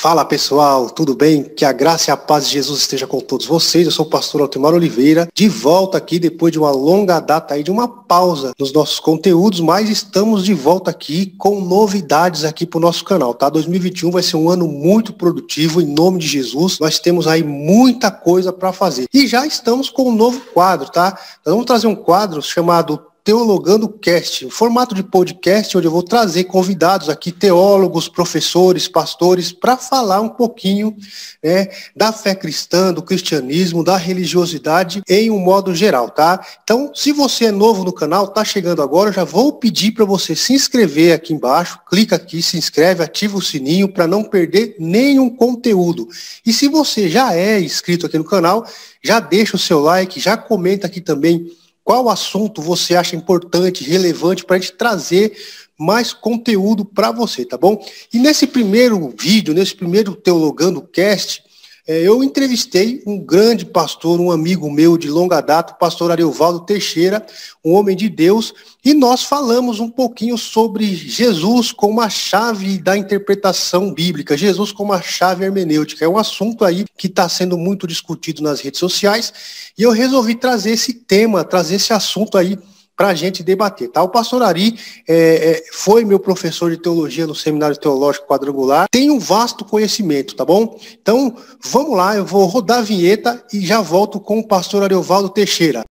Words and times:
Fala 0.00 0.24
pessoal, 0.24 0.88
tudo 0.88 1.12
bem? 1.12 1.42
Que 1.42 1.64
a 1.64 1.72
graça 1.72 2.08
e 2.08 2.12
a 2.12 2.16
paz 2.16 2.46
de 2.46 2.52
Jesus 2.52 2.82
esteja 2.82 3.04
com 3.04 3.18
todos 3.18 3.46
vocês. 3.46 3.84
Eu 3.84 3.90
sou 3.90 4.06
o 4.06 4.08
pastor 4.08 4.40
Altemar 4.40 4.72
Oliveira, 4.72 5.26
de 5.34 5.48
volta 5.48 5.98
aqui 5.98 6.20
depois 6.20 6.52
de 6.52 6.58
uma 6.60 6.70
longa 6.70 7.18
data 7.18 7.54
aí, 7.54 7.64
de 7.64 7.70
uma 7.72 7.88
pausa 7.88 8.52
nos 8.56 8.72
nossos 8.72 9.00
conteúdos, 9.00 9.58
mas 9.58 9.90
estamos 9.90 10.44
de 10.44 10.54
volta 10.54 10.92
aqui 10.92 11.34
com 11.36 11.60
novidades 11.60 12.44
aqui 12.44 12.64
para 12.64 12.78
o 12.78 12.80
nosso 12.80 13.04
canal, 13.04 13.34
tá? 13.34 13.48
2021 13.48 14.12
vai 14.12 14.22
ser 14.22 14.36
um 14.36 14.48
ano 14.48 14.68
muito 14.68 15.12
produtivo, 15.12 15.80
em 15.82 15.86
nome 15.86 16.20
de 16.20 16.28
Jesus. 16.28 16.78
Nós 16.78 17.00
temos 17.00 17.26
aí 17.26 17.42
muita 17.42 18.08
coisa 18.08 18.52
para 18.52 18.72
fazer. 18.72 19.08
E 19.12 19.26
já 19.26 19.44
estamos 19.48 19.90
com 19.90 20.10
um 20.10 20.14
novo 20.14 20.40
quadro, 20.54 20.88
tá? 20.92 21.18
Nós 21.44 21.52
vamos 21.52 21.66
trazer 21.66 21.88
um 21.88 21.96
quadro 21.96 22.40
chamado 22.40 23.02
Teologando 23.28 23.90
Cast, 23.90 24.46
um 24.46 24.50
formato 24.50 24.94
de 24.94 25.02
podcast 25.02 25.76
onde 25.76 25.86
eu 25.86 25.90
vou 25.90 26.02
trazer 26.02 26.44
convidados 26.44 27.10
aqui, 27.10 27.30
teólogos, 27.30 28.08
professores, 28.08 28.88
pastores, 28.88 29.52
para 29.52 29.76
falar 29.76 30.22
um 30.22 30.30
pouquinho 30.30 30.96
né, 31.44 31.68
da 31.94 32.10
fé 32.10 32.34
cristã, 32.34 32.90
do 32.90 33.02
cristianismo, 33.02 33.84
da 33.84 33.98
religiosidade 33.98 35.02
em 35.06 35.30
um 35.30 35.38
modo 35.38 35.74
geral, 35.74 36.08
tá? 36.08 36.42
Então, 36.64 36.90
se 36.94 37.12
você 37.12 37.44
é 37.44 37.52
novo 37.52 37.84
no 37.84 37.92
canal, 37.92 38.28
tá 38.28 38.42
chegando 38.42 38.80
agora, 38.80 39.10
eu 39.10 39.14
já 39.14 39.24
vou 39.24 39.52
pedir 39.52 39.92
para 39.92 40.06
você 40.06 40.34
se 40.34 40.54
inscrever 40.54 41.12
aqui 41.12 41.34
embaixo, 41.34 41.78
clica 41.86 42.16
aqui, 42.16 42.40
se 42.42 42.56
inscreve, 42.56 43.02
ativa 43.02 43.36
o 43.36 43.42
sininho 43.42 43.92
para 43.92 44.06
não 44.06 44.24
perder 44.24 44.74
nenhum 44.78 45.28
conteúdo. 45.28 46.08
E 46.46 46.50
se 46.50 46.66
você 46.66 47.10
já 47.10 47.34
é 47.34 47.60
inscrito 47.60 48.06
aqui 48.06 48.16
no 48.16 48.24
canal, 48.24 48.66
já 49.04 49.20
deixa 49.20 49.54
o 49.54 49.58
seu 49.58 49.80
like, 49.80 50.18
já 50.18 50.34
comenta 50.34 50.86
aqui 50.86 51.02
também 51.02 51.57
qual 51.88 52.10
assunto 52.10 52.60
você 52.60 52.94
acha 52.94 53.16
importante, 53.16 53.82
relevante 53.82 54.44
para 54.44 54.56
a 54.56 54.58
gente 54.58 54.72
trazer 54.74 55.34
mais 55.78 56.12
conteúdo 56.12 56.84
para 56.84 57.10
você, 57.10 57.46
tá 57.46 57.56
bom? 57.56 57.82
E 58.12 58.18
nesse 58.18 58.46
primeiro 58.46 59.14
vídeo, 59.18 59.54
nesse 59.54 59.74
primeiro 59.74 60.14
Teologando 60.14 60.82
Cast, 60.82 61.42
é, 61.88 62.02
eu 62.02 62.22
entrevistei 62.22 63.02
um 63.06 63.18
grande 63.18 63.64
pastor, 63.64 64.20
um 64.20 64.30
amigo 64.30 64.70
meu 64.70 64.98
de 64.98 65.08
longa 65.08 65.40
data, 65.40 65.72
o 65.72 65.78
pastor 65.78 66.10
Ariovaldo 66.10 66.60
Teixeira, 66.60 67.24
um 67.64 67.72
homem 67.72 67.96
de 67.96 68.10
Deus, 68.10 68.52
e 68.84 68.92
nós 68.92 69.24
falamos 69.24 69.80
um 69.80 69.88
pouquinho 69.88 70.36
sobre 70.36 70.94
Jesus 70.94 71.72
como 71.72 72.02
a 72.02 72.10
chave 72.10 72.76
da 72.76 72.94
interpretação 72.94 73.90
bíblica, 73.90 74.36
Jesus 74.36 74.70
como 74.70 74.92
a 74.92 75.00
chave 75.00 75.46
hermenêutica. 75.46 76.04
É 76.04 76.08
um 76.08 76.18
assunto 76.18 76.62
aí 76.62 76.84
que 76.98 77.06
está 77.06 77.26
sendo 77.26 77.56
muito 77.56 77.86
discutido 77.86 78.42
nas 78.42 78.60
redes 78.60 78.78
sociais, 78.78 79.32
e 79.78 79.82
eu 79.82 79.90
resolvi 79.90 80.34
trazer 80.34 80.72
esse 80.72 80.92
tema, 80.92 81.42
trazer 81.42 81.76
esse 81.76 81.94
assunto 81.94 82.36
aí 82.36 82.58
para 82.98 83.10
a 83.10 83.14
gente 83.14 83.44
debater, 83.44 83.88
tá? 83.88 84.02
O 84.02 84.08
pastor 84.08 84.42
Ari 84.42 84.76
é, 85.06 85.14
é, 85.14 85.64
foi 85.72 86.04
meu 86.04 86.18
professor 86.18 86.68
de 86.68 86.78
teologia 86.78 87.28
no 87.28 87.34
Seminário 87.34 87.76
Teológico 87.76 88.26
Quadrangular, 88.26 88.88
tem 88.90 89.08
um 89.08 89.20
vasto 89.20 89.64
conhecimento, 89.64 90.34
tá 90.34 90.44
bom? 90.44 90.76
Então, 91.00 91.36
vamos 91.62 91.96
lá, 91.96 92.16
eu 92.16 92.24
vou 92.24 92.44
rodar 92.46 92.80
a 92.80 92.82
vinheta 92.82 93.40
e 93.52 93.64
já 93.64 93.80
volto 93.80 94.18
com 94.18 94.40
o 94.40 94.46
pastor 94.46 94.82
Ariovaldo 94.82 95.28
Teixeira. 95.28 95.84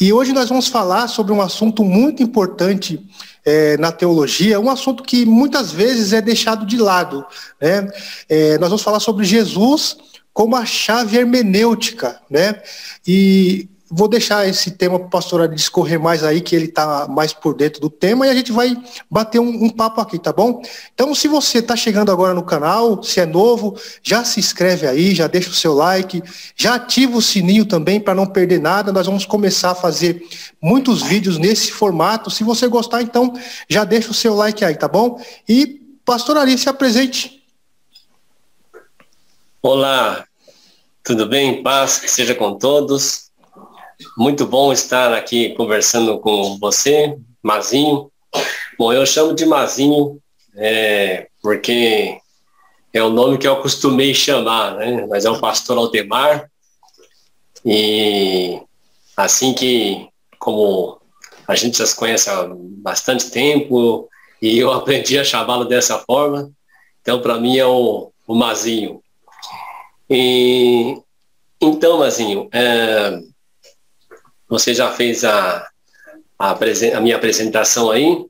E 0.00 0.10
hoje 0.10 0.32
nós 0.32 0.48
vamos 0.48 0.68
falar 0.68 1.06
sobre 1.08 1.34
um 1.34 1.42
assunto 1.42 1.84
muito 1.84 2.22
importante 2.22 3.04
é, 3.48 3.78
na 3.78 3.90
teologia, 3.90 4.60
um 4.60 4.68
assunto 4.68 5.02
que 5.02 5.24
muitas 5.24 5.72
vezes 5.72 6.12
é 6.12 6.20
deixado 6.20 6.66
de 6.66 6.76
lado. 6.76 7.24
Né? 7.58 7.88
É, 8.28 8.58
nós 8.58 8.68
vamos 8.68 8.82
falar 8.82 9.00
sobre 9.00 9.24
Jesus 9.24 9.96
como 10.34 10.54
a 10.54 10.66
chave 10.66 11.16
hermenêutica, 11.16 12.20
né? 12.30 12.62
E 13.06 13.66
Vou 13.90 14.06
deixar 14.06 14.46
esse 14.46 14.72
tema 14.72 14.98
para 14.98 15.06
o 15.06 15.10
pastor 15.10 15.48
discorrer 15.48 15.98
mais 15.98 16.22
aí, 16.22 16.42
que 16.42 16.54
ele 16.54 16.66
está 16.66 17.08
mais 17.08 17.32
por 17.32 17.54
dentro 17.54 17.80
do 17.80 17.88
tema, 17.88 18.26
e 18.26 18.30
a 18.30 18.34
gente 18.34 18.52
vai 18.52 18.76
bater 19.10 19.38
um, 19.38 19.64
um 19.64 19.70
papo 19.70 20.00
aqui, 20.00 20.18
tá 20.18 20.30
bom? 20.30 20.62
Então, 20.92 21.14
se 21.14 21.26
você 21.26 21.58
está 21.58 21.74
chegando 21.74 22.12
agora 22.12 22.34
no 22.34 22.42
canal, 22.42 23.02
se 23.02 23.18
é 23.18 23.24
novo, 23.24 23.78
já 24.02 24.22
se 24.24 24.40
inscreve 24.40 24.86
aí, 24.86 25.14
já 25.14 25.26
deixa 25.26 25.48
o 25.48 25.54
seu 25.54 25.72
like, 25.72 26.22
já 26.54 26.74
ativa 26.74 27.16
o 27.16 27.22
sininho 27.22 27.64
também 27.64 27.98
para 27.98 28.14
não 28.14 28.26
perder 28.26 28.60
nada. 28.60 28.92
Nós 28.92 29.06
vamos 29.06 29.24
começar 29.24 29.70
a 29.70 29.74
fazer 29.74 30.22
muitos 30.60 31.02
vídeos 31.02 31.38
nesse 31.38 31.72
formato. 31.72 32.30
Se 32.30 32.44
você 32.44 32.68
gostar, 32.68 33.00
então, 33.00 33.32
já 33.68 33.84
deixa 33.84 34.10
o 34.10 34.14
seu 34.14 34.34
like 34.34 34.64
aí, 34.64 34.76
tá 34.76 34.86
bom? 34.88 35.18
E, 35.48 35.80
pastor 36.04 36.36
Ari, 36.36 36.58
se 36.58 36.68
apresente. 36.68 37.42
Olá, 39.62 40.26
tudo 41.02 41.26
bem? 41.26 41.62
Paz, 41.62 41.98
que 41.98 42.10
seja 42.10 42.34
com 42.34 42.58
todos. 42.58 43.27
Muito 44.16 44.46
bom 44.46 44.72
estar 44.72 45.12
aqui 45.12 45.54
conversando 45.54 46.20
com 46.20 46.56
você, 46.58 47.18
Mazinho. 47.42 48.12
Bom, 48.78 48.92
eu 48.92 49.04
chamo 49.04 49.34
de 49.34 49.44
Mazinho 49.44 50.20
é, 50.54 51.26
porque 51.42 52.16
é 52.92 53.02
o 53.02 53.10
nome 53.10 53.38
que 53.38 53.48
eu 53.48 53.54
acostumei 53.54 54.14
chamar, 54.14 54.76
né? 54.76 55.04
Mas 55.08 55.24
é 55.24 55.30
o 55.30 55.40
pastor 55.40 55.76
Aldemar. 55.78 56.48
E 57.64 58.60
assim 59.16 59.52
que, 59.52 60.08
como 60.38 61.00
a 61.48 61.56
gente 61.56 61.78
já 61.78 61.86
se 61.86 61.96
conhece 61.96 62.30
há 62.30 62.48
bastante 62.54 63.30
tempo, 63.32 64.08
e 64.40 64.58
eu 64.58 64.70
aprendi 64.74 65.18
a 65.18 65.24
chamá-lo 65.24 65.64
dessa 65.64 65.98
forma, 65.98 66.52
então 67.02 67.20
para 67.20 67.40
mim 67.40 67.58
é 67.58 67.66
o, 67.66 68.12
o 68.28 68.34
Mazinho. 68.36 69.02
E, 70.08 70.96
então, 71.60 71.98
Mazinho, 71.98 72.48
é, 72.52 73.20
você 74.48 74.74
já 74.74 74.90
fez 74.90 75.24
a, 75.24 75.68
a, 76.38 76.52
a 76.52 77.00
minha 77.00 77.16
apresentação 77.16 77.90
aí. 77.90 78.24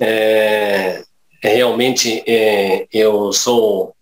É, 0.00 1.04
é, 1.42 1.54
realmente, 1.54 2.22
é, 2.26 2.86
eu 2.92 3.32
sou, 3.32 3.94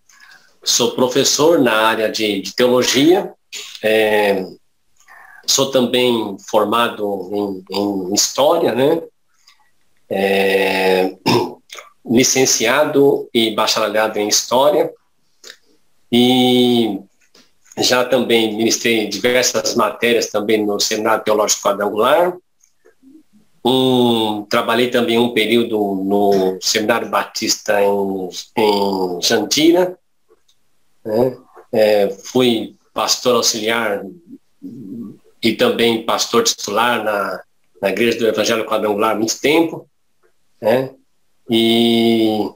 sou 0.63 0.91
professor 0.91 1.59
na 1.59 1.73
área 1.73 2.09
de, 2.09 2.41
de 2.41 2.55
teologia. 2.55 3.33
É, 3.83 4.45
sou 5.45 5.71
também 5.71 6.37
formado 6.49 7.29
em, 7.33 7.75
em 7.75 8.13
História, 8.13 8.73
né? 8.73 9.01
É, 10.09 11.15
licenciado 12.05 13.29
e 13.33 13.51
bacharelado 13.51 14.19
em 14.19 14.27
História. 14.27 14.91
E 16.11 16.99
já 17.81 18.05
também 18.05 18.55
ministrei 18.55 19.07
diversas 19.07 19.75
matérias 19.75 20.27
também 20.27 20.65
no 20.65 20.79
Seminário 20.79 21.23
Teológico 21.23 21.61
Quadrangular. 21.61 22.35
Um, 23.63 24.45
trabalhei 24.49 24.89
também 24.89 25.17
um 25.17 25.33
período 25.33 25.77
no 25.77 26.57
Seminário 26.61 27.09
Batista 27.09 27.81
em, 27.81 28.29
em 28.57 29.21
Jandira. 29.21 29.97
Né? 31.05 31.37
É, 31.71 32.09
fui 32.09 32.75
pastor 32.93 33.35
auxiliar 33.35 34.03
e 35.41 35.53
também 35.53 36.05
pastor 36.05 36.43
titular 36.43 37.03
na, 37.03 37.43
na 37.81 37.89
Igreja 37.89 38.17
do 38.17 38.27
Evangelho 38.27 38.65
Quadrangular 38.65 39.11
há 39.11 39.15
muito 39.15 39.39
tempo. 39.39 39.87
Né? 40.61 40.91
E, 41.49 42.49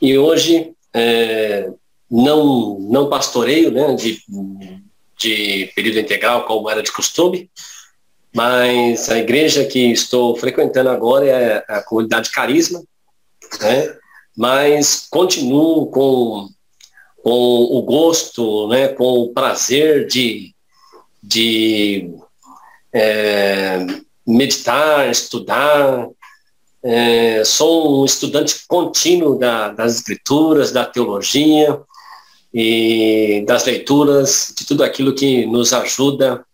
e 0.00 0.18
hoje 0.18 0.72
é, 0.92 1.70
não, 2.10 2.78
não 2.80 3.08
pastoreio 3.08 3.70
né, 3.70 3.94
de, 3.94 4.22
de 5.18 5.70
período 5.74 5.98
integral, 5.98 6.44
como 6.44 6.70
era 6.70 6.82
de 6.82 6.92
costume, 6.92 7.50
mas 8.34 9.08
a 9.10 9.18
igreja 9.18 9.64
que 9.64 9.90
estou 9.90 10.36
frequentando 10.36 10.90
agora 10.90 11.26
é 11.26 11.64
a 11.68 11.82
comunidade 11.82 12.30
Carisma, 12.30 12.82
né, 13.60 13.96
mas 14.36 15.06
continuo 15.10 15.86
com, 15.86 16.48
com 17.22 17.30
o 17.30 17.82
gosto, 17.82 18.68
né, 18.68 18.88
com 18.88 19.22
o 19.22 19.32
prazer 19.32 20.06
de, 20.06 20.54
de 21.22 22.14
é, 22.92 23.86
meditar, 24.26 25.10
estudar, 25.10 26.08
é, 26.82 27.42
sou 27.44 28.02
um 28.02 28.04
estudante 28.04 28.64
contínuo 28.68 29.38
da, 29.38 29.70
das 29.70 29.96
escrituras, 29.96 30.70
da 30.70 30.84
teologia, 30.84 31.80
e 32.60 33.44
das 33.46 33.64
leituras, 33.66 34.52
de 34.56 34.66
tudo 34.66 34.82
aquilo 34.82 35.14
que 35.14 35.46
nos 35.46 35.72
ajuda 35.72 36.44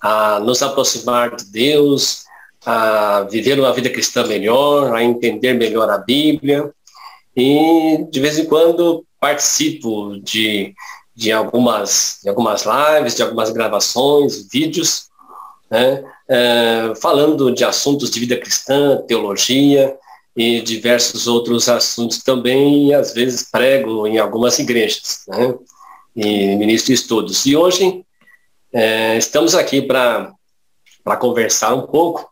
a 0.00 0.40
nos 0.40 0.62
aproximar 0.62 1.36
de 1.36 1.44
Deus, 1.44 2.24
a 2.64 3.26
viver 3.30 3.60
uma 3.60 3.70
vida 3.74 3.90
cristã 3.90 4.26
melhor, 4.26 4.94
a 4.94 5.04
entender 5.04 5.52
melhor 5.52 5.90
a 5.90 5.98
Bíblia. 5.98 6.72
E 7.36 8.02
de 8.10 8.18
vez 8.18 8.38
em 8.38 8.46
quando 8.46 9.04
participo 9.20 10.18
de, 10.22 10.74
de, 11.14 11.30
algumas, 11.30 12.20
de 12.22 12.30
algumas 12.30 12.64
lives, 12.64 13.14
de 13.14 13.22
algumas 13.22 13.50
gravações, 13.50 14.48
vídeos, 14.50 15.08
né, 15.70 16.02
é, 16.30 16.94
falando 16.98 17.52
de 17.52 17.62
assuntos 17.62 18.10
de 18.10 18.20
vida 18.20 18.38
cristã, 18.38 19.02
teologia, 19.06 19.94
e 20.36 20.60
diversos 20.60 21.26
outros 21.26 21.68
assuntos 21.68 22.18
também, 22.18 22.88
e 22.88 22.94
às 22.94 23.12
vezes 23.12 23.48
prego 23.50 24.06
em 24.06 24.18
algumas 24.18 24.58
igrejas, 24.58 25.24
né? 25.28 25.54
e 26.16 26.56
ministro 26.56 26.92
estudos. 26.92 27.44
E 27.46 27.56
hoje 27.56 28.04
é, 28.72 29.16
estamos 29.16 29.54
aqui 29.54 29.82
para 29.82 30.34
conversar 31.18 31.74
um 31.74 31.86
pouco 31.86 32.30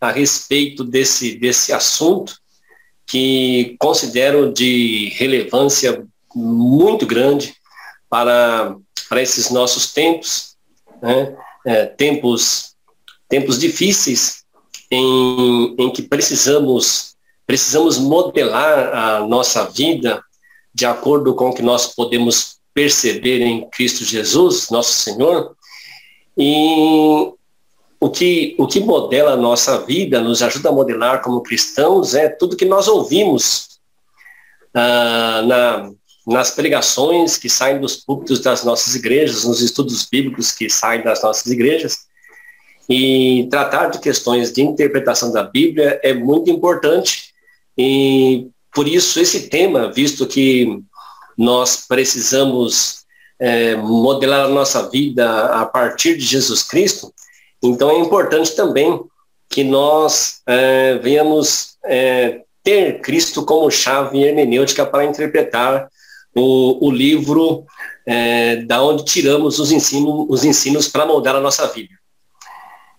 a 0.00 0.10
respeito 0.10 0.84
desse, 0.84 1.36
desse 1.36 1.72
assunto 1.72 2.36
que 3.06 3.76
considero 3.78 4.52
de 4.52 5.10
relevância 5.16 6.06
muito 6.34 7.06
grande 7.06 7.54
para, 8.08 8.76
para 9.08 9.22
esses 9.22 9.50
nossos 9.50 9.92
tempos, 9.92 10.56
né? 11.02 11.36
é, 11.64 11.86
tempos, 11.86 12.74
tempos 13.28 13.58
difíceis 13.58 14.44
em, 14.90 15.74
em 15.78 15.90
que 15.90 16.02
precisamos, 16.02 17.13
precisamos 17.46 17.98
modelar 17.98 18.94
a 18.94 19.26
nossa 19.26 19.64
vida 19.64 20.22
de 20.74 20.84
acordo 20.84 21.34
com 21.34 21.50
o 21.50 21.54
que 21.54 21.62
nós 21.62 21.94
podemos 21.94 22.56
perceber 22.72 23.40
em 23.40 23.68
Cristo 23.70 24.04
Jesus, 24.04 24.70
nosso 24.70 24.92
Senhor, 24.92 25.54
e 26.36 27.32
o 28.00 28.10
que, 28.10 28.56
o 28.58 28.66
que 28.66 28.80
modela 28.80 29.32
a 29.32 29.36
nossa 29.36 29.78
vida, 29.78 30.20
nos 30.20 30.42
ajuda 30.42 30.68
a 30.68 30.72
modelar 30.72 31.22
como 31.22 31.42
cristãos, 31.42 32.14
é 32.14 32.28
tudo 32.28 32.56
que 32.56 32.64
nós 32.64 32.88
ouvimos 32.88 33.78
ah, 34.74 35.42
na, 35.46 35.90
nas 36.26 36.50
pregações 36.50 37.36
que 37.36 37.48
saem 37.48 37.80
dos 37.80 37.96
púlpitos 37.96 38.40
das 38.40 38.64
nossas 38.64 38.94
igrejas, 38.94 39.44
nos 39.44 39.60
estudos 39.60 40.04
bíblicos 40.04 40.50
que 40.50 40.68
saem 40.68 41.02
das 41.02 41.22
nossas 41.22 41.46
igrejas. 41.46 42.06
E 42.88 43.46
tratar 43.50 43.86
de 43.86 44.00
questões 44.00 44.52
de 44.52 44.62
interpretação 44.62 45.32
da 45.32 45.42
Bíblia 45.42 46.00
é 46.02 46.12
muito 46.12 46.50
importante. 46.50 47.33
E 47.76 48.48
por 48.72 48.88
isso 48.88 49.20
esse 49.20 49.48
tema, 49.48 49.90
visto 49.90 50.26
que 50.26 50.80
nós 51.36 51.86
precisamos 51.86 53.04
é, 53.38 53.76
modelar 53.76 54.46
a 54.46 54.48
nossa 54.48 54.88
vida 54.88 55.46
a 55.46 55.66
partir 55.66 56.16
de 56.16 56.24
Jesus 56.24 56.62
Cristo, 56.62 57.12
então 57.62 57.90
é 57.90 57.98
importante 57.98 58.54
também 58.54 59.00
que 59.48 59.64
nós 59.64 60.40
é, 60.46 60.98
venhamos 60.98 61.76
é, 61.84 62.42
ter 62.62 63.00
Cristo 63.00 63.44
como 63.44 63.70
chave 63.70 64.22
hermenêutica 64.22 64.84
para 64.84 65.04
interpretar 65.04 65.88
o, 66.34 66.86
o 66.86 66.90
livro 66.90 67.64
é, 68.06 68.56
da 68.56 68.82
onde 68.82 69.04
tiramos 69.04 69.58
os 69.58 69.70
ensinos, 69.70 70.26
os 70.28 70.44
ensinos 70.44 70.88
para 70.88 71.06
moldar 71.06 71.36
a 71.36 71.40
nossa 71.40 71.66
vida. 71.68 71.94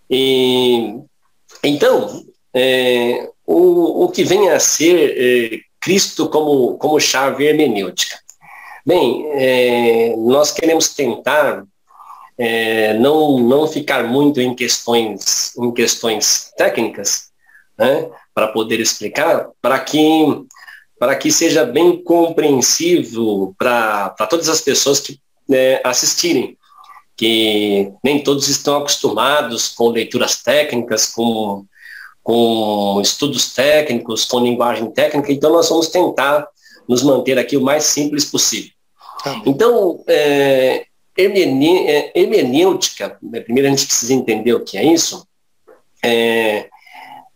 E, 0.09 0.95
então, 1.63 2.23
é, 2.53 3.29
o, 3.45 4.05
o 4.05 4.09
que 4.09 4.23
vem 4.23 4.49
a 4.49 4.59
ser 4.59 5.15
é, 5.17 5.59
Cristo 5.79 6.27
como, 6.29 6.77
como 6.77 6.99
chave 6.99 7.45
hermenêutica. 7.45 8.17
Bem, 8.85 9.25
é, 9.33 10.15
nós 10.17 10.51
queremos 10.51 10.89
tentar 10.89 11.63
é, 12.37 12.93
não, 12.95 13.39
não 13.39 13.67
ficar 13.67 14.03
muito 14.03 14.39
em 14.41 14.53
questões, 14.53 15.55
em 15.57 15.71
questões 15.71 16.51
técnicas, 16.57 17.29
né, 17.77 18.09
para 18.33 18.47
poder 18.47 18.79
explicar, 18.79 19.49
para 19.61 19.79
que 19.79 20.45
para 20.97 21.15
que 21.17 21.29
seja 21.29 21.65
bem 21.65 22.01
compreensível 22.01 23.53
para 23.57 24.09
todas 24.29 24.47
as 24.47 24.61
pessoas 24.61 25.01
que 25.01 25.19
né, 25.47 25.81
assistirem, 25.83 26.57
que 27.17 27.91
nem 28.01 28.23
todos 28.23 28.47
estão 28.47 28.77
acostumados 28.77 29.67
com 29.67 29.89
leituras 29.89 30.41
técnicas, 30.41 31.07
com, 31.07 31.65
com 32.25 32.99
estudos 33.03 33.53
técnicos, 33.53 34.25
com 34.25 34.39
linguagem 34.39 34.89
técnica, 34.89 35.31
então 35.31 35.53
nós 35.53 35.69
vamos 35.69 35.89
tentar 35.89 36.47
nos 36.89 37.03
manter 37.03 37.37
aqui 37.37 37.55
o 37.55 37.61
mais 37.61 37.83
simples 37.83 38.25
possível. 38.25 38.71
Tá 39.23 39.43
então, 39.45 40.03
é, 40.07 40.87
é 41.15 42.11
hermenêutica, 42.15 43.15
né, 43.21 43.41
primeiro 43.41 43.67
a 43.67 43.71
gente 43.71 43.85
precisa 43.85 44.11
entender 44.11 44.53
o 44.53 44.63
que 44.63 44.75
é 44.75 44.83
isso, 44.83 45.25
é, 46.03 46.67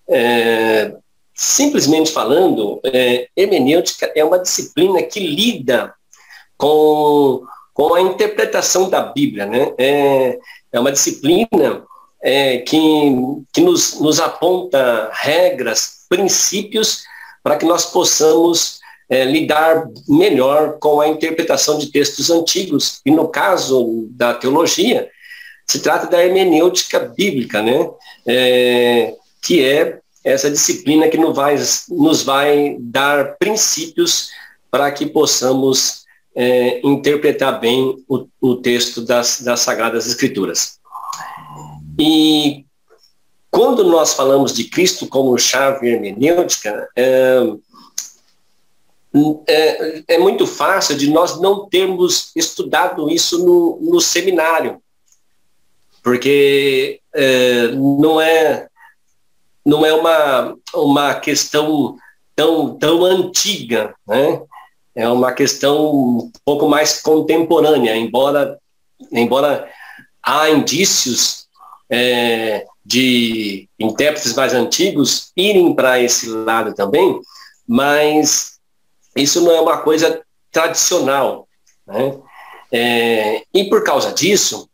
é, 0.10 0.92
Simplesmente 1.42 2.12
falando, 2.12 2.82
é, 2.84 3.30
hermenêutica 3.34 4.12
é 4.14 4.26
uma 4.26 4.40
disciplina 4.40 5.02
que 5.02 5.22
lida 5.22 5.94
com, 6.58 7.44
com 7.74 7.94
a 7.94 8.02
interpretação 8.02 8.90
da 8.90 9.02
Bíblia. 9.02 9.46
Né? 9.46 9.74
É, 9.78 10.38
é 10.74 10.80
uma 10.82 10.92
disciplina 10.92 11.86
é, 12.22 12.58
que, 12.58 12.80
que 13.54 13.62
nos, 13.62 14.00
nos 14.00 14.20
aponta 14.20 15.10
regras, 15.14 16.06
princípios, 16.10 17.04
para 17.44 17.58
que 17.58 17.66
nós 17.66 17.86
possamos 17.86 18.80
é, 19.10 19.24
lidar 19.26 19.88
melhor 20.08 20.78
com 20.80 21.02
a 21.02 21.08
interpretação 21.08 21.78
de 21.78 21.92
textos 21.92 22.30
antigos. 22.30 23.02
E 23.06 23.12
no 23.12 23.28
caso 23.28 24.08
da 24.12 24.34
teologia, 24.34 25.10
se 25.68 25.80
trata 25.80 26.08
da 26.08 26.24
hermenêutica 26.24 27.00
bíblica, 27.00 27.62
né? 27.62 27.90
É, 28.28 29.16
que 29.42 29.64
é 29.64 30.00
essa 30.24 30.50
disciplina 30.50 31.08
que 31.08 31.18
nos 31.18 31.36
vai, 31.36 31.56
nos 31.90 32.24
vai 32.24 32.76
dar 32.80 33.38
princípios 33.38 34.30
para 34.70 34.92
que 34.92 35.06
possamos 35.06 36.04
é, 36.36 36.80
interpretar 36.84 37.60
bem 37.60 37.96
o, 38.08 38.28
o 38.40 38.56
texto 38.56 39.02
das, 39.02 39.42
das 39.42 39.62
Sagradas 39.62 40.08
Escrituras. 40.08 40.79
E 42.00 42.66
quando 43.52 43.84
nós 43.84 44.14
falamos 44.14 44.54
de 44.54 44.64
Cristo 44.64 45.06
como 45.08 45.38
chave 45.38 45.90
hermenêutica, 45.90 46.88
é, 46.96 47.40
é, 49.48 50.04
é, 50.08 50.18
muito 50.18 50.48
fácil 50.48 50.96
de 50.96 51.10
nós 51.10 51.40
não 51.42 51.68
termos 51.68 52.32
estudado 52.36 53.10
isso 53.10 53.44
no, 53.46 53.80
no 53.82 54.00
seminário, 54.00 54.82
porque 56.02 57.02
é, 57.14 57.68
não 57.72 58.22
é 58.22 58.68
não 59.66 59.86
é 59.86 59.94
uma, 59.94 60.56
uma 60.74 61.14
questão 61.16 61.98
tão, 62.36 62.76
tão 62.78 63.04
antiga, 63.04 63.94
né? 64.08 64.42
É 64.96 65.08
uma 65.08 65.32
questão 65.32 65.92
um 65.92 66.32
pouco 66.44 66.68
mais 66.68 67.02
contemporânea, 67.02 67.96
embora, 67.96 68.58
embora 69.12 69.70
há 70.24 70.50
indícios 70.50 71.49
é, 71.90 72.66
de 72.86 73.68
intérpretes 73.80 74.34
mais 74.34 74.54
antigos 74.54 75.32
irem 75.36 75.74
para 75.74 76.02
esse 76.02 76.30
lado 76.30 76.74
também, 76.74 77.20
mas 77.68 78.60
isso 79.16 79.42
não 79.42 79.52
é 79.52 79.62
uma 79.62 79.78
coisa 79.78 80.22
tradicional. 80.52 81.48
Né? 81.86 82.18
É, 82.72 83.44
e 83.54 83.66
por 83.66 83.84
causa 83.84 84.12
disso, 84.12 84.70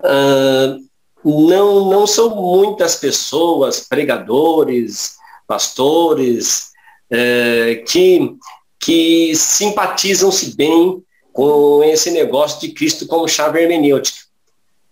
uh, 0.00 0.86
não, 1.24 1.90
não 1.90 2.06
são 2.06 2.34
muitas 2.36 2.96
pessoas, 2.96 3.80
pregadores, 3.80 5.16
pastores, 5.46 6.70
é, 7.10 7.82
que, 7.86 8.36
que 8.78 9.34
simpatizam-se 9.34 10.56
bem 10.56 11.02
com 11.32 11.82
esse 11.84 12.10
negócio 12.10 12.60
de 12.60 12.72
Cristo 12.72 13.06
como 13.06 13.28
chave 13.28 13.60
hermenêutica. 13.60 14.26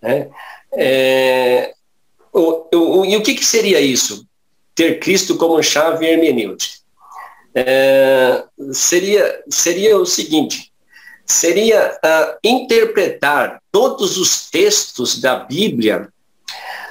Né? 0.02 0.28
É, 0.76 1.74
o, 2.32 2.66
o, 2.74 3.04
e 3.04 3.16
o 3.16 3.22
que, 3.22 3.34
que 3.34 3.44
seria 3.44 3.80
isso? 3.80 4.26
Ter 4.74 4.98
Cristo 4.98 5.36
como 5.36 5.62
chave 5.62 6.06
hermenêutica? 6.06 6.78
É, 7.54 8.44
seria, 8.72 9.42
seria 9.48 9.96
o 9.96 10.04
seguinte, 10.04 10.72
seria 11.24 11.96
uh, 12.04 12.38
interpretar 12.42 13.62
todos 13.70 14.18
os 14.18 14.50
textos 14.50 15.20
da 15.20 15.36
Bíblia 15.36 16.08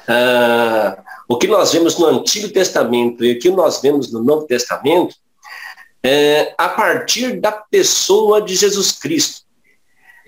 ah, 0.08 1.02
o 1.28 1.38
que 1.38 1.48
nós 1.48 1.72
vemos 1.72 1.98
no 1.98 2.08
Antigo 2.08 2.50
Testamento 2.50 3.24
e 3.24 3.34
o 3.34 3.40
que 3.40 3.50
nós 3.50 3.82
vemos 3.82 4.12
no 4.12 4.24
Novo 4.24 4.46
Testamento 4.46 5.16
é 6.04 6.54
a 6.58 6.68
partir 6.68 7.40
da 7.40 7.52
pessoa 7.52 8.42
de 8.42 8.56
Jesus 8.56 8.92
Cristo. 8.92 9.43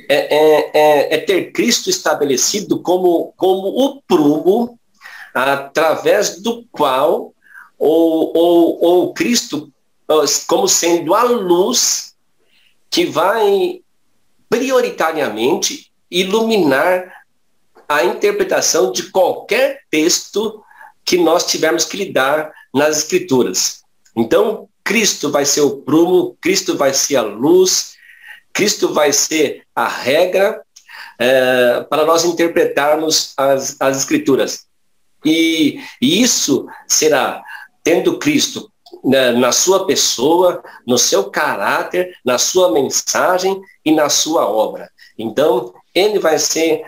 É, 0.07 0.35
é, 0.35 0.71
é, 0.73 1.15
é 1.15 1.17
ter 1.17 1.51
Cristo 1.51 1.89
estabelecido 1.89 2.79
como, 2.79 3.33
como 3.35 3.67
o 3.67 4.01
prumo 4.01 4.79
através 5.33 6.41
do 6.41 6.65
qual 6.71 7.33
ou, 7.77 8.31
ou 8.81 9.13
Cristo 9.13 9.71
como 10.47 10.67
sendo 10.67 11.13
a 11.13 11.23
luz 11.23 12.15
que 12.89 13.05
vai 13.05 13.81
prioritariamente 14.49 15.91
iluminar 16.09 17.11
a 17.89 18.03
interpretação 18.03 18.91
de 18.91 19.09
qualquer 19.09 19.81
texto 19.89 20.63
que 21.03 21.17
nós 21.17 21.45
tivermos 21.45 21.85
que 21.85 21.97
lidar 21.97 22.51
nas 22.73 22.99
escrituras. 22.99 23.83
Então, 24.15 24.69
Cristo 24.83 25.31
vai 25.31 25.45
ser 25.45 25.61
o 25.61 25.77
prumo, 25.77 26.37
Cristo 26.41 26.77
vai 26.77 26.93
ser 26.93 27.17
a 27.17 27.21
luz, 27.21 27.94
Cristo 28.55 28.93
vai 28.93 29.11
ser 29.11 29.63
a 29.75 29.85
regra 29.85 30.63
é, 31.19 31.85
para 31.89 32.05
nós 32.05 32.23
interpretarmos 32.23 33.33
as, 33.35 33.75
as 33.81 33.97
escrituras. 33.97 34.65
E, 35.25 35.81
e 36.01 36.21
isso 36.21 36.65
será 36.87 37.43
tendo 37.83 38.17
Cristo 38.17 38.71
na, 39.03 39.33
na, 39.33 39.51
sua 39.51 39.85
pessoa, 39.85 40.63
no 40.87 40.97
seu 40.97 41.25
caráter, 41.25 42.17
na 42.23 42.37
sua 42.37 42.71
mensagem 42.71 43.61
e 43.83 43.91
na 43.91 44.07
sua 44.07 44.47
obra. 44.47 44.89
Então, 45.19 45.73
ele 45.93 46.17
vai 46.17 46.39
ser 46.39 46.81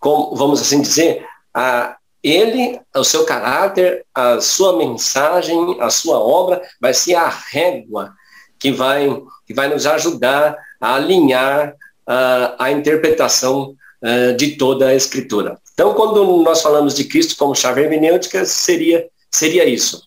como, 0.00 0.34
vamos 0.34 0.60
assim 0.60 0.82
dizer, 0.82 1.24
a, 1.54 1.96
ele, 2.20 2.80
o 2.96 3.04
seu 3.04 3.24
caráter, 3.24 4.04
a 4.12 4.40
sua 4.40 4.76
mensagem, 4.76 5.80
a 5.80 5.88
sua 5.88 6.18
obra 6.18 6.60
vai 6.80 6.92
ser 6.92 7.14
a 7.14 7.28
régua 7.28 8.12
que 8.58 8.72
vai, 8.72 9.08
que 9.46 9.54
vai 9.54 9.68
nos 9.68 9.86
ajudar 9.86 10.56
a 10.82 10.96
alinhar 10.96 11.76
uh, 12.08 12.56
a 12.58 12.72
interpretação 12.72 13.76
uh, 14.02 14.36
de 14.36 14.56
toda 14.56 14.88
a 14.88 14.94
Escritura. 14.94 15.56
Então, 15.72 15.94
quando 15.94 16.42
nós 16.42 16.60
falamos 16.60 16.94
de 16.94 17.04
Cristo 17.04 17.36
como 17.36 17.54
chave 17.54 17.82
hermenêutica, 17.82 18.44
seria, 18.44 19.06
seria 19.30 19.64
isso. 19.64 20.02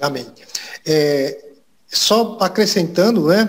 Amém. 0.00 0.26
É, 0.84 1.44
só 1.86 2.36
acrescentando, 2.40 3.28
né, 3.28 3.48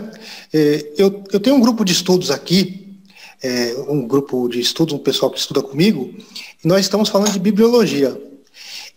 é, 0.54 0.94
eu, 0.98 1.24
eu 1.34 1.40
tenho 1.40 1.56
um 1.56 1.60
grupo 1.60 1.84
de 1.84 1.92
estudos 1.92 2.30
aqui, 2.30 3.00
é, 3.44 3.76
um 3.90 4.08
grupo 4.08 4.48
de 4.48 4.60
estudos, 4.60 4.94
um 4.94 5.00
pessoal 5.00 5.32
que 5.32 5.40
estuda 5.40 5.62
comigo, 5.62 6.14
e 6.64 6.68
nós 6.68 6.82
estamos 6.82 7.10
falando 7.10 7.32
de 7.32 7.40
bibliologia. 7.40 8.20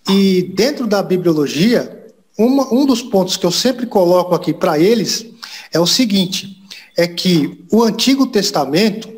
E 0.08 0.42
dentro 0.54 0.86
da 0.86 1.02
bibliologia, 1.02 2.06
uma, 2.38 2.72
um 2.72 2.86
dos 2.86 3.02
pontos 3.02 3.36
que 3.36 3.44
eu 3.44 3.50
sempre 3.50 3.86
coloco 3.86 4.34
aqui 4.34 4.52
para 4.52 4.78
eles 4.78 5.26
é 5.72 5.80
o 5.80 5.86
seguinte: 5.86 6.59
é 6.96 7.06
que 7.06 7.64
o 7.70 7.82
Antigo 7.82 8.26
Testamento, 8.26 9.08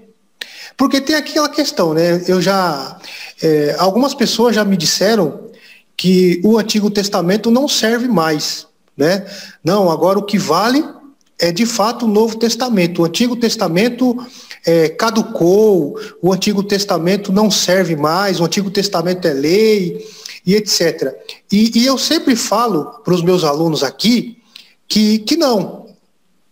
porque 0.77 1.01
tem 1.01 1.17
aquela 1.17 1.49
questão, 1.49 1.95
né? 1.95 2.23
Eu 2.27 2.41
já. 2.41 2.99
É, 3.43 3.77
algumas 3.79 4.15
pessoas 4.15 4.55
já 4.55 4.65
me 4.65 4.77
disseram 4.77 5.51
que 5.97 6.41
o 6.45 6.59
Antigo 6.59 6.91
Testamento 6.91 7.51
não 7.51 7.69
serve 7.69 8.09
mais. 8.09 8.67
Né? 8.97 9.25
Não, 9.65 9.91
agora 9.91 10.19
o 10.19 10.23
que 10.23 10.39
vale 10.39 10.85
é 11.39 11.51
de 11.51 11.67
fato 11.67 12.07
o 12.07 12.09
Novo 12.09 12.37
Testamento. 12.37 13.03
O 13.03 13.05
Antigo 13.05 13.37
Testamento 13.37 14.17
é, 14.65 14.89
caducou, 14.89 15.99
o 16.21 16.33
Antigo 16.33 16.63
Testamento 16.63 17.33
não 17.33 17.51
serve 17.51 17.97
mais, 17.97 18.41
o 18.41 18.45
Antigo 18.45 18.71
Testamento 18.71 19.27
é 19.27 19.33
lei 19.33 20.07
e 20.47 20.55
etc. 20.55 21.15
E, 21.51 21.81
e 21.81 21.87
eu 21.87 21.99
sempre 21.99 22.37
falo 22.37 22.85
para 23.05 23.15
os 23.15 23.23
meus 23.23 23.45
alunos 23.45 23.83
aqui 23.83 24.39
que, 24.87 25.21
que 25.21 25.37
não, 25.37 25.82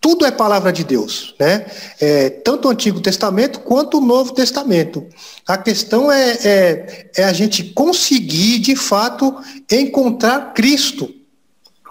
tudo 0.01 0.25
é 0.25 0.31
palavra 0.31 0.73
de 0.73 0.83
Deus, 0.83 1.35
né? 1.39 1.63
É, 1.99 2.29
tanto 2.29 2.67
o 2.67 2.71
Antigo 2.71 2.99
Testamento 2.99 3.59
quanto 3.59 3.99
o 3.99 4.01
Novo 4.01 4.33
Testamento. 4.33 5.05
A 5.47 5.57
questão 5.57 6.11
é, 6.11 6.31
é, 6.43 7.11
é 7.17 7.23
a 7.23 7.31
gente 7.31 7.65
conseguir, 7.65 8.57
de 8.57 8.75
fato, 8.75 9.37
encontrar 9.71 10.53
Cristo 10.55 11.13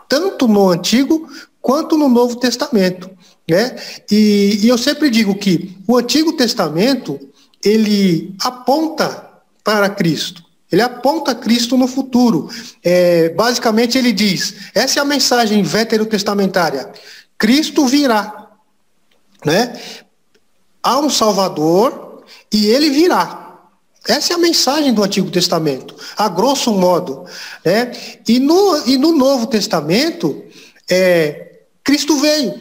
tanto 0.08 0.48
no 0.48 0.68
Antigo 0.68 1.28
quanto 1.62 1.96
no 1.96 2.08
Novo 2.08 2.34
Testamento. 2.34 3.08
Né? 3.48 3.76
E, 4.10 4.58
e 4.60 4.68
eu 4.68 4.76
sempre 4.76 5.08
digo 5.08 5.36
que 5.36 5.76
o 5.86 5.96
Antigo 5.96 6.32
Testamento 6.32 7.18
ele 7.64 8.34
aponta 8.42 9.30
para 9.62 9.88
Cristo. 9.88 10.42
Ele 10.70 10.82
aponta 10.82 11.34
Cristo 11.34 11.76
no 11.76 11.86
futuro. 11.86 12.48
É, 12.82 13.28
basicamente, 13.30 13.98
ele 13.98 14.12
diz: 14.12 14.54
essa 14.74 15.00
é 15.00 15.02
a 15.02 15.04
mensagem 15.04 15.62
veterotestamentária. 15.62 16.90
Cristo 17.40 17.86
virá. 17.86 18.50
Né? 19.42 19.80
Há 20.82 20.98
um 20.98 21.08
Salvador 21.08 22.22
e 22.52 22.66
ele 22.66 22.90
virá. 22.90 23.58
Essa 24.06 24.34
é 24.34 24.36
a 24.36 24.38
mensagem 24.38 24.92
do 24.92 25.02
Antigo 25.02 25.30
Testamento, 25.30 25.96
a 26.18 26.28
grosso 26.28 26.70
modo. 26.72 27.24
Né? 27.64 27.92
E, 28.28 28.38
no, 28.38 28.86
e 28.86 28.98
no 28.98 29.12
Novo 29.12 29.46
Testamento, 29.46 30.44
é, 30.88 31.60
Cristo 31.82 32.18
veio. 32.18 32.60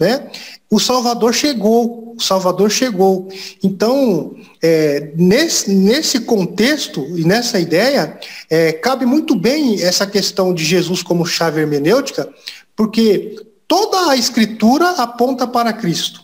Né? 0.00 0.28
O 0.68 0.80
Salvador 0.80 1.32
chegou, 1.32 2.14
o 2.16 2.20
Salvador 2.20 2.70
chegou. 2.70 3.28
Então, 3.62 4.34
é, 4.60 5.12
nesse, 5.14 5.70
nesse 5.70 6.20
contexto 6.20 7.06
e 7.16 7.24
nessa 7.24 7.60
ideia, 7.60 8.18
é, 8.50 8.72
cabe 8.72 9.06
muito 9.06 9.36
bem 9.36 9.80
essa 9.80 10.06
questão 10.08 10.52
de 10.52 10.64
Jesus 10.64 11.04
como 11.04 11.24
chave 11.24 11.60
hermenêutica, 11.60 12.28
porque 12.74 13.36
toda 13.72 14.10
a 14.10 14.16
Escritura 14.18 14.90
aponta 14.98 15.46
para 15.46 15.72
Cristo. 15.72 16.20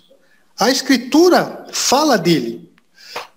A 0.61 0.69
Escritura 0.69 1.67
fala 1.73 2.19
dele 2.19 2.71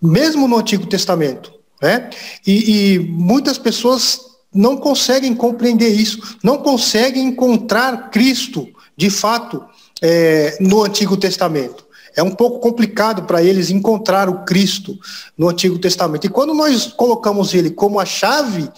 mesmo 0.01 0.49
no 0.49 0.57
Antigo 0.57 0.85
Testamento. 0.85 1.53
Né? 1.81 2.09
E, 2.45 2.95
e 2.95 2.99
muitas 2.99 3.57
pessoas 3.57 4.19
não 4.53 4.75
conseguem 4.75 5.33
compreender 5.33 5.87
isso, 5.87 6.37
não 6.43 6.57
conseguem 6.57 7.23
encontrar 7.23 8.09
Cristo, 8.09 8.67
de 8.97 9.09
fato, 9.09 9.63
é, 10.01 10.57
no 10.59 10.83
Antigo 10.83 11.15
Testamento. 11.15 11.87
É 12.13 12.21
um 12.21 12.31
pouco 12.31 12.59
complicado 12.59 13.23
para 13.23 13.41
eles 13.41 13.69
encontrar 13.69 14.27
o 14.27 14.43
Cristo 14.43 14.99
no 15.37 15.47
Antigo 15.47 15.79
Testamento. 15.79 16.27
E 16.27 16.29
quando 16.29 16.53
nós 16.53 16.87
colocamos 16.87 17.53
ele 17.53 17.69
como 17.69 17.97
a 17.97 18.05
chave 18.05 18.69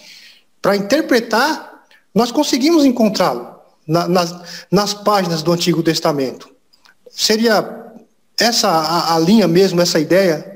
para 0.62 0.76
interpretar, 0.76 1.82
nós 2.14 2.30
conseguimos 2.30 2.84
encontrá-lo 2.84 3.53
na, 3.86 4.08
nas, 4.08 4.66
nas 4.70 4.94
páginas 4.94 5.42
do 5.42 5.52
Antigo 5.52 5.82
Testamento. 5.82 6.48
Seria 7.10 7.92
essa 8.38 8.68
a, 8.68 9.14
a 9.14 9.18
linha 9.18 9.46
mesmo, 9.46 9.80
essa 9.80 9.98
ideia 9.98 10.54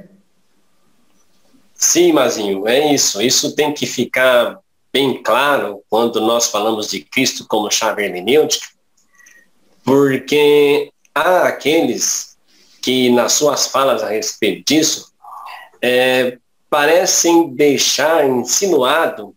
Sim, 1.78 2.12
Mazinho, 2.12 2.66
é 2.66 2.92
isso. 2.92 3.23
Isso 3.23 3.54
tem 3.54 3.73
que 3.73 3.87
ficar 3.87 4.58
bem 4.92 5.23
claro 5.23 5.80
quando 5.88 6.20
nós 6.20 6.50
falamos 6.50 6.88
de 6.88 7.00
Cristo 7.00 7.47
como 7.47 7.70
chave 7.70 8.04
hermenêutica, 8.04 8.66
porque 9.85 10.92
há 11.14 11.42
aqueles 11.42 12.37
que, 12.82 13.11
nas 13.11 13.35
suas 13.35 13.68
falas 13.68 14.02
a 14.02 14.08
respeito 14.08 14.66
disso, 14.66 15.12
é, 15.80 16.37
parecem 16.68 17.54
deixar 17.54 18.28
insinuado 18.28 19.32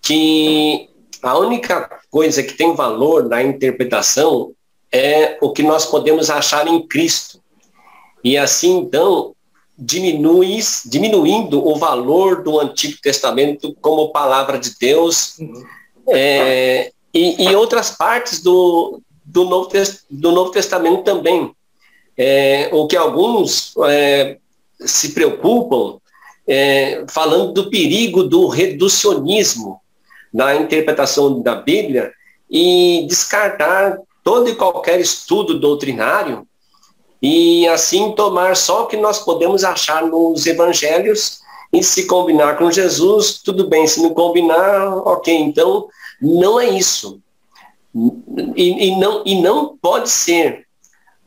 que 0.00 0.88
a 1.24 1.36
única 1.36 1.90
coisa 2.14 2.44
que 2.44 2.52
tem 2.52 2.76
valor 2.76 3.28
na 3.28 3.42
interpretação 3.42 4.52
é 4.92 5.36
o 5.40 5.50
que 5.50 5.64
nós 5.64 5.84
podemos 5.84 6.30
achar 6.30 6.64
em 6.68 6.86
Cristo. 6.86 7.40
E 8.22 8.38
assim, 8.38 8.78
então, 8.78 9.34
diminui, 9.76 10.60
diminuindo 10.86 11.66
o 11.66 11.74
valor 11.74 12.44
do 12.44 12.60
Antigo 12.60 12.98
Testamento 13.02 13.76
como 13.80 14.12
palavra 14.12 14.60
de 14.60 14.78
Deus 14.78 15.38
é, 16.08 16.92
e, 17.12 17.48
e, 17.48 17.56
outras 17.56 17.90
partes 17.90 18.40
do, 18.40 19.00
do, 19.24 19.44
Novo, 19.44 19.68
do 20.08 20.30
Novo 20.30 20.52
Testamento 20.52 21.02
também. 21.02 21.50
É, 22.16 22.70
o 22.72 22.86
que 22.86 22.96
alguns 22.96 23.74
é, 23.88 24.38
se 24.78 25.08
preocupam 25.14 25.98
é, 26.46 27.04
falando 27.08 27.52
do 27.52 27.68
perigo 27.68 28.22
do 28.22 28.46
reducionismo 28.46 29.80
na 30.34 30.56
interpretação 30.56 31.40
da 31.40 31.54
Bíblia 31.54 32.12
e 32.50 33.06
descartar 33.08 33.98
todo 34.24 34.50
e 34.50 34.56
qualquer 34.56 34.98
estudo 34.98 35.60
doutrinário 35.60 36.44
e 37.22 37.66
assim 37.68 38.12
tomar 38.12 38.56
só 38.56 38.82
o 38.82 38.86
que 38.86 38.96
nós 38.96 39.20
podemos 39.20 39.62
achar 39.62 40.04
nos 40.04 40.44
evangelhos 40.44 41.38
e 41.72 41.82
se 41.82 42.06
combinar 42.06 42.58
com 42.58 42.70
Jesus, 42.70 43.40
tudo 43.42 43.68
bem, 43.68 43.86
se 43.86 44.02
não 44.02 44.12
combinar, 44.12 44.98
ok, 45.06 45.34
então 45.34 45.88
não 46.20 46.58
é 46.60 46.68
isso. 46.68 47.20
E, 48.56 48.88
e 48.88 48.96
não, 48.96 49.22
e 49.24 49.40
não 49.40 49.76
pode 49.76 50.10
ser. 50.10 50.66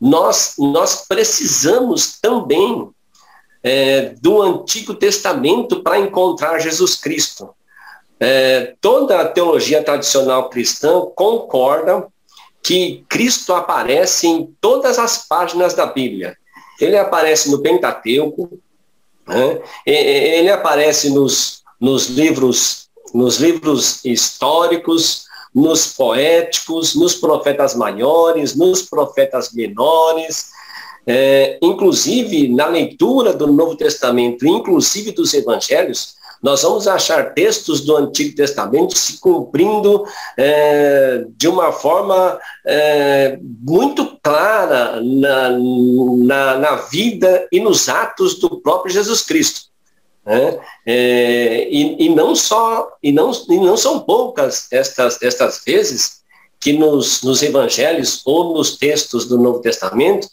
Nós, 0.00 0.54
nós 0.58 1.06
precisamos 1.06 2.18
também 2.20 2.88
é, 3.62 4.14
do 4.20 4.40
Antigo 4.40 4.94
Testamento 4.94 5.82
para 5.82 5.98
encontrar 5.98 6.58
Jesus 6.58 6.94
Cristo. 6.94 7.50
É, 8.20 8.74
toda 8.80 9.20
a 9.20 9.28
teologia 9.28 9.82
tradicional 9.82 10.50
cristã 10.50 11.02
concorda 11.14 12.06
que 12.62 13.04
Cristo 13.08 13.54
aparece 13.54 14.26
em 14.26 14.54
todas 14.60 14.98
as 14.98 15.26
páginas 15.26 15.74
da 15.74 15.86
Bíblia. 15.86 16.36
Ele 16.80 16.96
aparece 16.96 17.50
no 17.50 17.60
Pentateuco, 17.60 18.58
né? 19.26 19.60
ele 19.86 20.50
aparece 20.50 21.10
nos, 21.10 21.62
nos 21.80 22.08
livros 22.08 22.88
nos 23.14 23.38
livros 23.38 24.04
históricos, 24.04 25.24
nos 25.54 25.94
poéticos, 25.94 26.94
nos 26.94 27.14
profetas 27.14 27.74
maiores, 27.74 28.54
nos 28.54 28.82
profetas 28.82 29.52
menores, 29.52 30.50
é, 31.06 31.58
inclusive 31.62 32.48
na 32.48 32.66
leitura 32.66 33.32
do 33.32 33.46
Novo 33.46 33.74
Testamento, 33.76 34.46
inclusive 34.46 35.12
dos 35.12 35.32
Evangelhos, 35.32 36.16
nós 36.42 36.62
vamos 36.62 36.86
achar 36.86 37.34
textos 37.34 37.80
do 37.80 37.96
Antigo 37.96 38.36
Testamento 38.36 38.96
se 38.96 39.18
cumprindo 39.18 40.04
é, 40.36 41.24
de 41.36 41.48
uma 41.48 41.72
forma 41.72 42.38
é, 42.64 43.38
muito 43.42 44.18
clara 44.22 45.00
na, 45.02 45.50
na, 45.50 46.58
na, 46.58 46.76
vida 46.76 47.46
e 47.50 47.60
nos 47.60 47.88
atos 47.88 48.38
do 48.38 48.60
próprio 48.60 48.92
Jesus 48.92 49.22
Cristo. 49.22 49.62
Né? 50.24 50.58
É, 50.86 51.68
e, 51.70 52.06
e, 52.06 52.08
não 52.08 52.34
só, 52.36 52.88
e 53.02 53.10
não, 53.10 53.32
e 53.48 53.56
não 53.56 53.76
são 53.76 54.00
poucas 54.00 54.68
estas, 54.70 55.20
estas 55.22 55.62
vezes 55.64 56.18
que 56.60 56.72
nos, 56.72 57.22
nos 57.22 57.42
evangelhos 57.42 58.22
ou 58.24 58.54
nos 58.54 58.76
textos 58.76 59.26
do 59.26 59.38
Novo 59.38 59.60
Testamento 59.60 60.28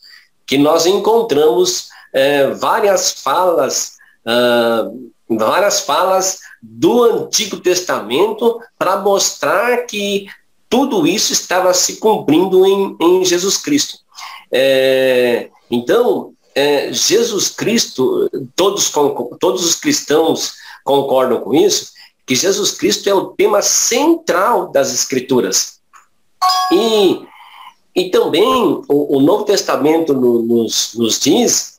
que 0.45 0.57
nós 0.57 0.85
encontramos 0.85 1.89
é, 2.13 2.47
várias 2.51 3.11
falas 3.11 3.97
uh, 4.25 5.11
várias 5.29 5.81
falas 5.81 6.39
do 6.61 7.03
Antigo 7.03 7.57
Testamento 7.57 8.59
para 8.77 8.97
mostrar 8.97 9.85
que 9.85 10.27
tudo 10.69 11.07
isso 11.07 11.33
estava 11.33 11.73
se 11.73 11.97
cumprindo 11.97 12.65
em, 12.65 12.95
em 12.99 13.25
Jesus 13.25 13.57
Cristo. 13.57 13.97
É, 14.51 15.49
então, 15.69 16.33
é, 16.53 16.91
Jesus 16.91 17.49
Cristo, 17.49 18.29
todos, 18.55 18.91
todos 19.39 19.65
os 19.65 19.75
cristãos 19.75 20.53
concordam 20.83 21.41
com 21.41 21.53
isso, 21.53 21.91
que 22.25 22.35
Jesus 22.35 22.71
Cristo 22.71 23.09
é 23.09 23.13
o 23.13 23.27
tema 23.27 23.61
central 23.61 24.71
das 24.71 24.93
Escrituras. 24.93 25.79
E, 26.71 27.21
e 27.95 28.09
também 28.09 28.81
o, 28.87 29.17
o 29.17 29.19
Novo 29.19 29.43
Testamento 29.45 30.13
no, 30.13 30.41
nos, 30.41 30.93
nos 30.95 31.19
diz 31.19 31.75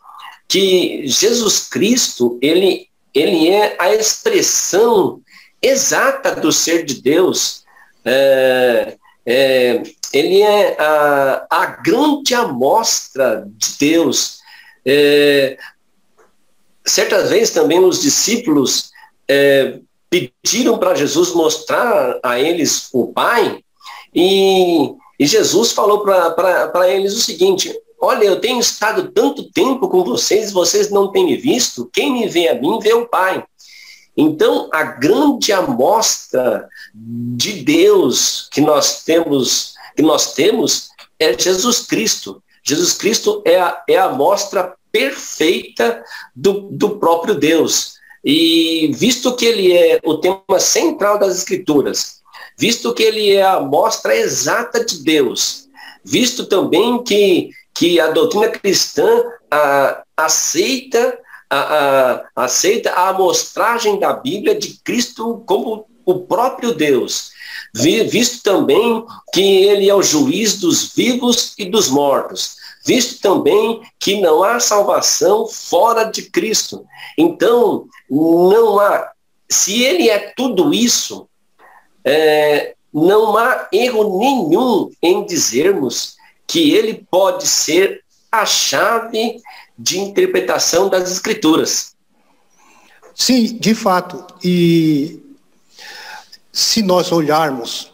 que 0.48 1.06
Jesus 1.06 1.68
Cristo, 1.68 2.38
ele, 2.40 2.88
ele 3.18 3.48
é 3.48 3.76
a 3.78 3.94
expressão 3.94 5.20
exata 5.62 6.36
do 6.36 6.52
ser 6.52 6.84
de 6.84 7.00
Deus. 7.00 7.64
É, 8.04 8.96
é, 9.24 9.82
ele 10.12 10.42
é 10.42 10.76
a, 10.78 11.46
a 11.50 11.66
grande 11.66 12.34
amostra 12.34 13.48
de 13.48 13.78
Deus. 13.78 14.38
É, 14.84 15.56
certas 16.84 17.30
vezes 17.30 17.50
também 17.50 17.80
os 17.80 18.02
discípulos 18.02 18.90
é, 19.26 19.78
pediram 20.10 20.78
para 20.78 20.94
Jesus 20.94 21.32
mostrar 21.32 22.18
a 22.22 22.38
eles 22.38 22.88
o 22.92 23.08
Pai, 23.08 23.60
e, 24.14 24.94
e 25.18 25.26
Jesus 25.26 25.72
falou 25.72 26.00
para 26.00 26.88
eles 26.88 27.14
o 27.14 27.20
seguinte: 27.20 27.74
Olha, 28.06 28.24
eu 28.24 28.40
tenho 28.40 28.60
estado 28.60 29.10
tanto 29.10 29.50
tempo 29.50 29.88
com 29.88 30.04
vocês, 30.04 30.52
vocês 30.52 30.90
não 30.90 31.10
têm 31.10 31.26
me 31.26 31.36
visto. 31.36 31.90
Quem 31.92 32.12
me 32.12 32.28
vê 32.28 32.46
a 32.46 32.54
mim, 32.54 32.78
vê 32.78 32.92
o 32.92 33.08
Pai. 33.08 33.44
Então, 34.16 34.68
a 34.72 34.84
grande 34.84 35.52
amostra 35.52 36.68
de 36.94 37.64
Deus 37.64 38.48
que 38.52 38.60
nós 38.60 39.02
temos, 39.02 39.74
que 39.96 40.02
nós 40.02 40.34
temos 40.34 40.88
é 41.18 41.36
Jesus 41.36 41.80
Cristo. 41.80 42.40
Jesus 42.62 42.92
Cristo 42.92 43.42
é 43.44 43.60
a, 43.60 43.82
é 43.88 43.96
a 43.96 44.04
amostra 44.04 44.76
perfeita 44.92 46.04
do, 46.34 46.68
do 46.70 46.98
próprio 46.98 47.34
Deus. 47.34 47.96
E 48.24 48.88
visto 48.94 49.34
que 49.34 49.46
ele 49.46 49.76
é 49.76 49.98
o 50.04 50.18
tema 50.18 50.60
central 50.60 51.18
das 51.18 51.38
Escrituras, 51.38 52.22
visto 52.56 52.94
que 52.94 53.02
ele 53.02 53.32
é 53.32 53.42
a 53.42 53.58
mostra 53.58 54.16
exata 54.16 54.84
de 54.84 55.02
Deus, 55.02 55.68
visto 56.04 56.46
também 56.46 57.02
que, 57.02 57.50
que 57.76 58.00
a 58.00 58.10
doutrina 58.10 58.48
cristã 58.48 59.06
a, 59.50 60.02
aceita, 60.16 61.18
a, 61.50 61.58
a, 61.58 62.44
aceita 62.44 62.90
a 62.90 63.10
amostragem 63.10 63.98
da 64.00 64.14
Bíblia 64.14 64.54
de 64.54 64.80
Cristo 64.82 65.42
como 65.46 65.86
o 66.06 66.20
próprio 66.20 66.72
Deus, 66.72 67.32
visto 67.74 68.42
também 68.42 69.04
que 69.32 69.64
ele 69.64 69.90
é 69.90 69.94
o 69.94 70.02
juiz 70.02 70.58
dos 70.58 70.94
vivos 70.94 71.52
e 71.58 71.66
dos 71.66 71.88
mortos, 71.88 72.56
visto 72.84 73.20
também 73.20 73.82
que 73.98 74.20
não 74.20 74.42
há 74.42 74.58
salvação 74.58 75.46
fora 75.46 76.04
de 76.04 76.30
Cristo. 76.30 76.86
Então, 77.18 77.86
não 78.08 78.78
há, 78.78 79.10
se 79.48 79.82
ele 79.82 80.08
é 80.08 80.32
tudo 80.34 80.72
isso, 80.72 81.28
é, 82.04 82.74
não 82.94 83.36
há 83.36 83.68
erro 83.72 84.18
nenhum 84.18 84.90
em 85.02 85.26
dizermos 85.26 86.15
que 86.46 86.72
ele 86.72 87.06
pode 87.10 87.46
ser 87.46 88.02
a 88.30 88.44
chave 88.44 89.40
de 89.78 89.98
interpretação 89.98 90.88
das 90.88 91.10
escrituras. 91.10 91.94
Sim, 93.14 93.58
de 93.58 93.74
fato. 93.74 94.26
E 94.44 95.20
se 96.52 96.82
nós 96.82 97.12
olharmos 97.12 97.92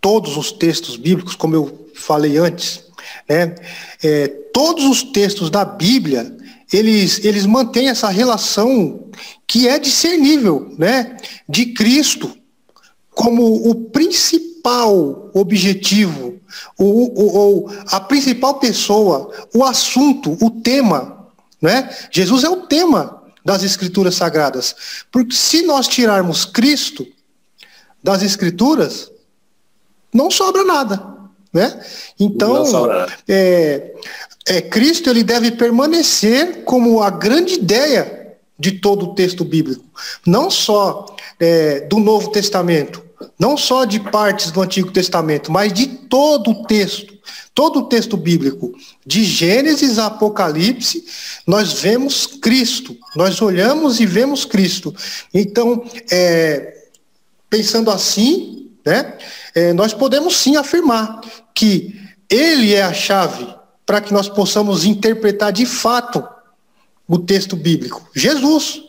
todos 0.00 0.36
os 0.36 0.52
textos 0.52 0.96
bíblicos, 0.96 1.34
como 1.34 1.54
eu 1.54 1.90
falei 1.94 2.36
antes, 2.36 2.84
né? 3.28 3.54
É, 4.02 4.28
todos 4.52 4.84
os 4.84 5.02
textos 5.02 5.50
da 5.50 5.64
Bíblia, 5.64 6.36
eles, 6.72 7.24
eles 7.24 7.46
mantêm 7.46 7.88
essa 7.88 8.08
relação 8.08 9.10
que 9.46 9.68
é 9.68 9.78
discernível 9.78 10.74
né? 10.78 11.16
de 11.48 11.66
Cristo 11.66 12.36
como 13.14 13.70
o 13.70 13.74
principal 13.74 15.30
objetivo, 15.32 16.34
ou, 16.78 17.70
a 17.86 18.00
principal 18.00 18.58
pessoa, 18.58 19.30
o 19.54 19.64
assunto, 19.64 20.36
o 20.40 20.50
tema. 20.50 21.28
Né? 21.60 21.88
Jesus 22.10 22.44
é 22.44 22.48
o 22.48 22.62
tema 22.62 23.22
das 23.44 23.62
Escrituras 23.62 24.14
Sagradas. 24.14 24.74
Porque 25.12 25.34
se 25.34 25.62
nós 25.62 25.86
tirarmos 25.86 26.44
Cristo 26.44 27.06
das 28.02 28.22
Escrituras, 28.22 29.10
não 30.12 30.30
sobra 30.30 30.64
nada. 30.64 31.14
Né? 31.52 31.80
Então, 32.18 32.64
é, 33.28 33.94
é, 34.46 34.60
Cristo 34.60 35.08
ele 35.08 35.22
deve 35.22 35.52
permanecer 35.52 36.64
como 36.64 37.00
a 37.02 37.10
grande 37.10 37.54
ideia 37.54 38.36
de 38.58 38.72
todo 38.72 39.06
o 39.06 39.14
texto 39.14 39.44
bíblico, 39.44 39.84
não 40.26 40.50
só 40.50 41.06
é, 41.40 41.80
do 41.80 41.98
Novo 41.98 42.30
Testamento, 42.30 43.03
não 43.38 43.56
só 43.56 43.84
de 43.84 44.00
partes 44.00 44.50
do 44.50 44.60
Antigo 44.60 44.90
Testamento, 44.90 45.50
mas 45.50 45.72
de 45.72 45.86
todo 45.86 46.50
o 46.50 46.66
texto, 46.66 47.16
todo 47.54 47.80
o 47.80 47.88
texto 47.88 48.16
bíblico, 48.16 48.72
de 49.06 49.24
Gênesis 49.24 49.98
a 49.98 50.06
Apocalipse, 50.06 51.04
nós 51.46 51.74
vemos 51.74 52.26
Cristo, 52.26 52.96
nós 53.14 53.40
olhamos 53.40 54.00
e 54.00 54.06
vemos 54.06 54.44
Cristo. 54.44 54.94
Então, 55.32 55.84
é, 56.10 56.86
pensando 57.48 57.90
assim, 57.90 58.70
né, 58.84 59.16
é, 59.54 59.72
nós 59.72 59.94
podemos 59.94 60.36
sim 60.36 60.56
afirmar 60.56 61.20
que 61.54 62.00
ele 62.28 62.74
é 62.74 62.82
a 62.82 62.92
chave 62.92 63.46
para 63.86 64.00
que 64.00 64.12
nós 64.12 64.28
possamos 64.28 64.84
interpretar 64.84 65.52
de 65.52 65.66
fato 65.66 66.26
o 67.06 67.18
texto 67.18 67.54
bíblico. 67.54 68.08
Jesus. 68.14 68.82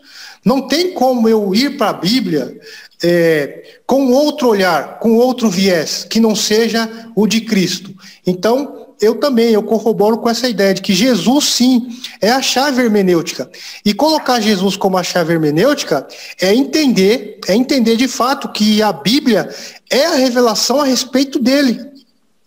Não 0.43 0.67
tem 0.67 0.93
como 0.93 1.27
eu 1.27 1.55
ir 1.55 1.75
para 1.75 1.89
a 1.89 1.93
Bíblia 1.93 2.61
é, 3.03 3.79
com 3.85 4.11
outro 4.11 4.47
olhar, 4.47 4.99
com 4.99 5.13
outro 5.15 5.49
viés, 5.49 6.05
que 6.09 6.19
não 6.19 6.35
seja 6.35 6.89
o 7.15 7.27
de 7.27 7.41
Cristo. 7.41 7.93
Então, 8.25 8.85
eu 9.01 9.15
também, 9.15 9.51
eu 9.51 9.61
corroboro 9.61 10.17
com 10.17 10.29
essa 10.29 10.47
ideia 10.47 10.73
de 10.73 10.81
que 10.81 10.93
Jesus, 10.93 11.45
sim, 11.45 11.87
é 12.21 12.31
a 12.31 12.41
chave 12.41 12.81
hermenêutica. 12.81 13.49
E 13.83 13.93
colocar 13.93 14.39
Jesus 14.39 14.77
como 14.77 14.97
a 14.97 15.03
chave 15.03 15.33
hermenêutica 15.33 16.07
é 16.39 16.53
entender, 16.53 17.39
é 17.47 17.55
entender 17.55 17.97
de 17.97 18.07
fato 18.07 18.49
que 18.49 18.81
a 18.81 18.93
Bíblia 18.93 19.49
é 19.89 20.05
a 20.05 20.15
revelação 20.15 20.79
a 20.79 20.85
respeito 20.85 21.39
dele 21.39 21.95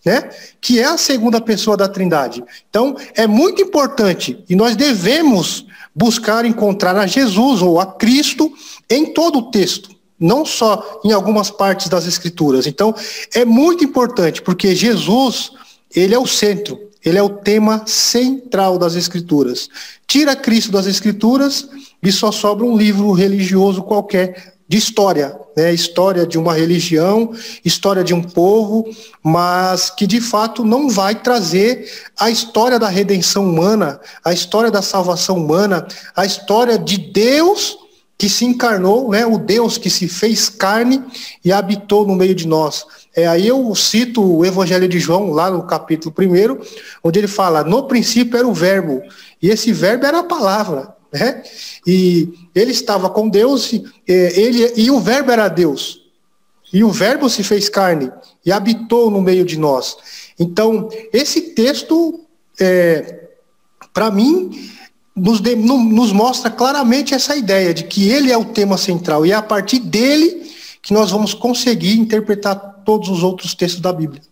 né? 0.08 0.30
que 0.60 0.80
é 0.80 0.84
a 0.84 0.96
segunda 0.96 1.40
pessoa 1.40 1.76
da 1.76 1.86
Trindade. 1.86 2.42
Então, 2.70 2.96
é 3.14 3.26
muito 3.26 3.60
importante 3.60 4.42
e 4.48 4.56
nós 4.56 4.74
devemos 4.74 5.66
buscar 5.94 6.44
encontrar 6.44 6.96
a 6.96 7.06
Jesus 7.06 7.60
ou 7.60 7.78
a 7.78 7.86
Cristo 7.86 8.52
em 8.88 9.12
todo 9.12 9.38
o 9.38 9.50
texto, 9.50 9.90
não 10.18 10.44
só 10.44 11.00
em 11.04 11.12
algumas 11.12 11.50
partes 11.50 11.88
das 11.88 12.06
Escrituras. 12.06 12.66
Então, 12.66 12.94
é 13.34 13.44
muito 13.44 13.84
importante, 13.84 14.42
porque 14.42 14.74
Jesus, 14.74 15.52
ele 15.94 16.14
é 16.14 16.18
o 16.18 16.26
centro, 16.26 16.78
ele 17.04 17.18
é 17.18 17.22
o 17.22 17.28
tema 17.28 17.84
central 17.86 18.78
das 18.78 18.94
Escrituras. 18.94 19.68
Tira 20.06 20.34
Cristo 20.34 20.72
das 20.72 20.86
Escrituras 20.86 21.68
e 22.02 22.10
só 22.10 22.32
sobra 22.32 22.64
um 22.64 22.76
livro 22.76 23.12
religioso 23.12 23.82
qualquer 23.82 24.56
de 24.68 24.76
história, 24.76 25.34
né? 25.56 25.72
história 25.72 26.26
de 26.26 26.36
uma 26.38 26.52
religião, 26.52 27.32
história 27.64 28.04
de 28.04 28.12
um 28.12 28.22
povo, 28.22 28.86
mas 29.22 29.88
que 29.88 30.06
de 30.06 30.20
fato 30.20 30.62
não 30.62 30.90
vai 30.90 31.14
trazer 31.14 31.90
a 32.18 32.30
história 32.30 32.78
da 32.78 32.88
redenção 32.88 33.48
humana, 33.48 33.98
a 34.22 34.30
história 34.30 34.70
da 34.70 34.82
salvação 34.82 35.36
humana, 35.38 35.88
a 36.14 36.26
história 36.26 36.78
de 36.78 36.98
Deus 36.98 37.78
que 38.18 38.28
se 38.28 38.44
encarnou, 38.44 39.10
né? 39.10 39.24
o 39.24 39.38
Deus 39.38 39.78
que 39.78 39.88
se 39.88 40.08
fez 40.08 40.48
carne 40.48 41.04
e 41.44 41.52
habitou 41.52 42.04
no 42.04 42.16
meio 42.16 42.34
de 42.34 42.48
nós. 42.48 42.84
É, 43.14 43.28
aí 43.28 43.46
eu 43.46 43.72
cito 43.76 44.20
o 44.20 44.44
Evangelho 44.44 44.88
de 44.88 44.98
João, 44.98 45.30
lá 45.30 45.48
no 45.48 45.62
capítulo 45.62 46.12
1, 46.18 46.58
onde 47.02 47.18
ele 47.20 47.28
fala: 47.28 47.62
No 47.62 47.84
princípio 47.84 48.36
era 48.36 48.46
o 48.46 48.52
Verbo, 48.52 49.00
e 49.40 49.48
esse 49.48 49.72
Verbo 49.72 50.04
era 50.04 50.18
a 50.18 50.24
palavra. 50.24 50.96
Né? 51.12 51.42
E 51.86 52.28
ele 52.54 52.72
estava 52.72 53.08
com 53.08 53.28
Deus, 53.28 53.72
e, 53.72 53.84
ele, 54.06 54.72
e 54.76 54.90
o 54.90 54.98
Verbo 54.98 55.30
era 55.30 55.48
Deus. 55.48 56.02
E 56.72 56.84
o 56.84 56.90
Verbo 56.90 57.30
se 57.30 57.42
fez 57.42 57.68
carne 57.68 58.10
e 58.44 58.52
habitou 58.52 59.10
no 59.10 59.22
meio 59.22 59.44
de 59.44 59.58
nós. 59.58 59.96
Então, 60.38 60.88
esse 61.12 61.40
texto, 61.54 62.20
é, 62.60 63.28
para 63.94 64.10
mim, 64.10 64.50
nos, 65.18 65.40
de, 65.40 65.54
nos 65.56 66.12
mostra 66.12 66.50
claramente 66.50 67.14
essa 67.14 67.36
ideia 67.36 67.74
de 67.74 67.84
que 67.84 68.08
ele 68.08 68.32
é 68.32 68.36
o 68.36 68.44
tema 68.44 68.76
central 68.76 69.26
e 69.26 69.32
é 69.32 69.34
a 69.34 69.42
partir 69.42 69.80
dele 69.80 70.50
que 70.82 70.92
nós 70.94 71.10
vamos 71.10 71.34
conseguir 71.34 71.98
interpretar 71.98 72.82
todos 72.84 73.08
os 73.08 73.22
outros 73.22 73.54
textos 73.54 73.80
da 73.80 73.92
Bíblia. 73.92 74.22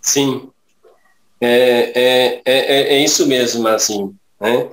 Sim, 0.00 0.48
é, 1.40 1.92
é, 1.94 2.42
é, 2.44 2.94
é 2.94 3.04
isso 3.04 3.26
mesmo, 3.26 3.66
assim. 3.66 4.14
Né? 4.40 4.68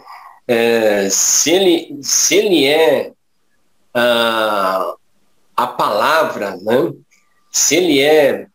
é, 0.47 1.09
se, 1.09 1.51
ele, 1.51 1.99
se 2.01 2.35
ele 2.35 2.65
é 2.65 3.11
a, 3.93 4.93
a 5.55 5.67
palavra, 5.67 6.55
né? 6.57 6.93
se 7.51 7.75
ele 7.75 7.99
é 7.99 8.47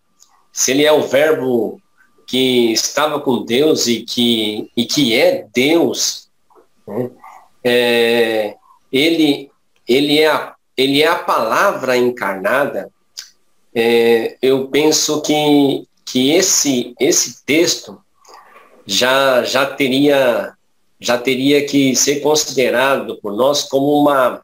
se 0.54 0.70
ele 0.70 0.84
é 0.84 0.92
o 0.92 1.06
verbo 1.08 1.80
que 2.32 2.72
estava 2.72 3.20
com 3.20 3.44
Deus 3.44 3.86
e 3.86 4.00
que, 4.00 4.70
e 4.74 4.86
que 4.86 5.14
é 5.14 5.46
Deus, 5.52 6.30
né? 6.88 7.10
é, 7.62 8.56
ele, 8.90 9.50
ele, 9.86 10.18
é 10.18 10.30
a, 10.30 10.54
ele 10.74 11.02
é 11.02 11.08
a 11.08 11.18
palavra 11.18 11.94
encarnada, 11.94 12.90
é, 13.74 14.38
eu 14.40 14.66
penso 14.68 15.20
que, 15.20 15.86
que 16.06 16.30
esse, 16.30 16.94
esse 16.98 17.44
texto 17.44 18.00
já, 18.86 19.42
já, 19.42 19.66
teria, 19.66 20.54
já 20.98 21.18
teria 21.18 21.66
que 21.66 21.94
ser 21.94 22.20
considerado 22.20 23.18
por 23.20 23.34
nós 23.34 23.64
como 23.64 24.00
uma, 24.00 24.40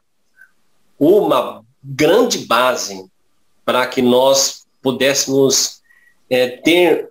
uma 0.99 1.65
grande 1.83 2.45
base 2.45 3.03
para 3.65 3.87
que 3.87 4.03
nós 4.03 4.67
pudéssemos 4.79 5.81
é, 6.29 6.49
ter 6.49 7.08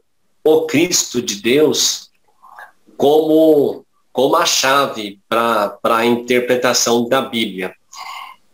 o 0.55 0.67
Cristo 0.67 1.23
de 1.23 1.37
Deus 1.37 2.11
como, 2.97 3.85
como 4.13 4.37
a 4.37 4.45
chave 4.45 5.21
para 5.29 5.79
a 5.85 6.05
interpretação 6.05 7.09
da 7.09 7.23
Bíblia. 7.23 7.75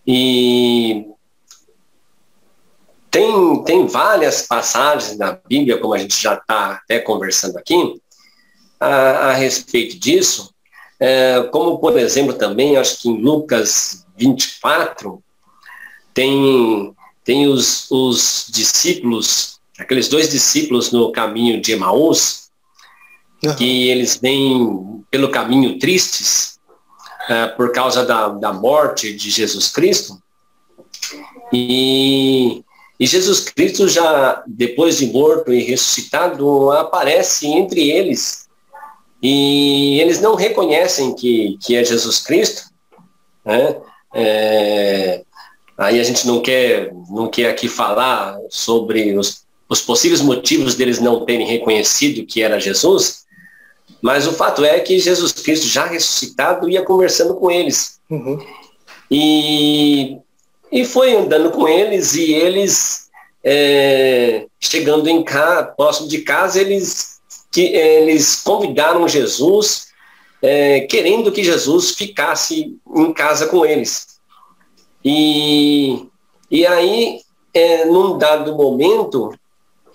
E 0.06 1.06
tem, 3.10 3.62
tem 3.64 3.86
várias 3.86 4.42
passagens 4.42 5.16
na 5.16 5.38
Bíblia, 5.48 5.78
como 5.78 5.94
a 5.94 5.98
gente 5.98 6.20
já 6.20 6.34
está 6.34 6.72
até 6.72 6.98
conversando 6.98 7.56
aqui, 7.56 8.00
a, 8.78 8.86
a 9.28 9.32
respeito 9.32 9.98
disso, 9.98 10.52
é, 10.98 11.42
como 11.52 11.78
por 11.78 11.98
exemplo 11.98 12.34
também, 12.34 12.76
acho 12.76 13.00
que 13.00 13.08
em 13.08 13.20
Lucas 13.20 14.04
24, 14.16 15.22
tem, 16.12 16.94
tem 17.24 17.46
os, 17.46 17.90
os 17.90 18.46
discípulos, 18.50 19.53
aqueles 19.78 20.08
dois 20.08 20.30
discípulos 20.30 20.92
no 20.92 21.10
caminho 21.12 21.60
de 21.60 21.72
Emaús, 21.72 22.48
uhum. 23.42 23.54
que 23.56 23.88
eles 23.88 24.16
vêm 24.16 25.04
pelo 25.10 25.30
caminho 25.30 25.78
tristes, 25.78 26.58
é, 27.28 27.46
por 27.48 27.72
causa 27.72 28.04
da, 28.04 28.28
da 28.28 28.52
morte 28.52 29.12
de 29.14 29.30
Jesus 29.30 29.68
Cristo, 29.68 30.22
e, 31.52 32.62
e 32.98 33.06
Jesus 33.06 33.40
Cristo 33.40 33.88
já, 33.88 34.42
depois 34.46 34.98
de 34.98 35.06
morto 35.06 35.52
e 35.52 35.62
ressuscitado, 35.62 36.70
aparece 36.72 37.46
entre 37.46 37.90
eles. 37.90 38.48
E 39.22 40.00
eles 40.00 40.20
não 40.20 40.34
reconhecem 40.34 41.14
que, 41.14 41.56
que 41.62 41.76
é 41.76 41.84
Jesus 41.84 42.20
Cristo. 42.20 42.70
Né? 43.44 43.76
É, 44.14 45.22
aí 45.78 45.98
a 45.98 46.04
gente 46.04 46.26
não 46.26 46.40
quer, 46.40 46.92
não 47.08 47.28
quer 47.28 47.50
aqui 47.50 47.68
falar 47.68 48.36
sobre 48.50 49.16
os, 49.16 49.43
os 49.74 49.82
possíveis 49.82 50.20
motivos 50.20 50.74
deles 50.74 50.98
não 50.98 51.24
terem 51.24 51.46
reconhecido 51.46 52.26
que 52.26 52.42
era 52.42 52.58
Jesus, 52.58 53.24
mas 54.00 54.26
o 54.26 54.32
fato 54.32 54.64
é 54.64 54.80
que 54.80 54.98
Jesus 54.98 55.32
Cristo, 55.32 55.66
já 55.66 55.86
ressuscitado, 55.86 56.68
ia 56.68 56.82
conversando 56.82 57.34
com 57.34 57.50
eles. 57.50 57.98
Uhum. 58.10 58.38
E 59.10 60.18
e 60.74 60.84
foi 60.84 61.14
andando 61.14 61.52
com 61.52 61.68
eles 61.68 62.16
e 62.16 62.32
eles, 62.32 63.08
é, 63.44 64.46
chegando 64.58 65.08
em 65.08 65.22
casa, 65.22 65.62
próximo 65.68 66.08
de 66.08 66.22
casa, 66.22 66.60
eles, 66.60 67.20
que, 67.52 67.66
eles 67.66 68.42
convidaram 68.42 69.06
Jesus, 69.06 69.86
é, 70.42 70.80
querendo 70.80 71.30
que 71.30 71.44
Jesus 71.44 71.92
ficasse 71.92 72.76
em 72.92 73.12
casa 73.12 73.46
com 73.46 73.64
eles. 73.64 74.18
E, 75.04 76.08
e 76.50 76.66
aí, 76.66 77.20
é, 77.54 77.84
num 77.84 78.18
dado 78.18 78.56
momento, 78.56 79.32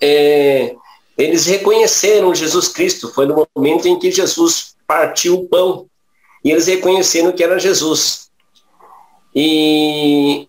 é, 0.00 0.74
eles 1.16 1.46
reconheceram 1.46 2.34
Jesus 2.34 2.68
Cristo. 2.68 3.12
Foi 3.12 3.26
no 3.26 3.46
momento 3.54 3.86
em 3.86 3.98
que 3.98 4.10
Jesus 4.10 4.74
partiu 4.86 5.34
o 5.34 5.48
pão. 5.48 5.86
E 6.44 6.50
eles 6.50 6.66
reconheceram 6.66 7.32
que 7.32 7.44
era 7.44 7.58
Jesus. 7.58 8.30
E 9.34 10.48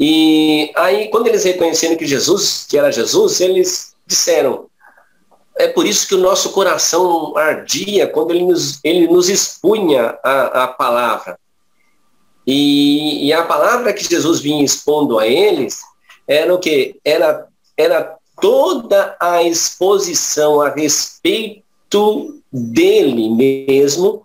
e 0.00 0.70
aí, 0.76 1.08
quando 1.08 1.26
eles 1.26 1.42
reconheceram 1.42 1.96
que 1.96 2.06
Jesus, 2.06 2.64
que 2.68 2.78
era 2.78 2.92
Jesus, 2.92 3.40
eles 3.40 3.96
disseram, 4.06 4.66
é 5.56 5.66
por 5.66 5.84
isso 5.84 6.06
que 6.06 6.14
o 6.14 6.20
nosso 6.20 6.52
coração 6.52 7.36
ardia 7.36 8.06
quando 8.06 8.30
ele 8.30 8.44
nos, 8.44 8.78
ele 8.84 9.08
nos 9.08 9.28
expunha 9.28 10.16
a, 10.22 10.64
a 10.64 10.68
palavra. 10.68 11.38
E, 12.46 13.26
e, 13.26 13.32
a 13.32 13.42
palavra 13.42 13.92
que 13.92 14.08
Jesus 14.08 14.40
vinha 14.40 14.64
expondo 14.64 15.18
a 15.18 15.26
eles 15.26 15.80
era 16.26 16.54
o 16.54 16.58
que? 16.58 16.98
Era, 17.04 17.46
era 17.76 18.16
toda 18.40 19.16
a 19.20 19.42
exposição 19.42 20.60
a 20.60 20.70
respeito 20.70 22.40
dele 22.52 23.28
mesmo, 23.30 24.22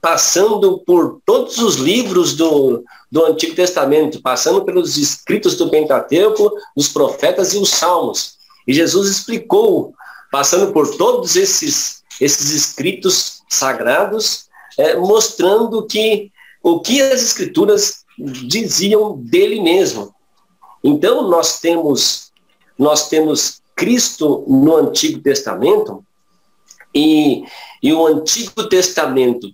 passando 0.00 0.78
por 0.78 1.20
todos 1.24 1.58
os 1.58 1.76
livros 1.76 2.34
do, 2.34 2.84
do 3.10 3.24
Antigo 3.24 3.54
Testamento, 3.54 4.20
passando 4.20 4.64
pelos 4.64 4.96
escritos 4.96 5.56
do 5.56 5.70
Pentateuco, 5.70 6.52
dos 6.76 6.88
profetas 6.88 7.54
e 7.54 7.58
os 7.58 7.70
salmos. 7.70 8.36
E 8.66 8.72
Jesus 8.72 9.08
explicou, 9.08 9.94
passando 10.30 10.72
por 10.72 10.96
todos 10.96 11.36
esses, 11.36 12.02
esses 12.20 12.50
escritos 12.50 13.42
sagrados, 13.48 14.46
é, 14.78 14.96
mostrando 14.96 15.86
que 15.86 16.32
o 16.62 16.80
que 16.80 17.00
as 17.02 17.22
escrituras 17.22 18.04
diziam 18.18 19.16
dele 19.18 19.60
mesmo. 19.60 20.14
Então 20.82 21.28
nós 21.28 21.60
temos 21.60 22.23
nós 22.78 23.08
temos 23.08 23.60
Cristo 23.74 24.44
no 24.46 24.76
Antigo 24.76 25.20
Testamento 25.20 26.04
e, 26.94 27.44
e 27.82 27.92
o 27.92 28.06
Antigo 28.06 28.68
Testamento 28.68 29.50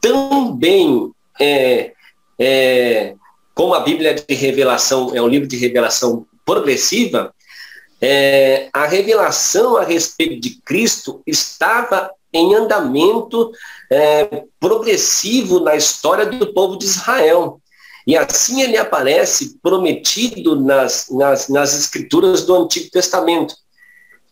também 0.00 1.10
é, 1.40 1.92
é, 2.38 3.14
como 3.54 3.74
a 3.74 3.80
Bíblia 3.80 4.14
de 4.14 4.34
revelação 4.34 5.10
é 5.14 5.20
um 5.20 5.28
livro 5.28 5.48
de 5.48 5.56
revelação 5.56 6.26
progressiva, 6.44 7.34
é, 8.00 8.68
a 8.72 8.86
revelação 8.86 9.76
a 9.76 9.82
respeito 9.82 10.40
de 10.40 10.60
Cristo 10.64 11.20
estava 11.26 12.10
em 12.32 12.54
andamento 12.54 13.50
é, 13.90 14.44
progressivo 14.60 15.60
na 15.60 15.74
história 15.74 16.26
do 16.26 16.52
povo 16.52 16.78
de 16.78 16.84
Israel. 16.84 17.60
E 18.08 18.16
assim 18.16 18.62
ele 18.62 18.78
aparece 18.78 19.58
prometido 19.62 20.58
nas, 20.58 21.08
nas, 21.10 21.48
nas 21.48 21.78
escrituras 21.78 22.44
do 22.44 22.54
Antigo 22.56 22.90
Testamento. 22.90 23.54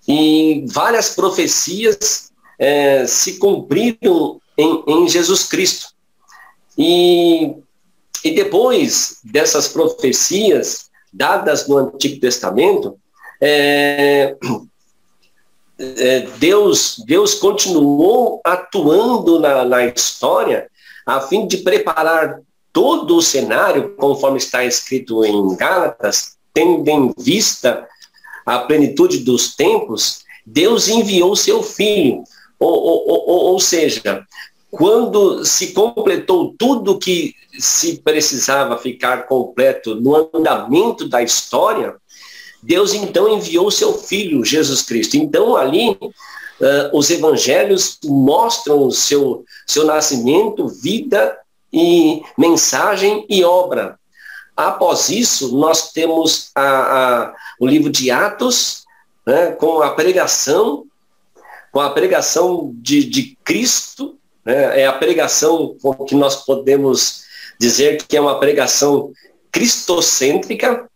E 0.08 0.64
várias 0.66 1.14
profecias 1.14 2.32
é, 2.58 3.06
se 3.06 3.34
cumpriram 3.34 4.40
em, 4.56 4.82
em 4.88 5.08
Jesus 5.08 5.44
Cristo. 5.44 5.88
E 6.78 7.54
e 8.26 8.32
depois 8.32 9.20
dessas 9.22 9.68
profecias 9.68 10.90
dadas 11.12 11.68
no 11.68 11.76
Antigo 11.76 12.20
Testamento, 12.20 12.98
é, 13.40 14.34
é, 15.78 16.20
Deus, 16.38 17.00
Deus 17.06 17.34
continuou 17.34 18.40
atuando 18.44 19.38
na, 19.38 19.64
na 19.64 19.86
história 19.86 20.68
a 21.06 21.20
fim 21.20 21.46
de 21.46 21.58
preparar 21.58 22.40
todo 22.76 23.16
o 23.16 23.22
cenário, 23.22 23.94
conforme 23.96 24.36
está 24.36 24.62
escrito 24.62 25.24
em 25.24 25.56
Gálatas, 25.56 26.36
tendo 26.52 26.86
em 26.86 27.10
vista 27.16 27.88
a 28.44 28.58
plenitude 28.58 29.20
dos 29.20 29.56
tempos, 29.56 30.18
Deus 30.44 30.86
enviou 30.86 31.34
seu 31.34 31.62
filho. 31.62 32.22
Ou, 32.60 32.74
ou, 32.74 33.08
ou, 33.08 33.44
ou 33.52 33.60
seja, 33.60 34.22
quando 34.70 35.42
se 35.42 35.68
completou 35.68 36.54
tudo 36.58 36.98
que 36.98 37.34
se 37.58 37.96
precisava 37.96 38.76
ficar 38.76 39.26
completo 39.26 39.94
no 39.94 40.14
andamento 40.36 41.08
da 41.08 41.22
história, 41.22 41.96
Deus 42.62 42.92
então 42.92 43.26
enviou 43.26 43.70
seu 43.70 43.94
filho, 43.94 44.44
Jesus 44.44 44.82
Cristo. 44.82 45.16
Então 45.16 45.56
ali 45.56 45.92
uh, 45.92 46.90
os 46.92 47.08
evangelhos 47.08 47.98
mostram 48.04 48.86
o 48.86 48.92
seu, 48.92 49.46
seu 49.66 49.86
nascimento, 49.86 50.68
vida 50.68 51.38
e 51.72 52.22
mensagem 52.36 53.26
e 53.28 53.44
obra. 53.44 53.98
Após 54.56 55.10
isso, 55.10 55.56
nós 55.56 55.92
temos 55.92 56.50
a, 56.54 56.62
a, 56.62 57.34
o 57.60 57.66
livro 57.66 57.90
de 57.90 58.10
Atos, 58.10 58.84
né, 59.26 59.52
com 59.52 59.82
a 59.82 59.90
pregação, 59.90 60.86
com 61.70 61.80
a 61.80 61.90
pregação 61.90 62.72
de, 62.76 63.04
de 63.04 63.36
Cristo, 63.44 64.18
né, 64.44 64.80
é 64.80 64.86
a 64.86 64.92
pregação 64.92 65.76
que 66.08 66.14
nós 66.14 66.44
podemos 66.44 67.24
dizer 67.60 68.02
que 68.06 68.16
é 68.16 68.20
uma 68.20 68.38
pregação 68.38 69.12
cristocêntrica, 69.52 70.88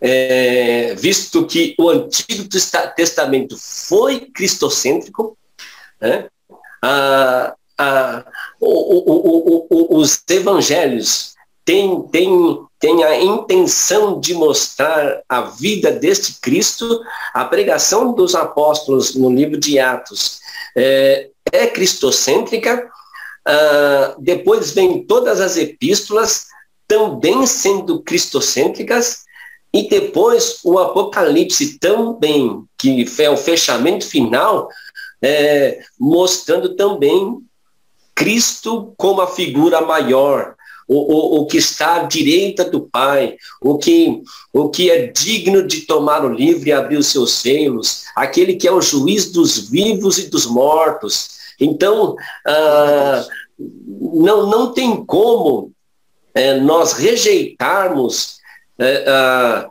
é, 0.00 0.94
visto 0.96 1.46
que 1.46 1.74
o 1.78 1.88
Antigo 1.88 2.46
Testamento 2.94 3.56
foi 3.58 4.20
cristocêntrico, 4.20 5.38
né? 6.00 6.28
a, 6.82 7.54
o, 8.60 8.68
o, 8.68 9.66
o, 9.70 9.96
os 9.98 10.22
evangelhos 10.28 11.34
têm, 11.64 12.02
têm, 12.08 12.58
têm 12.78 13.04
a 13.04 13.20
intenção 13.20 14.20
de 14.20 14.34
mostrar 14.34 15.22
a 15.28 15.42
vida 15.42 15.90
deste 15.90 16.40
Cristo, 16.40 17.00
a 17.32 17.44
pregação 17.44 18.12
dos 18.12 18.34
apóstolos 18.34 19.14
no 19.14 19.30
livro 19.30 19.58
de 19.58 19.78
Atos 19.78 20.40
é, 20.76 21.30
é 21.50 21.66
cristocêntrica, 21.66 22.88
uh, 23.48 24.20
depois 24.20 24.72
vem 24.72 25.04
todas 25.04 25.40
as 25.40 25.56
epístolas 25.56 26.46
também 26.86 27.46
sendo 27.46 28.02
cristocêntricas, 28.02 29.24
e 29.72 29.88
depois 29.88 30.60
o 30.62 30.78
Apocalipse 30.78 31.78
também, 31.80 32.64
que 32.78 33.04
é 33.18 33.28
o 33.28 33.36
fechamento 33.36 34.06
final, 34.06 34.68
é, 35.20 35.80
mostrando 35.98 36.76
também 36.76 37.40
Cristo 38.14 38.94
como 38.96 39.20
a 39.20 39.26
figura 39.26 39.80
maior, 39.80 40.54
o, 40.86 40.94
o, 40.94 41.40
o, 41.40 41.46
que 41.46 41.56
está 41.56 41.96
à 41.96 42.02
direita 42.02 42.64
do 42.64 42.80
Pai, 42.80 43.36
o 43.60 43.78
que, 43.78 44.22
o 44.52 44.68
que 44.68 44.90
é 44.90 45.06
digno 45.06 45.66
de 45.66 45.82
tomar 45.82 46.24
o 46.24 46.32
livro 46.32 46.68
e 46.68 46.72
abrir 46.72 46.98
os 46.98 47.06
seus 47.06 47.32
selos, 47.32 48.04
aquele 48.14 48.54
que 48.54 48.68
é 48.68 48.72
o 48.72 48.82
juiz 48.82 49.32
dos 49.32 49.70
vivos 49.70 50.18
e 50.18 50.28
dos 50.28 50.44
mortos. 50.44 51.30
Então, 51.58 52.16
ah, 52.46 53.26
não, 53.58 54.46
não 54.46 54.72
tem 54.72 55.04
como 55.04 55.72
é, 56.34 56.58
nós 56.60 56.92
rejeitarmos 56.92 58.38
é, 58.78 59.66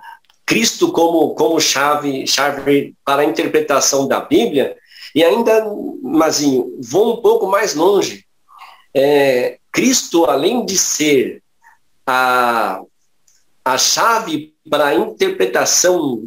Cristo 0.45 0.91
como, 0.91 1.35
como 1.35 1.59
chave, 1.59 2.25
chave 2.25 2.95
para 3.03 3.21
a 3.21 3.25
interpretação 3.25 4.07
da 4.07 4.19
Bíblia, 4.19 4.75
e 5.15 5.23
ainda, 5.23 5.65
Mazinho, 6.01 6.77
vou 6.81 7.13
um 7.13 7.21
pouco 7.21 7.47
mais 7.47 7.75
longe. 7.75 8.22
É, 8.93 9.57
Cristo, 9.71 10.25
além 10.25 10.65
de 10.65 10.77
ser 10.77 11.41
a, 12.05 12.81
a 13.65 13.77
chave 13.77 14.53
para 14.69 14.87
a 14.87 14.95
interpretação 14.95 16.21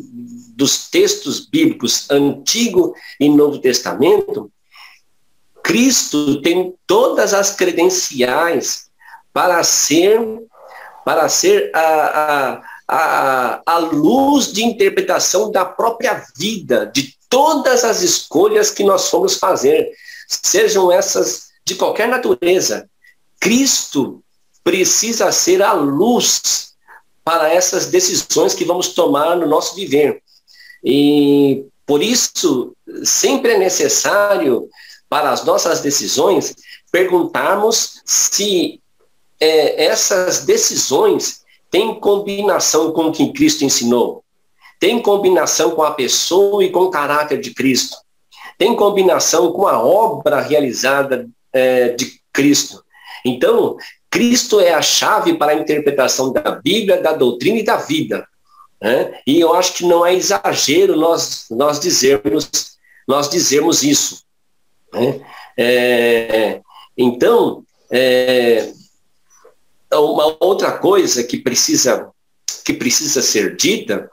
dos 0.56 0.88
textos 0.88 1.46
bíblicos 1.46 2.10
Antigo 2.10 2.94
e 3.20 3.28
Novo 3.28 3.58
Testamento, 3.58 4.50
Cristo 5.62 6.40
tem 6.42 6.74
todas 6.86 7.34
as 7.34 7.54
credenciais 7.54 8.86
para 9.32 9.62
ser, 9.62 10.20
para 11.04 11.28
ser 11.28 11.70
a, 11.74 11.80
a, 11.80 12.62
a, 12.88 13.62
a 13.66 13.78
luz 13.78 14.52
de 14.52 14.64
interpretação 14.64 15.50
da 15.50 15.64
própria 15.64 16.24
vida, 16.36 16.86
de 16.86 17.16
todas 17.28 17.84
as 17.84 18.02
escolhas 18.02 18.70
que 18.70 18.84
nós 18.84 19.10
fomos 19.10 19.36
fazer, 19.36 19.90
sejam 20.28 20.90
essas 20.90 21.45
de 21.66 21.74
qualquer 21.74 22.08
natureza. 22.08 22.88
Cristo 23.40 24.22
precisa 24.62 25.30
ser 25.32 25.62
a 25.62 25.72
luz 25.72 26.74
para 27.24 27.52
essas 27.52 27.86
decisões 27.86 28.54
que 28.54 28.64
vamos 28.64 28.88
tomar 28.88 29.36
no 29.36 29.46
nosso 29.46 29.74
viver. 29.74 30.22
E 30.82 31.64
por 31.84 32.02
isso, 32.02 32.72
sempre 33.02 33.52
é 33.52 33.58
necessário, 33.58 34.68
para 35.08 35.30
as 35.30 35.44
nossas 35.44 35.80
decisões, 35.80 36.54
perguntarmos 36.90 38.00
se 38.04 38.80
é, 39.40 39.84
essas 39.84 40.44
decisões 40.44 41.42
têm 41.70 41.98
combinação 41.98 42.92
com 42.92 43.06
o 43.06 43.12
que 43.12 43.32
Cristo 43.32 43.64
ensinou, 43.64 44.24
tem 44.80 45.00
combinação 45.00 45.72
com 45.72 45.82
a 45.82 45.92
pessoa 45.92 46.64
e 46.64 46.70
com 46.70 46.84
o 46.84 46.90
caráter 46.90 47.40
de 47.40 47.52
Cristo, 47.52 47.96
tem 48.58 48.74
combinação 48.74 49.52
com 49.52 49.66
a 49.66 49.80
obra 49.80 50.40
realizada 50.40 51.28
é, 51.56 51.88
de 51.90 52.20
Cristo. 52.32 52.84
Então, 53.24 53.76
Cristo 54.10 54.60
é 54.60 54.72
a 54.72 54.82
chave 54.82 55.34
para 55.34 55.52
a 55.52 55.54
interpretação 55.54 56.32
da 56.32 56.50
Bíblia, 56.50 57.00
da 57.00 57.12
doutrina 57.12 57.58
e 57.58 57.64
da 57.64 57.76
vida. 57.76 58.26
Né? 58.80 59.20
E 59.26 59.40
eu 59.40 59.54
acho 59.54 59.74
que 59.74 59.84
não 59.84 60.04
é 60.04 60.14
exagero 60.14 60.96
nós, 60.96 61.46
nós, 61.50 61.80
dizermos, 61.80 62.76
nós 63.08 63.28
dizermos 63.28 63.82
isso. 63.82 64.22
Né? 64.92 65.20
É, 65.56 66.60
então, 66.96 67.64
é, 67.90 68.70
uma 69.92 70.36
outra 70.40 70.72
coisa 70.72 71.24
que 71.24 71.38
precisa, 71.38 72.10
que 72.64 72.74
precisa 72.74 73.22
ser 73.22 73.56
dita, 73.56 74.10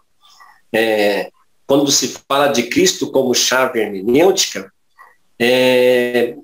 é, 0.74 1.30
quando 1.68 1.92
se 1.92 2.16
fala 2.28 2.48
de 2.48 2.64
Cristo 2.64 3.12
como 3.12 3.34
chave 3.34 3.80
hermenêutica, 3.80 4.72
é, 5.40 6.36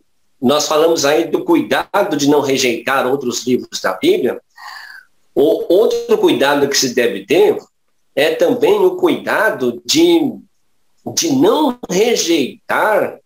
nós 0.42 0.68
falamos 0.68 1.04
aí 1.06 1.26
do 1.26 1.44
cuidado 1.44 2.16
de 2.16 2.30
não 2.30 2.40
rejeitar 2.42 3.06
outros 3.06 3.46
livros 3.46 3.82
da 3.82 3.94
Bíblia. 3.94 4.40
O 5.36 5.74
outro 5.74 6.18
cuidado 6.18 6.68
que 6.68 6.78
se 6.78 6.94
deve 6.94 7.26
ter 7.26 7.58
é 8.16 8.36
também 8.36 8.80
o 8.80 8.96
cuidado 8.96 9.82
de, 9.86 10.34
de 11.14 11.32
não 11.34 11.78
rejeitar 11.90 13.20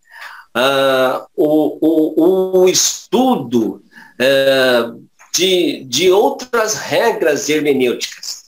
uh, 0.56 1.26
o, 1.36 1.78
o, 1.80 2.60
o, 2.60 2.68
estudo 2.68 3.82
uh, 4.20 5.04
de, 5.32 5.84
de 5.84 6.10
outras 6.10 6.74
regras 6.74 7.48
hermenêuticas. 7.48 8.44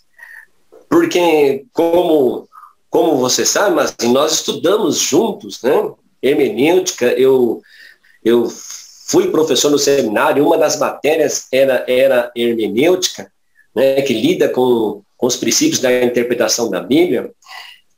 Porque, 0.89 1.65
como, 1.73 2.49
como 2.91 3.17
você 3.17 3.45
sabe, 3.45 3.75
mas 3.75 3.95
nós 4.05 4.35
estudamos 4.35 4.99
juntos, 4.99 5.63
né? 5.63 5.91
Hermenêutica, 6.23 7.07
eu 7.07 7.63
eu 8.27 8.49
fui 9.07 9.31
professor 9.31 9.71
no 9.71 9.79
seminário, 9.79 10.45
uma 10.45 10.59
das 10.59 10.79
matérias 10.79 11.47
era, 11.53 11.85
era 11.87 12.31
hermenêutica, 12.35 13.31
né, 13.75 14.03
que 14.03 14.13
lida 14.13 14.49
com, 14.49 15.03
com 15.17 15.27
os 15.27 15.37
princípios 15.37 15.81
da 15.81 16.03
interpretação 16.03 16.69
da 16.69 16.81
Bíblia. 16.81 17.31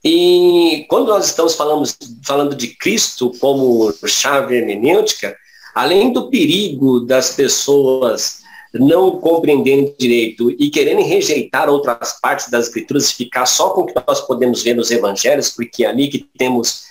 E 0.05 0.85
quando 0.89 1.09
nós 1.09 1.27
estamos 1.27 1.55
falando, 1.55 1.89
falando 2.25 2.55
de 2.55 2.69
Cristo 2.69 3.33
como 3.41 3.93
chave 4.07 4.57
hermenêutica, 4.57 5.35
além 5.75 6.13
do 6.13 6.29
perigo 6.29 7.01
das 7.01 7.35
pessoas 7.35 8.43
não 8.75 9.19
compreendendo 9.19 9.95
direito 9.99 10.51
e 10.51 10.69
querendo 10.69 11.03
rejeitar 11.03 11.71
outras 11.71 12.21
partes 12.21 12.51
das 12.51 12.67
escrituras 12.67 13.11
e 13.11 13.15
ficar 13.15 13.47
só 13.47 13.71
com 13.71 13.83
o 13.83 13.87
que 13.87 13.95
nós 14.07 14.21
podemos 14.21 14.63
ver 14.63 14.75
nos 14.75 14.91
evangelhos, 14.91 15.51
porque 15.51 15.85
é 15.85 15.89
ali 15.89 16.09
que 16.09 16.19
temos, 16.37 16.85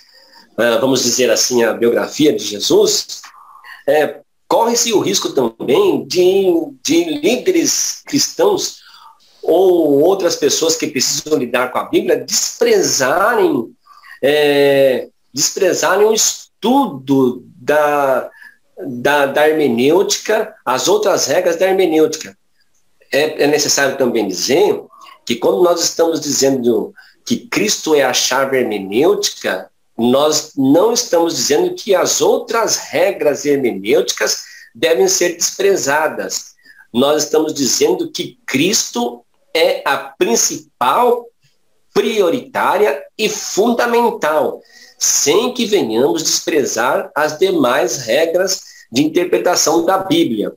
vamos 0.80 1.04
dizer 1.04 1.30
assim, 1.30 1.62
a 1.62 1.72
biografia 1.72 2.32
de 2.32 2.42
Jesus, 2.42 3.22
é, 3.86 4.20
corre-se 4.48 4.92
o 4.92 4.98
risco 4.98 5.30
também 5.30 6.04
de, 6.04 6.52
de 6.82 7.04
líderes 7.04 8.02
cristãos 8.04 8.78
ou 9.40 10.02
outras 10.02 10.34
pessoas 10.34 10.76
que 10.76 10.88
precisam 10.88 11.38
lidar 11.38 11.70
com 11.70 11.78
a 11.78 11.84
Bíblia 11.84 12.16
desprezarem, 12.16 13.72
é, 14.20 15.08
desprezarem 15.32 16.06
o 16.06 16.12
estudo 16.12 17.44
da, 17.56 18.28
da, 18.86 19.26
da, 19.26 19.48
hermenêutica, 19.48 20.54
as 20.64 20.88
outras 20.88 21.26
regras 21.26 21.56
da 21.56 21.66
hermenêutica. 21.66 22.36
É, 23.12 23.44
é 23.44 23.46
necessário 23.46 23.96
também 23.96 24.26
dizer 24.26 24.82
que 25.24 25.36
quando 25.36 25.62
nós 25.62 25.82
estamos 25.82 26.20
dizendo 26.20 26.92
que 27.24 27.46
Cristo 27.46 27.94
é 27.94 28.02
a 28.02 28.12
chave 28.12 28.58
hermenêutica, 28.58 29.70
nós 29.98 30.52
não 30.56 30.92
estamos 30.92 31.34
dizendo 31.34 31.74
que 31.74 31.92
as 31.92 32.20
outras 32.20 32.76
regras 32.76 33.44
hermenêuticas 33.44 34.44
devem 34.72 35.08
ser 35.08 35.34
desprezadas. 35.34 36.54
Nós 36.94 37.24
estamos 37.24 37.52
dizendo 37.52 38.08
que 38.10 38.38
Cristo 38.46 39.24
é 39.52 39.82
a 39.84 39.96
principal, 39.96 41.26
prioritária 41.92 43.02
e 43.18 43.28
fundamental, 43.28 44.62
sem 44.96 45.52
que 45.52 45.66
venhamos 45.66 46.22
desprezar 46.22 47.10
as 47.12 47.36
demais 47.36 47.98
regras 47.98 48.60
de 48.92 49.02
interpretação 49.02 49.84
da 49.84 49.98
Bíblia. 49.98 50.52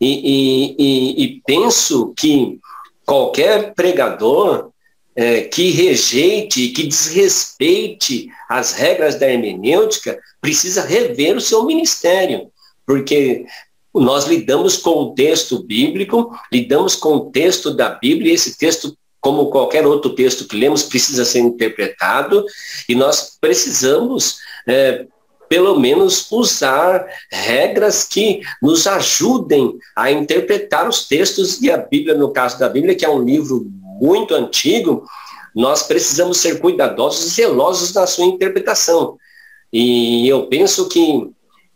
E, 0.00 0.08
e, 0.08 0.76
e, 0.76 1.24
e 1.24 1.42
penso 1.46 2.12
que 2.16 2.58
qualquer 3.06 3.74
pregador 3.74 4.71
é, 5.14 5.42
que 5.42 5.70
rejeite, 5.70 6.68
que 6.68 6.84
desrespeite 6.84 8.28
as 8.48 8.72
regras 8.72 9.16
da 9.18 9.28
hermenêutica, 9.28 10.18
precisa 10.40 10.82
rever 10.82 11.36
o 11.36 11.40
seu 11.40 11.64
ministério, 11.64 12.50
porque 12.86 13.46
nós 13.94 14.24
lidamos 14.24 14.76
com 14.76 14.90
o 14.90 15.14
texto 15.14 15.62
bíblico, 15.62 16.34
lidamos 16.50 16.94
com 16.94 17.16
o 17.16 17.30
texto 17.30 17.70
da 17.70 17.90
Bíblia, 17.90 18.32
e 18.32 18.34
esse 18.34 18.56
texto, 18.56 18.96
como 19.20 19.50
qualquer 19.50 19.86
outro 19.86 20.14
texto 20.14 20.46
que 20.46 20.56
lemos, 20.56 20.82
precisa 20.82 21.24
ser 21.24 21.40
interpretado, 21.40 22.44
e 22.88 22.94
nós 22.94 23.36
precisamos, 23.40 24.38
é, 24.66 25.06
pelo 25.48 25.78
menos, 25.78 26.26
usar 26.32 27.06
regras 27.30 28.04
que 28.04 28.40
nos 28.62 28.86
ajudem 28.86 29.78
a 29.94 30.10
interpretar 30.10 30.88
os 30.88 31.06
textos 31.06 31.60
e 31.60 31.70
a 31.70 31.76
Bíblia, 31.76 32.16
no 32.16 32.32
caso 32.32 32.58
da 32.58 32.68
Bíblia, 32.68 32.94
que 32.94 33.04
é 33.04 33.10
um 33.10 33.22
livro 33.22 33.70
muito 34.02 34.34
antigo, 34.34 35.06
nós 35.54 35.84
precisamos 35.84 36.38
ser 36.38 36.58
cuidadosos 36.58 37.26
e 37.26 37.30
zelosos 37.30 37.94
na 37.94 38.04
sua 38.04 38.24
interpretação. 38.24 39.16
E 39.72 40.26
eu 40.26 40.48
penso 40.48 40.88
que, 40.88 41.30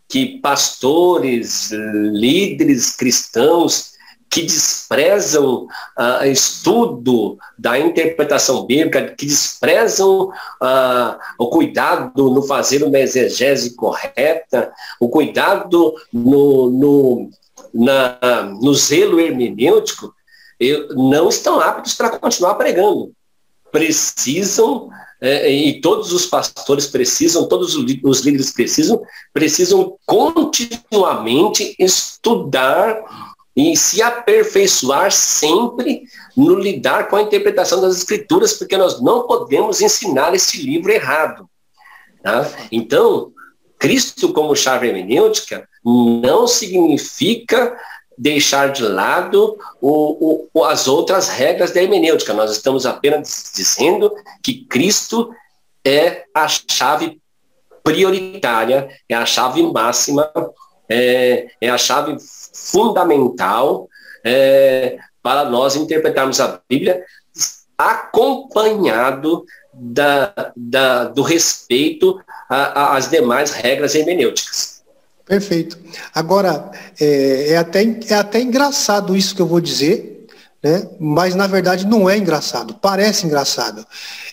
que 0.08 0.40
pastores, 0.40 1.70
líderes 1.70 2.96
cristãos 2.96 3.94
que 4.28 4.42
desprezam 4.42 5.68
uh, 5.96 6.26
estudo 6.26 7.38
da 7.56 7.78
interpretação 7.78 8.66
bíblica, 8.66 9.14
que 9.16 9.24
desprezam 9.24 10.28
uh, 10.28 11.16
o 11.38 11.48
cuidado 11.48 12.28
no 12.30 12.42
fazer 12.42 12.82
uma 12.82 12.98
exegese 12.98 13.76
correta, 13.76 14.72
o 14.98 15.08
cuidado 15.08 15.94
no, 16.12 16.70
no, 16.70 17.30
na, 17.72 18.42
no 18.60 18.74
zelo 18.74 19.20
hermenêutico, 19.20 20.12
eu, 20.58 20.88
não 20.94 21.28
estão 21.28 21.60
aptos 21.60 21.94
para 21.94 22.18
continuar 22.18 22.54
pregando. 22.54 23.12
Precisam, 23.70 24.88
é, 25.20 25.50
e 25.50 25.80
todos 25.80 26.12
os 26.12 26.26
pastores 26.26 26.86
precisam, 26.86 27.48
todos 27.48 27.74
os 27.74 28.20
líderes 28.20 28.50
precisam, 28.50 29.02
precisam 29.32 29.96
continuamente 30.06 31.74
estudar 31.78 33.02
e 33.56 33.74
se 33.74 34.02
aperfeiçoar 34.02 35.10
sempre 35.10 36.02
no 36.36 36.54
lidar 36.58 37.08
com 37.08 37.16
a 37.16 37.22
interpretação 37.22 37.80
das 37.80 37.96
escrituras, 37.96 38.52
porque 38.52 38.76
nós 38.76 39.00
não 39.00 39.26
podemos 39.26 39.80
ensinar 39.80 40.34
esse 40.34 40.62
livro 40.62 40.92
errado. 40.92 41.48
Tá? 42.22 42.50
Então, 42.70 43.32
Cristo 43.78 44.32
como 44.32 44.54
chave 44.54 44.88
hermenêutica 44.88 45.66
não 45.84 46.46
significa 46.46 47.74
deixar 48.16 48.72
de 48.72 48.82
lado 48.82 49.58
o, 49.80 50.48
o, 50.52 50.64
as 50.64 50.88
outras 50.88 51.28
regras 51.28 51.72
da 51.72 51.82
hermenêutica. 51.82 52.32
Nós 52.32 52.50
estamos 52.50 52.86
apenas 52.86 53.52
dizendo 53.54 54.12
que 54.42 54.64
Cristo 54.64 55.30
é 55.84 56.24
a 56.34 56.48
chave 56.48 57.20
prioritária, 57.82 58.88
é 59.08 59.14
a 59.14 59.26
chave 59.26 59.62
máxima, 59.62 60.30
é, 60.88 61.48
é 61.60 61.68
a 61.68 61.78
chave 61.78 62.16
fundamental 62.52 63.88
é, 64.24 64.98
para 65.22 65.44
nós 65.44 65.76
interpretarmos 65.76 66.40
a 66.40 66.60
Bíblia 66.68 67.04
acompanhado 67.78 69.44
da, 69.72 70.32
da, 70.56 71.04
do 71.04 71.22
respeito 71.22 72.18
às 72.48 73.10
demais 73.10 73.50
regras 73.50 73.94
hermenêuticas. 73.94 74.75
Perfeito. 75.26 75.76
Agora, 76.14 76.70
é, 77.00 77.50
é, 77.50 77.56
até, 77.56 77.82
é 78.08 78.14
até 78.14 78.40
engraçado 78.40 79.16
isso 79.16 79.34
que 79.34 79.42
eu 79.42 79.46
vou 79.46 79.60
dizer, 79.60 80.28
né? 80.62 80.88
mas 81.00 81.34
na 81.34 81.48
verdade 81.48 81.84
não 81.84 82.08
é 82.08 82.16
engraçado, 82.16 82.74
parece 82.74 83.26
engraçado. 83.26 83.84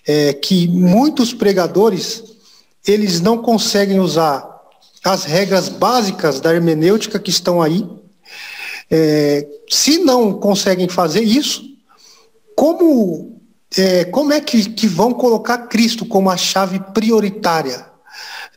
É 0.05 0.33
que 0.33 0.67
muitos 0.67 1.33
pregadores, 1.33 2.23
eles 2.85 3.19
não 3.19 3.39
conseguem 3.39 3.99
usar 3.99 4.47
as 5.03 5.23
regras 5.23 5.67
básicas 5.67 6.39
da 6.39 6.53
hermenêutica 6.53 7.19
que 7.19 7.31
estão 7.31 7.59
aí, 7.59 7.89
é, 8.91 9.47
se 9.67 9.97
não 9.97 10.33
conseguem 10.33 10.87
fazer 10.87 11.21
isso, 11.21 11.63
como, 12.55 13.41
é, 13.75 14.05
como 14.05 14.31
é 14.31 14.39
que, 14.39 14.69
que 14.69 14.85
vão 14.85 15.11
colocar 15.11 15.57
Cristo 15.67 16.05
como 16.05 16.29
a 16.29 16.37
chave 16.37 16.79
prioritária? 16.93 17.92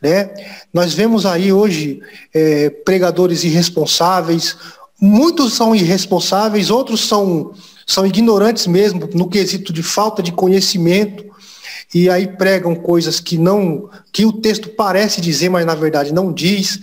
Né? 0.01 0.29
Nós 0.73 0.93
vemos 0.93 1.25
aí 1.25 1.51
hoje 1.51 2.01
é, 2.33 2.69
pregadores 2.69 3.43
irresponsáveis, 3.43 4.55
muitos 4.99 5.53
são 5.53 5.75
irresponsáveis, 5.75 6.69
outros 6.69 7.01
são, 7.01 7.53
são 7.85 8.05
ignorantes 8.05 8.67
mesmo, 8.67 9.09
no 9.13 9.27
quesito 9.27 9.73
de 9.73 9.81
falta 9.81 10.21
de 10.21 10.31
conhecimento, 10.31 11.25
e 11.93 12.09
aí 12.09 12.27
pregam 12.27 12.75
coisas 12.75 13.19
que 13.19 13.37
não, 13.37 13.89
que 14.11 14.25
o 14.25 14.33
texto 14.33 14.69
parece 14.69 15.21
dizer, 15.21 15.49
mas 15.49 15.65
na 15.65 15.75
verdade 15.75 16.13
não 16.13 16.33
diz. 16.33 16.79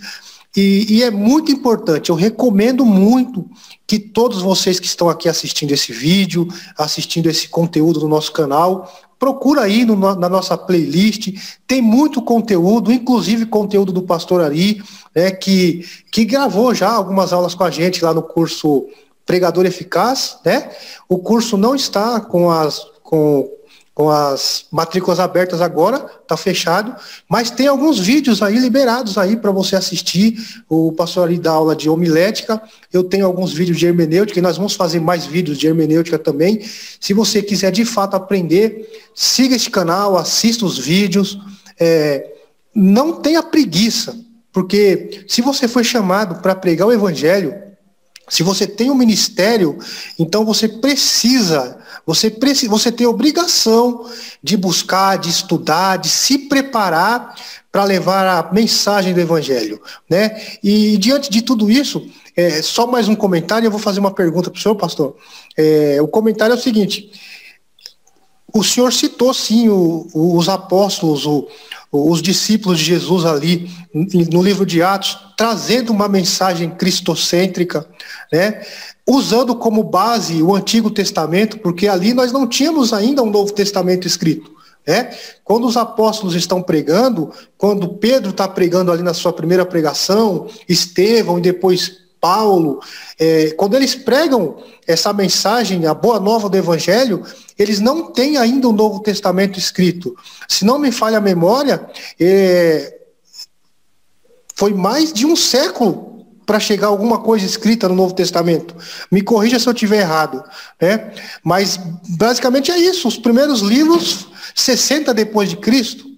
E, 0.55 0.85
e, 0.89 1.03
é 1.03 1.11
muito 1.11 1.51
importante, 1.51 2.09
eu 2.09 2.15
recomendo 2.15 2.85
muito 2.85 3.45
que 3.85 3.99
todos 3.99 4.41
vocês 4.41 4.79
que 4.79 4.87
estão 4.87 5.09
aqui 5.09 5.27
assistindo 5.27 5.71
esse 5.71 5.91
vídeo, 5.91 6.47
assistindo 6.77 7.29
esse 7.29 7.49
conteúdo 7.49 7.99
no 7.99 8.07
nosso 8.07 8.31
canal, 8.31 8.89
procura 9.25 9.61
aí 9.61 9.83
no, 9.83 9.95
na 9.95 10.29
nossa 10.29 10.55
playlist, 10.55 11.33
tem 11.65 11.81
muito 11.81 12.21
conteúdo, 12.21 12.91
inclusive 12.91 13.47
conteúdo 13.47 13.91
do 13.91 14.03
pastor 14.03 14.39
Ari, 14.39 14.83
né, 15.15 15.31
que, 15.31 15.83
que 16.11 16.23
gravou 16.23 16.75
já 16.75 16.91
algumas 16.91 17.33
aulas 17.33 17.55
com 17.55 17.63
a 17.63 17.71
gente 17.71 18.05
lá 18.05 18.13
no 18.13 18.21
curso 18.21 18.85
Pregador 19.25 19.65
Eficaz, 19.65 20.37
né? 20.45 20.69
O 21.09 21.17
curso 21.17 21.57
não 21.57 21.73
está 21.73 22.21
com 22.21 22.51
as 22.51 22.85
com 23.01 23.49
com 23.95 24.09
as 24.09 24.65
matrículas 24.69 25.21
abertas 25.21 25.61
agora, 25.61 26.05
está 26.21 26.35
fechado, 26.35 26.93
mas 27.29 27.49
tem 27.49 27.65
alguns 27.65 27.97
vídeos 27.97 28.43
aí 28.43 28.59
liberados 28.59 29.17
aí 29.17 29.37
para 29.37 29.51
você 29.51 29.77
assistir. 29.77 30.37
O 30.67 30.91
pastor 30.91 31.23
ali 31.23 31.39
dá 31.39 31.51
aula 31.51 31.73
de 31.73 31.89
homilética, 31.89 32.61
eu 32.91 33.05
tenho 33.05 33.25
alguns 33.25 33.53
vídeos 33.53 33.79
de 33.79 33.87
hermenêutica 33.87 34.37
e 34.37 34.41
nós 34.41 34.57
vamos 34.57 34.73
fazer 34.73 34.99
mais 34.99 35.25
vídeos 35.25 35.57
de 35.57 35.67
hermenêutica 35.67 36.19
também. 36.19 36.61
Se 36.99 37.13
você 37.13 37.41
quiser 37.41 37.71
de 37.71 37.85
fato 37.85 38.15
aprender, 38.15 38.85
siga 39.15 39.55
este 39.55 39.71
canal, 39.71 40.17
assista 40.17 40.65
os 40.65 40.77
vídeos, 40.77 41.39
é, 41.79 42.33
não 42.75 43.13
tenha 43.13 43.41
preguiça, 43.41 44.13
porque 44.51 45.23
se 45.25 45.41
você 45.41 45.69
foi 45.69 45.85
chamado 45.85 46.41
para 46.41 46.53
pregar 46.53 46.85
o 46.85 46.91
evangelho, 46.91 47.55
se 48.27 48.43
você 48.43 48.65
tem 48.65 48.89
um 48.89 48.95
ministério, 48.95 49.77
então 50.17 50.43
você 50.45 50.67
precisa 50.67 51.79
você, 52.05 52.29
precisa, 52.29 52.69
você 52.69 52.91
tem 52.91 53.07
obrigação 53.07 54.07
de 54.43 54.55
buscar, 54.55 55.17
de 55.17 55.29
estudar, 55.29 55.97
de 55.97 56.07
se 56.07 56.37
preparar 56.37 57.35
para 57.71 57.83
levar 57.83 58.27
a 58.27 58.53
mensagem 58.53 59.13
do 59.13 59.19
Evangelho. 59.19 59.81
Né? 60.07 60.39
E 60.63 60.97
diante 60.97 61.31
de 61.31 61.41
tudo 61.41 61.69
isso, 61.69 62.07
é, 62.35 62.61
só 62.61 62.85
mais 62.85 63.07
um 63.07 63.15
comentário, 63.15 63.65
eu 63.65 63.71
vou 63.71 63.79
fazer 63.79 63.99
uma 63.99 64.13
pergunta 64.13 64.51
para 64.51 64.59
o 64.59 64.61
senhor, 64.61 64.75
pastor. 64.75 65.15
É, 65.57 65.99
o 65.99 66.07
comentário 66.07 66.53
é 66.53 66.57
o 66.57 66.61
seguinte: 66.61 67.11
o 68.53 68.63
senhor 68.63 68.93
citou 68.93 69.33
sim 69.33 69.67
o, 69.69 70.07
o, 70.13 70.37
os 70.37 70.47
apóstolos, 70.47 71.25
o, 71.25 71.47
os 71.91 72.21
discípulos 72.21 72.79
de 72.79 72.85
Jesus 72.85 73.25
ali 73.25 73.69
no 73.93 74.43
livro 74.43 74.65
de 74.65 74.81
Atos, 74.81 75.17
trazendo 75.37 75.91
uma 75.91 76.07
mensagem 76.07 76.69
cristocêntrica, 76.69 77.87
né? 78.31 78.61
usando 79.07 79.55
como 79.55 79.83
base 79.83 80.41
o 80.41 80.55
Antigo 80.55 80.89
Testamento, 80.89 81.59
porque 81.59 81.87
ali 81.87 82.13
nós 82.13 82.31
não 82.31 82.47
tínhamos 82.47 82.91
ainda 82.91 83.21
um 83.21 83.29
Novo 83.29 83.53
Testamento 83.53 84.07
escrito. 84.07 84.51
Né? 84.85 85.15
Quando 85.43 85.67
os 85.67 85.77
apóstolos 85.77 86.35
estão 86.35 86.61
pregando, 86.61 87.31
quando 87.57 87.87
Pedro 87.95 88.31
está 88.31 88.47
pregando 88.47 88.91
ali 88.91 89.01
na 89.01 89.13
sua 89.13 89.33
primeira 89.33 89.65
pregação, 89.65 90.47
Estevão 90.67 91.37
e 91.37 91.41
depois 91.41 92.04
Paulo, 92.25 92.79
é, 93.19 93.51
quando 93.51 93.75
eles 93.75 93.93
pregam 93.93 94.57
essa 94.87 95.13
mensagem, 95.13 95.85
a 95.85 95.93
boa 95.93 96.19
nova 96.19 96.49
do 96.49 96.57
Evangelho, 96.57 97.23
eles 97.55 97.79
não 97.79 98.11
têm 98.11 98.35
ainda 98.35 98.67
o 98.67 98.73
Novo 98.73 98.99
Testamento 98.99 99.59
escrito. 99.59 100.17
Se 100.49 100.65
não 100.65 100.79
me 100.79 100.91
falha 100.91 101.19
a 101.19 101.21
memória, 101.21 101.87
é, 102.19 102.97
foi 104.55 104.73
mais 104.73 105.13
de 105.13 105.23
um 105.23 105.35
século 105.35 106.25
para 106.47 106.59
chegar 106.59 106.87
alguma 106.87 107.19
coisa 107.19 107.45
escrita 107.45 107.87
no 107.87 107.93
Novo 107.93 108.15
Testamento. 108.15 108.75
Me 109.11 109.21
corrija 109.21 109.59
se 109.59 109.69
eu 109.69 109.73
estiver 109.73 109.99
errado, 109.99 110.43
né? 110.81 111.13
Mas 111.43 111.79
basicamente 112.09 112.71
é 112.71 112.77
isso. 112.79 113.07
Os 113.07 113.19
primeiros 113.19 113.61
livros 113.61 114.29
60 114.55 115.13
depois 115.13 115.47
de 115.47 115.57
Cristo, 115.57 116.14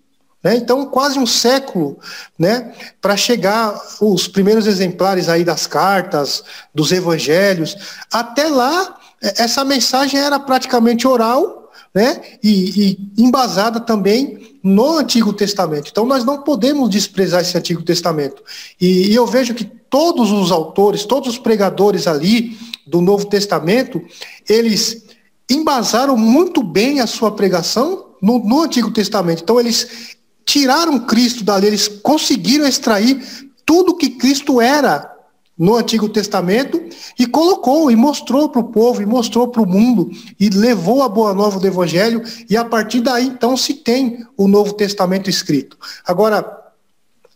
né? 0.47 0.55
Então 0.55 0.85
quase 0.85 1.19
um 1.19 1.25
século, 1.25 1.99
né? 2.39 2.71
Para 3.01 3.17
chegar 3.17 3.77
os 3.99 4.29
primeiros 4.29 4.65
exemplares 4.65 5.27
aí 5.27 5.43
das 5.43 5.67
cartas, 5.67 6.41
dos 6.73 6.93
Evangelhos. 6.93 7.75
Até 8.09 8.47
lá 8.47 8.97
é, 9.21 9.43
essa 9.43 9.65
mensagem 9.65 10.17
era 10.17 10.39
praticamente 10.39 11.05
oral, 11.05 11.69
né? 11.93 12.21
E, 12.41 12.97
e 13.17 13.21
embasada 13.21 13.81
também 13.81 14.57
no 14.63 14.97
Antigo 14.97 15.33
Testamento. 15.33 15.89
Então 15.91 16.05
nós 16.05 16.23
não 16.23 16.41
podemos 16.41 16.89
desprezar 16.89 17.41
esse 17.41 17.57
Antigo 17.57 17.83
Testamento. 17.83 18.41
E, 18.79 19.11
e, 19.11 19.15
eu 19.15 19.27
vejo 19.27 19.53
que 19.53 19.65
todos 19.65 20.31
os 20.31 20.49
autores, 20.49 21.03
todos 21.03 21.27
os 21.27 21.37
pregadores 21.37 22.07
ali 22.07 22.57
do 22.85 23.01
Novo 23.01 23.25
Testamento, 23.25 24.01
eles 24.47 25.03
embasaram 25.51 26.15
muito 26.15 26.63
bem 26.63 27.01
a 27.01 27.07
sua 27.07 27.31
pregação 27.31 28.07
no, 28.21 28.39
no 28.39 28.61
Antigo 28.61 28.91
Testamento. 28.91 29.43
Então 29.43 29.59
eles 29.59 30.16
tiraram 30.47 30.97
Cristo 31.01 31.43
dali, 31.43 31.67
eles 31.67 31.89
conseguiram 31.89 32.65
extrair 32.65 33.51
tudo 33.65 33.97
que 33.97 34.11
Cristo 34.11 34.61
era 34.61 35.13
no 35.57 35.75
Antigo 35.75 36.07
Testamento 36.07 36.81
e 37.19 37.25
colocou 37.25 37.91
e 37.91 37.95
mostrou 37.95 38.47
para 38.47 38.61
o 38.61 38.71
povo 38.71 39.01
e 39.01 39.05
mostrou 39.05 39.49
para 39.49 39.61
o 39.61 39.67
mundo 39.67 40.09
e 40.39 40.49
levou 40.49 41.03
a 41.03 41.09
boa 41.09 41.33
nova 41.33 41.59
do 41.59 41.67
Evangelho 41.67 42.23
e 42.49 42.55
a 42.55 42.63
partir 42.63 43.01
daí 43.01 43.25
então 43.25 43.57
se 43.57 43.73
tem 43.73 44.25
o 44.37 44.47
Novo 44.47 44.73
Testamento 44.73 45.29
escrito. 45.29 45.77
Agora 46.05 46.45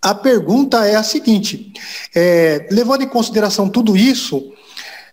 a 0.02 0.16
pergunta 0.16 0.86
é 0.86 0.96
a 0.96 1.04
seguinte: 1.04 1.74
é, 2.16 2.68
levando 2.72 3.04
em 3.04 3.10
consideração 3.10 3.68
tudo 3.68 3.98
isso, 3.98 4.54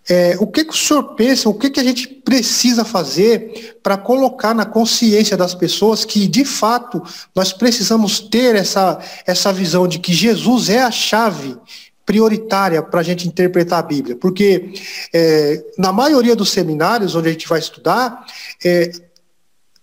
é, 0.07 0.35
o 0.39 0.47
que, 0.47 0.63
que 0.63 0.73
o 0.73 0.77
senhor 0.77 1.15
pensa, 1.15 1.49
o 1.49 1.53
que, 1.53 1.69
que 1.69 1.79
a 1.79 1.83
gente 1.83 2.07
precisa 2.07 2.85
fazer 2.85 3.77
para 3.81 3.97
colocar 3.97 4.53
na 4.53 4.65
consciência 4.65 5.35
das 5.35 5.53
pessoas 5.53 6.05
que, 6.05 6.27
de 6.27 6.45
fato, 6.45 7.01
nós 7.35 7.51
precisamos 7.51 8.19
ter 8.19 8.55
essa, 8.55 8.99
essa 9.25 9.51
visão 9.51 9.87
de 9.87 9.99
que 9.99 10.13
Jesus 10.13 10.69
é 10.69 10.81
a 10.81 10.91
chave 10.91 11.57
prioritária 12.05 12.81
para 12.81 13.01
a 13.01 13.03
gente 13.03 13.27
interpretar 13.27 13.79
a 13.79 13.83
Bíblia? 13.83 14.15
Porque 14.15 14.73
é, 15.13 15.63
na 15.77 15.91
maioria 15.91 16.35
dos 16.35 16.49
seminários 16.49 17.15
onde 17.15 17.29
a 17.29 17.31
gente 17.31 17.47
vai 17.47 17.59
estudar, 17.59 18.25
é, 18.65 18.91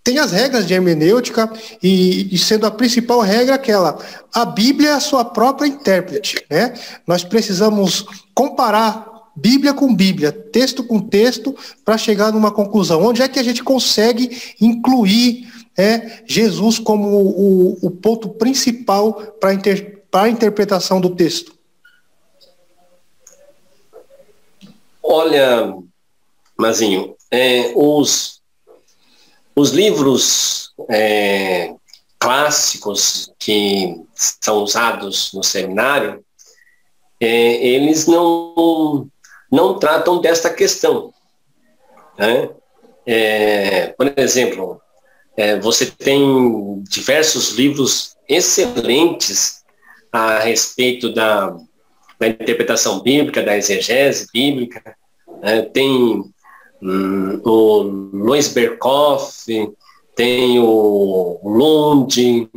tem 0.07 0.19
as 0.19 0.31
regras 0.31 0.67
de 0.67 0.73
hermenêutica 0.73 1.53
e, 1.83 2.33
e, 2.33 2.39
sendo 2.39 2.65
a 2.65 2.71
principal 2.71 3.21
regra 3.21 3.57
aquela, 3.57 3.99
a 4.33 4.45
Bíblia 4.45 4.91
é 4.91 4.93
a 4.93 5.01
sua 5.01 5.25
própria 5.25 5.67
intérprete, 5.67 6.45
né? 6.49 6.75
Nós 7.05 7.25
precisamos 7.25 8.07
comparar 8.33 9.16
Bíblia 9.37 9.75
com 9.75 9.95
Bíblia, 9.95 10.33
texto 10.33 10.83
com 10.83 10.99
texto, 10.99 11.55
para 11.85 11.99
chegar 11.99 12.33
numa 12.33 12.51
conclusão. 12.51 13.05
Onde 13.05 13.21
é 13.21 13.29
que 13.29 13.39
a 13.39 13.43
gente 13.43 13.63
consegue 13.63 14.55
incluir 14.59 15.53
é, 15.77 16.23
Jesus 16.27 16.79
como 16.79 17.07
o, 17.07 17.87
o 17.87 17.91
ponto 17.91 18.31
principal 18.31 19.13
para 19.39 19.53
inter, 19.53 20.03
a 20.11 20.29
interpretação 20.29 21.01
do 21.01 21.15
texto? 21.15 21.55
Olha, 25.03 25.77
Mazinho, 26.59 27.15
é, 27.31 27.73
os, 27.77 28.41
os 29.55 29.71
livros 29.71 30.73
é, 30.89 31.75
clássicos 32.19 33.31
que 33.39 34.01
são 34.15 34.63
usados 34.63 35.33
no 35.35 35.45
seminário, 35.45 36.25
é, 37.21 37.29
eles 37.67 38.07
não 38.07 39.07
não 39.51 39.79
tratam 39.79 40.21
desta 40.21 40.51
questão. 40.51 41.13
Né? 42.19 42.51
É, 43.07 43.89
por 43.89 44.13
exemplo, 44.17 44.81
é, 45.37 45.59
você 45.59 45.87
tem 45.87 46.83
diversos 46.89 47.51
livros 47.53 48.17
excelentes 48.29 49.65
a 50.11 50.39
respeito 50.39 51.13
da, 51.13 51.57
da 52.19 52.29
interpretação 52.29 53.01
bíblica, 53.01 53.43
da 53.43 53.57
exegese 53.57 54.27
bíblica. 54.33 54.97
Né? 55.43 55.63
Tem 55.63 56.25
hum, 56.83 57.41
o 57.45 57.83
Louis 58.13 58.49
Berkoff, 58.49 59.45
tem 60.15 60.59
o 60.59 61.39
Lund, 61.45 62.51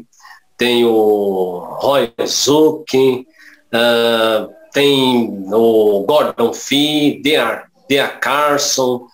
tem 0.58 0.86
o 0.86 1.60
Roy 1.80 2.12
Zuck, 2.26 3.26
uh, 3.74 4.59
tem 4.80 5.45
o 5.51 6.05
Gordon 6.07 6.53
Fee, 6.53 7.21
Dea, 7.21 7.65
Dea 7.89 8.07
Carson, 8.07 9.05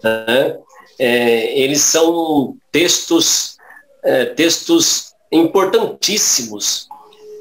né? 0.00 0.56
é, 0.96 1.58
eles 1.58 1.80
são 1.80 2.56
textos, 2.70 3.56
é, 4.04 4.26
textos 4.26 5.12
importantíssimos 5.32 6.86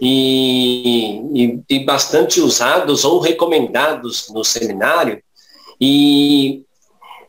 e, 0.01 1.21
e, 1.35 1.63
e, 1.69 1.85
bastante 1.85 2.41
usados 2.41 3.05
ou 3.05 3.19
recomendados 3.19 4.27
no 4.29 4.43
seminário, 4.43 5.21
e, 5.79 6.63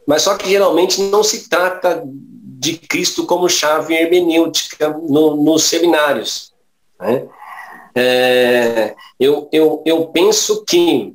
mas 0.06 0.22
só 0.22 0.34
que 0.34 0.48
geralmente 0.48 0.98
não 1.02 1.22
se 1.22 1.46
trata 1.46 2.02
de 2.06 2.78
Cristo 2.78 3.26
como 3.26 3.50
chave 3.50 3.94
hermenêutica 3.94 4.88
no, 4.88 5.36
nos 5.36 5.64
seminários. 5.64 6.54
Né? 6.98 7.28
É, 7.99 8.94
eu, 9.18 9.49
eu, 9.51 9.82
eu 9.86 10.07
penso 10.09 10.62
que 10.66 11.14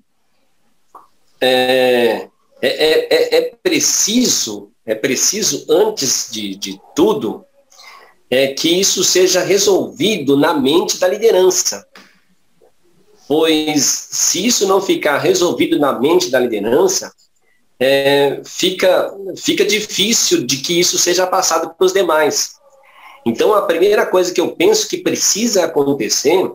é, 1.39 2.27
é, 2.59 2.67
é, 2.69 3.37
é, 3.37 3.55
preciso, 3.61 4.71
é 4.83 4.95
preciso, 4.95 5.67
antes 5.69 6.29
de, 6.31 6.55
de 6.55 6.81
tudo, 6.95 7.45
é 8.31 8.47
que 8.47 8.67
isso 8.67 9.03
seja 9.03 9.43
resolvido 9.43 10.35
na 10.35 10.55
mente 10.55 10.97
da 10.97 11.07
liderança. 11.07 11.85
Pois 13.27 14.07
se 14.11 14.47
isso 14.47 14.67
não 14.67 14.81
ficar 14.81 15.19
resolvido 15.19 15.77
na 15.77 15.99
mente 15.99 16.31
da 16.31 16.39
liderança, 16.39 17.13
é, 17.79 18.41
fica, 18.43 19.13
fica 19.37 19.63
difícil 19.63 20.47
de 20.47 20.57
que 20.57 20.79
isso 20.79 20.97
seja 20.97 21.27
passado 21.27 21.75
para 21.75 21.85
os 21.85 21.93
demais. 21.93 22.55
Então, 23.23 23.53
a 23.53 23.61
primeira 23.61 24.05
coisa 24.05 24.33
que 24.33 24.41
eu 24.41 24.55
penso 24.55 24.87
que 24.87 24.97
precisa 24.97 25.65
acontecer 25.65 26.51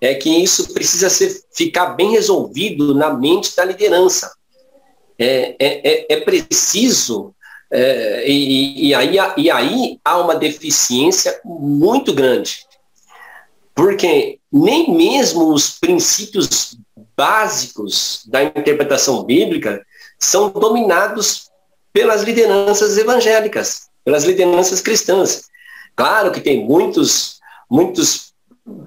é 0.00 0.14
que 0.14 0.30
isso 0.30 0.72
precisa 0.72 1.10
ser, 1.10 1.42
ficar 1.52 1.86
bem 1.90 2.12
resolvido 2.12 2.94
na 2.94 3.12
mente 3.12 3.54
da 3.56 3.64
liderança. 3.64 4.32
É, 5.18 5.56
é, 5.58 5.90
é, 5.90 6.06
é 6.10 6.20
preciso, 6.20 7.34
é, 7.70 8.28
e, 8.30 8.88
e, 8.88 8.94
aí, 8.94 9.16
e 9.36 9.50
aí 9.50 9.98
há 10.04 10.18
uma 10.18 10.36
deficiência 10.36 11.40
muito 11.44 12.12
grande, 12.12 12.64
porque 13.74 14.38
nem 14.52 14.94
mesmo 14.94 15.52
os 15.52 15.78
princípios 15.78 16.76
básicos 17.16 18.22
da 18.26 18.44
interpretação 18.44 19.24
bíblica 19.24 19.84
são 20.20 20.50
dominados 20.50 21.50
pelas 21.92 22.22
lideranças 22.22 22.96
evangélicas, 22.96 23.88
pelas 24.04 24.22
lideranças 24.22 24.80
cristãs. 24.80 25.48
Claro 25.96 26.30
que 26.30 26.40
tem 26.40 26.64
muitos, 26.64 27.40
muitos 27.68 28.27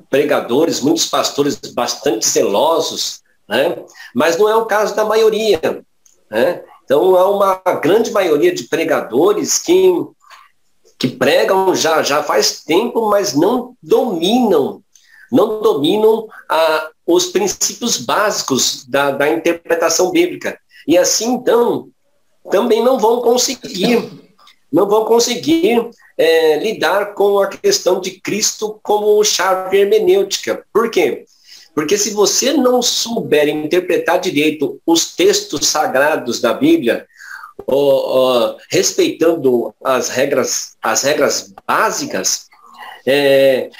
pregadores, 0.09 0.82
muitos 0.82 1.05
pastores 1.05 1.55
bastante 1.73 2.27
zelosos, 2.27 3.21
né? 3.47 3.77
mas 4.13 4.38
não 4.38 4.49
é 4.49 4.55
o 4.55 4.65
caso 4.65 4.95
da 4.95 5.05
maioria. 5.05 5.59
Né? 6.29 6.63
Então, 6.84 7.15
há 7.15 7.29
uma 7.29 7.55
grande 7.75 8.11
maioria 8.11 8.53
de 8.53 8.63
pregadores 8.65 9.59
que, 9.59 9.91
que 10.99 11.07
pregam 11.07 11.73
já, 11.75 12.03
já 12.03 12.21
faz 12.21 12.63
tempo, 12.63 13.09
mas 13.09 13.34
não 13.34 13.75
dominam, 13.82 14.82
não 15.32 15.61
dominam 15.61 16.27
ah, 16.49 16.89
os 17.05 17.27
princípios 17.27 17.97
básicos 17.97 18.86
da, 18.86 19.11
da 19.11 19.29
interpretação 19.29 20.11
bíblica. 20.11 20.59
E 20.88 20.97
assim, 20.97 21.34
então, 21.34 21.89
também 22.49 22.84
não 22.84 22.99
vão 22.99 23.21
conseguir, 23.21 24.11
não 24.71 24.88
vão 24.88 25.05
conseguir 25.05 25.89
é, 26.22 26.59
lidar 26.59 27.15
com 27.15 27.39
a 27.39 27.47
questão 27.47 27.99
de 27.99 28.11
Cristo 28.11 28.80
como 28.84 29.24
chave 29.24 29.80
hermenêutica. 29.80 30.63
Por 30.72 30.91
quê? 30.91 31.26
Porque 31.74 31.97
se 31.97 32.11
você 32.11 32.53
não 32.53 32.80
souber 32.80 33.47
interpretar 33.47 34.19
direito 34.19 34.80
os 34.86 35.15
textos 35.15 35.65
sagrados 35.65 36.39
da 36.39 36.53
Bíblia, 36.53 37.07
respeitando 38.69 39.74
as 39.84 40.09
regras, 40.09 40.76
as 40.80 41.01
regras 41.01 41.51
básicas, 41.65 42.45
é, 43.03 43.72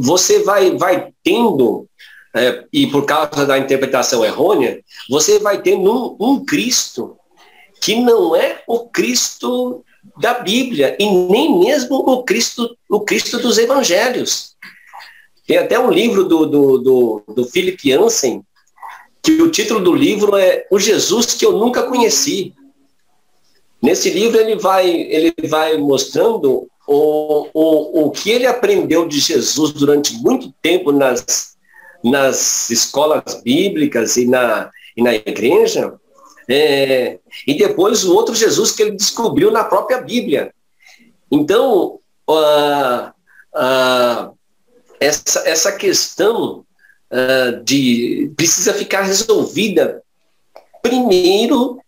você 0.00 0.38
vai, 0.38 0.70
vai 0.78 1.12
tendo, 1.22 1.86
é, 2.34 2.64
e 2.72 2.86
por 2.86 3.04
causa 3.04 3.44
da 3.44 3.58
interpretação 3.58 4.24
errônea, 4.24 4.80
você 5.10 5.38
vai 5.38 5.60
tendo 5.60 6.16
um, 6.18 6.32
um 6.32 6.44
Cristo 6.46 7.18
que 7.78 7.96
não 7.96 8.34
é 8.34 8.62
o 8.66 8.88
Cristo 8.88 9.84
da 10.20 10.34
Bíblia 10.34 10.96
e 10.98 11.10
nem 11.10 11.58
mesmo 11.58 11.96
o 11.96 12.22
Cristo, 12.22 12.76
o 12.88 13.00
Cristo 13.00 13.38
dos 13.38 13.58
Evangelhos. 13.58 14.54
Tem 15.46 15.58
até 15.58 15.78
um 15.78 15.90
livro 15.90 16.24
do, 16.24 16.46
do, 16.46 16.78
do, 16.78 17.22
do 17.34 17.44
Philip 17.44 17.78
Jansen, 17.90 18.42
que 19.22 19.42
o 19.42 19.50
título 19.50 19.80
do 19.80 19.94
livro 19.94 20.36
é 20.36 20.66
O 20.70 20.78
Jesus 20.78 21.34
que 21.34 21.44
eu 21.44 21.52
nunca 21.52 21.82
conheci. 21.82 22.54
Nesse 23.82 24.10
livro 24.10 24.38
ele 24.38 24.56
vai, 24.56 24.88
ele 24.88 25.34
vai 25.48 25.76
mostrando 25.76 26.68
o, 26.86 27.48
o, 27.52 28.06
o 28.06 28.10
que 28.10 28.30
ele 28.30 28.46
aprendeu 28.46 29.06
de 29.06 29.18
Jesus 29.18 29.72
durante 29.72 30.14
muito 30.14 30.52
tempo 30.62 30.92
nas, 30.92 31.56
nas 32.02 32.70
escolas 32.70 33.40
bíblicas 33.42 34.16
e 34.16 34.26
na, 34.26 34.70
e 34.96 35.02
na 35.02 35.14
igreja, 35.14 35.94
é, 36.48 37.18
e 37.46 37.54
depois 37.54 38.04
o 38.04 38.14
outro 38.14 38.34
Jesus 38.34 38.72
que 38.72 38.82
ele 38.82 38.92
descobriu 38.92 39.50
na 39.50 39.64
própria 39.64 40.00
Bíblia. 40.00 40.52
Então, 41.30 41.98
uh, 42.28 43.08
uh, 43.54 44.38
essa, 45.00 45.48
essa 45.48 45.72
questão 45.72 46.64
uh, 47.10 47.64
de 47.64 48.32
precisa 48.36 48.72
ficar 48.74 49.02
resolvida 49.02 50.02
primeiro 50.82 51.80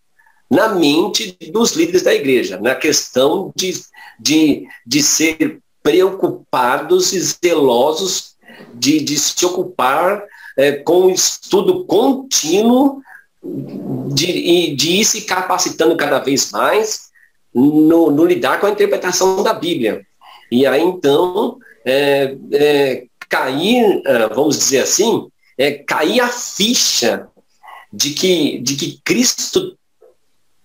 na 0.51 0.69
mente 0.69 1.37
dos 1.53 1.73
líderes 1.73 2.03
da 2.03 2.15
igreja, 2.15 2.59
na 2.61 2.75
questão 2.75 3.53
de, 3.55 3.81
de, 4.19 4.67
de 4.87 5.03
ser 5.03 5.61
preocupados 5.83 7.13
e 7.13 7.21
zelosos 7.21 8.37
de, 8.75 9.01
de 9.01 9.19
se 9.19 9.45
ocupar 9.45 10.25
é, 10.57 10.73
com 10.73 11.07
o 11.07 11.11
estudo 11.11 11.85
contínuo 11.85 13.03
de, 14.15 14.75
de 14.75 15.01
ir 15.01 15.05
se 15.05 15.23
capacitando 15.23 15.97
cada 15.97 16.19
vez 16.19 16.51
mais 16.53 17.11
no, 17.55 18.11
no, 18.11 18.25
lidar 18.25 18.61
com 18.61 18.67
a 18.67 18.71
interpretação 18.71 19.43
da 19.43 19.53
Bíblia. 19.53 20.07
E 20.51 20.67
aí, 20.67 20.83
então, 20.83 21.59
é, 21.85 22.37
é, 22.53 23.05
cair, 23.29 24.03
é, 24.07 24.29
vamos 24.29 24.59
dizer 24.59 24.81
assim, 24.81 25.29
é, 25.57 25.73
cair 25.73 26.21
a 26.21 26.29
ficha 26.29 27.29
de 27.93 28.11
que, 28.11 28.59
de 28.59 28.77
que 28.77 29.01
Cristo, 29.05 29.77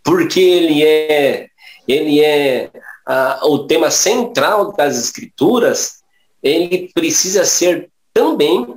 porque 0.04 0.40
ele 0.40 0.84
é, 0.84 1.48
ele 1.88 2.20
é 2.20 2.70
ah, 3.06 3.40
o 3.44 3.60
tema 3.60 3.90
central 3.90 4.74
das 4.74 4.98
Escrituras, 4.98 6.02
ele 6.42 6.92
precisa 6.94 7.46
ser 7.46 7.90
também 8.14 8.68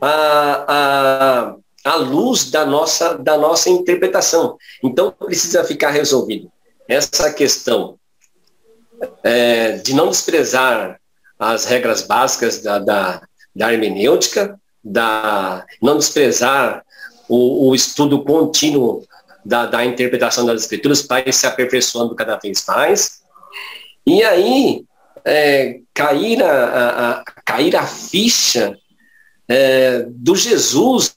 a, 0.00 0.64
a, 0.68 1.56
a 1.84 1.96
luz 1.96 2.50
da 2.50 2.64
nossa, 2.64 3.18
da 3.18 3.36
nossa 3.36 3.68
interpretação. 3.68 4.56
Então, 4.82 5.10
precisa 5.10 5.64
ficar 5.64 5.90
resolvido 5.90 6.50
essa 6.88 7.32
questão 7.32 7.98
é, 9.22 9.72
de 9.78 9.94
não 9.94 10.08
desprezar 10.08 11.00
as 11.38 11.64
regras 11.64 12.02
básicas 12.02 12.62
da, 12.62 12.78
da, 12.78 13.22
da 13.54 13.72
hermenêutica, 13.72 14.58
da, 14.82 15.64
não 15.80 15.98
desprezar 15.98 16.84
o, 17.28 17.68
o 17.68 17.74
estudo 17.74 18.22
contínuo 18.24 19.04
da, 19.44 19.66
da, 19.66 19.84
interpretação 19.84 20.46
das 20.46 20.62
escrituras 20.62 21.02
para 21.02 21.28
ir 21.28 21.32
se 21.32 21.46
aperfeiçoando 21.46 22.14
cada 22.14 22.36
vez 22.36 22.64
mais. 22.66 23.22
E 24.06 24.22
aí, 24.22 24.84
é, 25.24 25.80
cair, 25.92 26.42
a, 26.42 26.64
a, 26.64 27.10
a, 27.10 27.24
cair 27.44 27.74
a 27.74 27.86
ficha 27.86 28.76
é, 29.48 30.04
do 30.08 30.36
Jesus, 30.36 31.16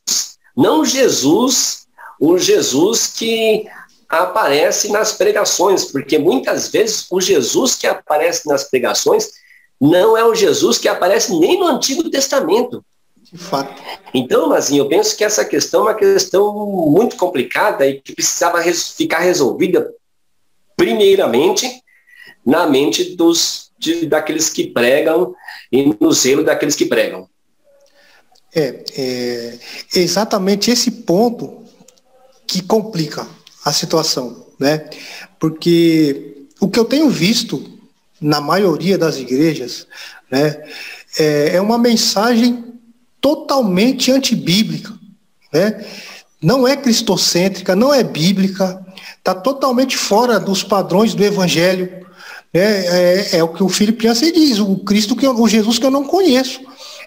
não 0.55 0.85
Jesus, 0.85 1.87
o 2.19 2.37
Jesus 2.37 3.07
que 3.07 3.67
aparece 4.07 4.91
nas 4.91 5.11
pregações, 5.11 5.85
porque 5.85 6.17
muitas 6.17 6.69
vezes 6.69 7.05
o 7.09 7.19
Jesus 7.19 7.75
que 7.75 7.87
aparece 7.87 8.47
nas 8.47 8.63
pregações 8.63 9.31
não 9.79 10.17
é 10.17 10.23
o 10.23 10.35
Jesus 10.35 10.77
que 10.77 10.87
aparece 10.87 11.37
nem 11.37 11.59
no 11.59 11.67
Antigo 11.67 12.09
Testamento. 12.09 12.83
De 13.21 13.37
fato. 13.37 13.81
Então, 14.13 14.47
Mazinho, 14.47 14.83
eu 14.83 14.87
penso 14.87 15.17
que 15.17 15.23
essa 15.23 15.43
questão 15.43 15.81
é 15.81 15.83
uma 15.91 15.93
questão 15.95 16.53
muito 16.87 17.17
complicada 17.17 17.85
e 17.85 17.99
que 17.99 18.13
precisava 18.13 18.61
res 18.61 18.91
ficar 18.91 19.19
resolvida 19.19 19.91
primeiramente 20.77 21.81
na 22.45 22.67
mente 22.67 23.15
dos, 23.15 23.71
de, 23.77 24.05
daqueles 24.05 24.49
que 24.49 24.67
pregam 24.67 25.33
e 25.71 25.93
no 25.99 26.11
zelo 26.11 26.43
daqueles 26.43 26.75
que 26.75 26.85
pregam. 26.85 27.27
É, 28.55 28.83
é 28.97 29.59
exatamente 29.99 30.71
esse 30.71 30.89
ponto 30.89 31.63
que 32.47 32.61
complica 32.61 33.27
a 33.65 33.73
situação, 33.73 34.45
né? 34.57 34.89
Porque 35.39 36.47
o 36.59 36.69
que 36.69 36.79
eu 36.79 36.85
tenho 36.85 37.09
visto 37.09 37.75
na 38.21 38.39
maioria 38.39 38.97
das 38.97 39.17
igrejas, 39.17 39.87
né, 40.31 40.63
é, 41.19 41.55
é 41.55 41.61
uma 41.61 41.77
mensagem 41.77 42.63
totalmente 43.19 44.11
antibíblica, 44.11 44.93
né? 45.51 45.85
Não 46.41 46.67
é 46.67 46.77
cristocêntrica, 46.77 47.75
não 47.75 47.93
é 47.93 48.03
bíblica, 48.03 48.85
está 49.17 49.33
totalmente 49.33 49.97
fora 49.97 50.39
dos 50.39 50.63
padrões 50.63 51.15
do 51.15 51.23
evangelho. 51.23 52.05
Né? 52.53 52.85
É, 52.85 53.37
é, 53.37 53.43
o 53.43 53.47
que 53.47 53.63
o 53.63 53.69
Filipe 53.69 54.03
Jansen 54.03 54.31
diz, 54.31 54.59
o 54.59 54.77
Cristo 54.77 55.15
que 55.15 55.25
eu, 55.25 55.35
o 55.35 55.47
Jesus 55.47 55.79
que 55.79 55.85
eu 55.85 55.91
não 55.91 56.03
conheço. 56.03 56.61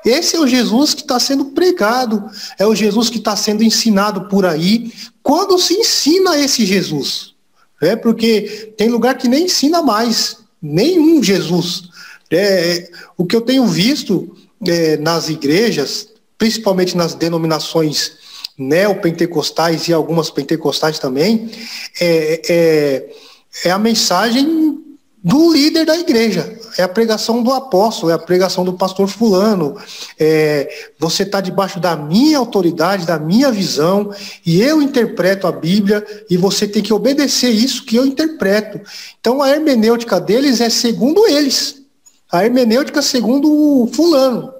Esse 0.04 0.36
é 0.36 0.40
o 0.40 0.46
Jesus 0.46 0.94
que 0.94 1.02
está 1.02 1.18
sendo 1.18 1.46
pregado, 1.46 2.30
é 2.58 2.66
o 2.66 2.74
Jesus 2.74 3.10
que 3.10 3.18
está 3.18 3.36
sendo 3.36 3.62
ensinado 3.62 4.28
por 4.28 4.46
aí. 4.46 4.92
Quando 5.22 5.58
se 5.58 5.74
ensina 5.74 6.38
esse 6.38 6.64
Jesus? 6.64 7.34
É 7.80 7.94
porque 7.94 8.72
tem 8.76 8.88
lugar 8.88 9.16
que 9.16 9.28
nem 9.28 9.44
ensina 9.44 9.82
mais, 9.82 10.38
nenhum 10.60 11.22
Jesus. 11.22 11.84
É, 12.30 12.90
o 13.16 13.24
que 13.24 13.36
eu 13.36 13.40
tenho 13.40 13.66
visto 13.66 14.36
é, 14.66 14.96
nas 14.96 15.28
igrejas, 15.28 16.08
principalmente 16.36 16.96
nas 16.96 17.14
denominações 17.14 18.12
neopentecostais 18.58 19.86
e 19.86 19.92
algumas 19.92 20.30
pentecostais 20.30 20.98
também, 20.98 21.48
é, 22.00 22.42
é, 22.48 23.16
é 23.64 23.70
a 23.70 23.78
mensagem 23.78 24.77
do 25.22 25.52
líder 25.52 25.84
da 25.84 25.96
igreja. 25.96 26.58
É 26.76 26.82
a 26.82 26.88
pregação 26.88 27.42
do 27.42 27.52
apóstolo, 27.52 28.12
é 28.12 28.14
a 28.14 28.18
pregação 28.18 28.64
do 28.64 28.72
pastor 28.72 29.08
fulano. 29.08 29.76
É, 30.18 30.68
você 30.98 31.24
está 31.24 31.40
debaixo 31.40 31.80
da 31.80 31.96
minha 31.96 32.38
autoridade, 32.38 33.06
da 33.06 33.18
minha 33.18 33.50
visão, 33.50 34.14
e 34.46 34.62
eu 34.62 34.80
interpreto 34.80 35.46
a 35.46 35.52
Bíblia, 35.52 36.06
e 36.30 36.36
você 36.36 36.68
tem 36.68 36.82
que 36.82 36.92
obedecer 36.92 37.50
isso 37.50 37.84
que 37.84 37.96
eu 37.96 38.06
interpreto. 38.06 38.80
Então 39.20 39.42
a 39.42 39.50
hermenêutica 39.50 40.20
deles 40.20 40.60
é 40.60 40.70
segundo 40.70 41.26
eles. 41.26 41.82
A 42.30 42.44
hermenêutica 42.44 43.02
segundo 43.02 43.50
o 43.50 43.90
fulano. 43.92 44.52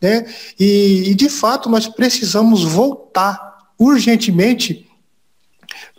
Né? 0.00 0.26
E, 0.58 1.10
e 1.10 1.14
de 1.14 1.28
fato 1.28 1.68
nós 1.68 1.86
precisamos 1.86 2.64
voltar 2.64 3.68
urgentemente 3.78 4.88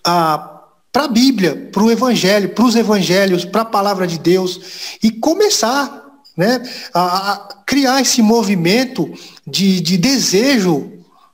a 0.04 0.51
para 0.92 1.06
a 1.06 1.08
Bíblia, 1.08 1.70
para 1.72 1.84
o 1.84 1.92
Evangelho, 1.92 2.50
para 2.50 2.66
os 2.66 2.76
Evangelhos, 2.76 3.46
para 3.46 3.62
a 3.62 3.66
palavra 3.66 4.06
de 4.06 4.20
Deus 4.20 4.98
e 5.02 5.10
começar 5.10 6.02
né, 6.36 6.62
a, 6.94 7.32
a 7.32 7.38
criar 7.66 8.02
esse 8.02 8.22
movimento 8.22 9.12
de, 9.48 9.80
de 9.80 9.98
desejo 9.98 10.92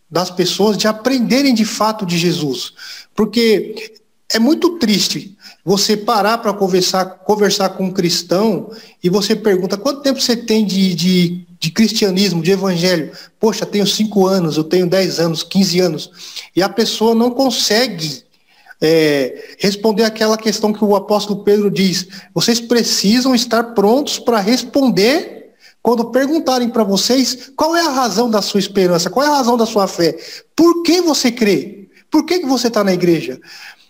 das 0.09 0.29
pessoas 0.29 0.77
de 0.77 0.87
aprenderem 0.87 1.53
de 1.53 1.65
fato 1.65 2.05
de 2.05 2.17
Jesus. 2.17 2.73
Porque 3.15 3.93
é 4.29 4.39
muito 4.39 4.77
triste 4.77 5.35
você 5.65 5.97
parar 5.97 6.37
para 6.37 6.53
conversar, 6.53 7.05
conversar 7.05 7.69
com 7.69 7.85
um 7.85 7.91
cristão 7.91 8.71
e 9.03 9.09
você 9.09 9.35
pergunta 9.35 9.77
quanto 9.77 10.01
tempo 10.01 10.21
você 10.21 10.35
tem 10.35 10.65
de, 10.65 10.93
de, 10.93 11.45
de, 11.59 11.71
cristianismo, 11.71 12.41
de 12.41 12.51
evangelho. 12.51 13.11
Poxa, 13.39 13.65
tenho 13.65 13.87
cinco 13.87 14.27
anos, 14.27 14.55
eu 14.55 14.63
tenho 14.63 14.87
dez 14.87 15.19
anos, 15.19 15.43
quinze 15.43 15.79
anos. 15.79 16.09
E 16.55 16.61
a 16.61 16.69
pessoa 16.69 17.15
não 17.15 17.31
consegue 17.31 18.23
é, 18.81 19.55
responder 19.57 20.03
aquela 20.03 20.37
questão 20.37 20.71
que 20.71 20.83
o 20.83 20.95
apóstolo 20.95 21.43
Pedro 21.43 21.71
diz: 21.71 22.07
vocês 22.33 22.59
precisam 22.59 23.33
estar 23.33 23.63
prontos 23.73 24.19
para 24.19 24.39
responder 24.39 25.53
quando 25.81 26.11
perguntarem 26.11 26.69
para 26.69 26.83
vocês 26.83 27.51
qual 27.55 27.75
é 27.75 27.81
a 27.81 27.89
razão 27.89 28.29
da 28.29 28.41
sua 28.41 28.59
esperança, 28.59 29.09
qual 29.09 29.25
é 29.25 29.29
a 29.29 29.37
razão 29.37 29.57
da 29.57 29.65
sua 29.65 29.87
fé, 29.87 30.17
por 30.55 30.83
que 30.83 31.01
você 31.01 31.31
crê, 31.31 31.87
por 32.11 32.25
que, 32.25 32.39
que 32.39 32.45
você 32.45 32.67
está 32.67 32.83
na 32.83 32.93
igreja. 32.93 33.39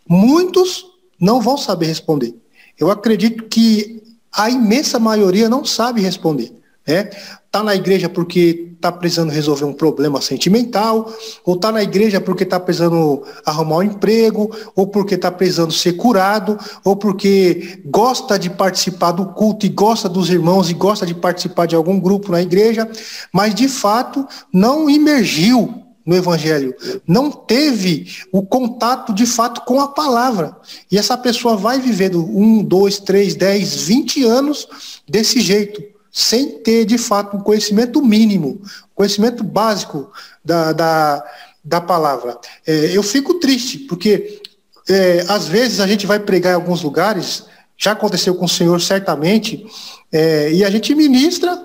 Muitos 0.07 0.85
não 1.19 1.41
vão 1.41 1.57
saber 1.57 1.87
responder. 1.87 2.35
Eu 2.77 2.91
acredito 2.91 3.45
que 3.45 4.01
a 4.31 4.49
imensa 4.49 4.99
maioria 4.99 5.49
não 5.49 5.65
sabe 5.65 6.01
responder. 6.01 6.53
Né? 6.87 7.09
Tá 7.51 7.61
na 7.61 7.75
igreja 7.75 8.07
porque 8.07 8.67
está 8.77 8.91
precisando 8.91 9.31
resolver 9.31 9.65
um 9.65 9.73
problema 9.73 10.21
sentimental, 10.21 11.11
ou 11.43 11.55
está 11.55 11.71
na 11.71 11.83
igreja 11.83 12.21
porque 12.21 12.43
está 12.43 12.59
precisando 12.59 13.23
arrumar 13.45 13.77
um 13.77 13.83
emprego, 13.83 14.55
ou 14.75 14.87
porque 14.87 15.15
está 15.15 15.31
precisando 15.31 15.73
ser 15.73 15.93
curado, 15.93 16.57
ou 16.85 16.95
porque 16.95 17.81
gosta 17.85 18.37
de 18.37 18.49
participar 18.49 19.11
do 19.11 19.25
culto 19.25 19.65
e 19.65 19.69
gosta 19.69 20.07
dos 20.07 20.29
irmãos 20.29 20.69
e 20.69 20.73
gosta 20.73 21.05
de 21.05 21.15
participar 21.15 21.65
de 21.65 21.75
algum 21.75 21.99
grupo 21.99 22.31
na 22.31 22.41
igreja, 22.41 22.89
mas 23.33 23.53
de 23.53 23.67
fato 23.67 24.25
não 24.53 24.89
imergiu 24.89 25.83
no 26.05 26.15
Evangelho, 26.15 26.73
não 27.05 27.29
teve 27.29 28.07
o 28.31 28.41
contato 28.41 29.11
de 29.11 29.25
fato 29.25 29.65
com 29.65 29.81
a 29.81 29.89
palavra. 29.89 30.55
E 30.89 30.97
essa 30.97 31.17
pessoa 31.17 31.57
vai 31.57 31.81
vivendo 31.81 32.23
um, 32.23 32.63
dois, 32.63 32.97
três, 32.97 33.35
dez, 33.35 33.87
vinte 33.87 34.23
anos 34.23 34.69
desse 35.05 35.41
jeito 35.41 35.96
sem 36.11 36.59
ter, 36.59 36.85
de 36.85 36.97
fato, 36.97 37.37
um 37.37 37.41
conhecimento 37.41 38.01
mínimo, 38.01 38.61
conhecimento 38.95 39.43
básico 39.43 40.11
da, 40.43 40.73
da, 40.73 41.23
da 41.63 41.81
palavra. 41.81 42.37
É, 42.65 42.97
eu 42.97 43.03
fico 43.03 43.35
triste, 43.35 43.79
porque 43.79 44.41
é, 44.89 45.25
às 45.27 45.47
vezes 45.47 45.79
a 45.79 45.87
gente 45.87 46.07
vai 46.07 46.19
pregar 46.19 46.53
em 46.53 46.55
alguns 46.55 46.81
lugares, 46.81 47.45
já 47.77 47.91
aconteceu 47.91 48.33
com 48.35 48.45
o 48.45 48.49
senhor 48.49 48.81
certamente, 48.81 49.65
é, 50.11 50.51
e 50.51 50.63
a 50.63 50.69
gente 50.69 50.95
ministra, 50.95 51.61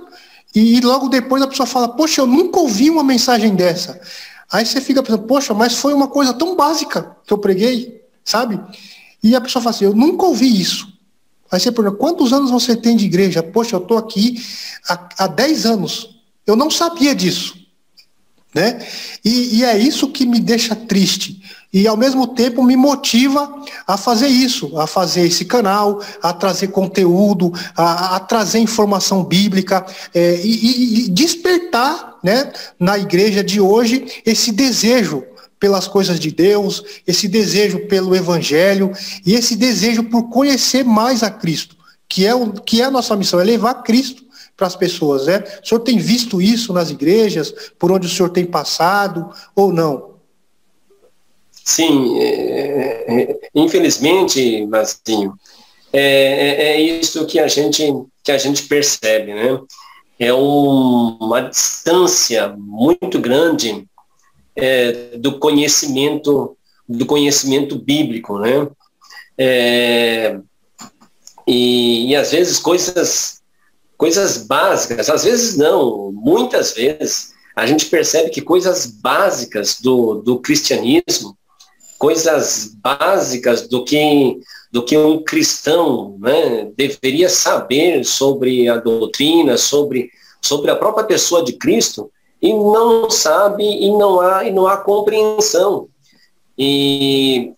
e 0.54 0.80
logo 0.80 1.08
depois 1.08 1.42
a 1.42 1.46
pessoa 1.46 1.66
fala, 1.66 1.88
poxa, 1.88 2.20
eu 2.20 2.26
nunca 2.26 2.60
ouvi 2.60 2.90
uma 2.90 3.02
mensagem 3.02 3.54
dessa. 3.54 4.00
Aí 4.52 4.66
você 4.66 4.80
fica 4.82 5.02
pensando, 5.02 5.22
poxa, 5.22 5.54
mas 5.54 5.76
foi 5.76 5.94
uma 5.94 6.08
coisa 6.08 6.34
tão 6.34 6.54
básica 6.54 7.16
que 7.26 7.32
eu 7.32 7.38
preguei, 7.38 8.02
sabe? 8.22 8.60
E 9.22 9.34
a 9.34 9.40
pessoa 9.40 9.62
fala 9.62 9.74
assim, 9.74 9.86
eu 9.86 9.94
nunca 9.94 10.26
ouvi 10.26 10.60
isso. 10.60 10.91
Aí 11.52 11.60
você 11.60 11.70
pergunta, 11.70 11.98
quantos 11.98 12.32
anos 12.32 12.50
você 12.50 12.74
tem 12.74 12.96
de 12.96 13.04
igreja? 13.04 13.42
Poxa, 13.42 13.76
eu 13.76 13.80
estou 13.80 13.98
aqui 13.98 14.42
há, 14.88 15.08
há 15.18 15.26
10 15.26 15.66
anos. 15.66 16.18
Eu 16.46 16.56
não 16.56 16.70
sabia 16.70 17.14
disso. 17.14 17.54
Né? 18.54 18.86
E, 19.22 19.58
e, 19.58 19.64
é 19.64 19.76
isso 19.78 20.08
que 20.08 20.24
me 20.24 20.40
deixa 20.40 20.74
triste. 20.74 21.42
E 21.72 21.86
ao 21.86 21.96
mesmo 21.96 22.26
tempo 22.28 22.62
me 22.62 22.76
motiva 22.76 23.62
a 23.86 23.96
fazer 23.96 24.28
isso, 24.28 24.78
a 24.78 24.86
fazer 24.86 25.26
esse 25.26 25.44
canal, 25.44 26.02
a 26.22 26.32
trazer 26.32 26.68
conteúdo, 26.68 27.52
a, 27.76 28.16
a 28.16 28.20
trazer 28.20 28.58
informação 28.58 29.22
bíblica 29.24 29.84
é, 30.14 30.40
e, 30.42 31.06
e, 31.06 31.08
despertar 31.08 32.18
né, 32.22 32.50
na 32.78 32.98
igreja 32.98 33.42
de 33.42 33.60
hoje 33.60 34.22
esse 34.24 34.52
desejo 34.52 35.24
pelas 35.62 35.86
coisas 35.86 36.18
de 36.18 36.32
Deus, 36.32 36.82
esse 37.06 37.28
desejo 37.28 37.86
pelo 37.86 38.16
Evangelho 38.16 38.90
e 39.24 39.34
esse 39.34 39.54
desejo 39.54 40.02
por 40.02 40.28
conhecer 40.28 40.84
mais 40.84 41.22
a 41.22 41.30
Cristo, 41.30 41.76
que 42.08 42.26
é, 42.26 42.34
o, 42.34 42.52
que 42.52 42.82
é 42.82 42.86
a 42.86 42.90
nossa 42.90 43.14
missão, 43.14 43.38
é 43.38 43.44
levar 43.44 43.74
Cristo 43.84 44.24
para 44.56 44.66
as 44.66 44.74
pessoas. 44.74 45.26
Né? 45.26 45.44
O 45.62 45.68
senhor 45.68 45.80
tem 45.82 45.98
visto 45.98 46.42
isso 46.42 46.72
nas 46.72 46.90
igrejas, 46.90 47.54
por 47.78 47.92
onde 47.92 48.08
o 48.08 48.10
senhor 48.10 48.30
tem 48.30 48.44
passado 48.44 49.30
ou 49.54 49.72
não? 49.72 50.10
sim, 51.64 52.20
é, 52.20 53.04
é, 53.06 53.40
infelizmente, 53.54 54.66
Marcinho, 54.66 55.32
é, 55.92 56.00
é, 56.00 56.72
é, 56.72 56.80
isso 56.80 57.24
que 57.24 57.38
a 57.38 57.46
gente 57.46 57.84
que 58.24 58.32
a 58.32 58.38
gente 58.38 58.64
percebe, 58.64 59.32
né? 59.32 59.60
É 60.18 60.34
um, 60.34 61.16
uma 61.20 61.40
distância 61.42 62.52
muito 62.58 63.20
grande 63.20 63.86
é, 64.56 65.16
do 65.18 65.38
conhecimento 65.38 66.56
do 66.88 67.06
conhecimento 67.06 67.76
bíblico, 67.76 68.38
né? 68.38 68.68
É, 69.38 70.38
e, 71.46 72.10
e 72.10 72.16
às 72.16 72.32
vezes 72.32 72.58
coisas 72.58 73.40
coisas 73.96 74.38
básicas, 74.38 75.08
às 75.08 75.24
vezes 75.24 75.56
não, 75.56 76.10
muitas 76.12 76.72
vezes 76.72 77.32
a 77.54 77.66
gente 77.66 77.86
percebe 77.86 78.30
que 78.30 78.42
coisas 78.42 78.86
básicas 78.86 79.80
do, 79.80 80.14
do 80.14 80.40
cristianismo, 80.40 81.36
coisas 81.98 82.74
básicas 82.82 83.68
do 83.68 83.84
que 83.84 84.40
do 84.72 84.82
que 84.82 84.96
um 84.96 85.22
cristão 85.22 86.16
né, 86.18 86.72
deveria 86.74 87.28
saber 87.28 88.04
sobre 88.06 88.70
a 88.70 88.78
doutrina, 88.78 89.58
sobre, 89.58 90.10
sobre 90.40 90.70
a 90.70 90.76
própria 90.76 91.04
pessoa 91.04 91.44
de 91.44 91.52
Cristo, 91.52 92.10
e 92.42 92.52
não 92.52 93.08
sabe 93.08 93.62
e 93.62 93.90
não 93.92 94.20
há, 94.20 94.44
e 94.44 94.50
não 94.50 94.66
há 94.66 94.76
compreensão. 94.76 95.88
E, 96.58 97.52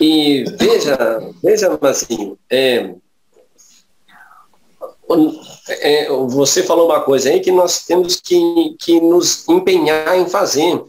e 0.00 0.44
veja, 0.56 0.96
veja 1.42 1.78
assim, 1.82 2.36
é, 2.48 2.94
é, 5.68 6.08
você 6.28 6.62
falou 6.62 6.86
uma 6.86 7.00
coisa 7.00 7.28
aí 7.28 7.40
que 7.40 7.50
nós 7.50 7.84
temos 7.84 8.20
que, 8.20 8.76
que 8.78 9.00
nos 9.00 9.48
empenhar 9.48 10.16
em 10.16 10.28
fazer. 10.28 10.82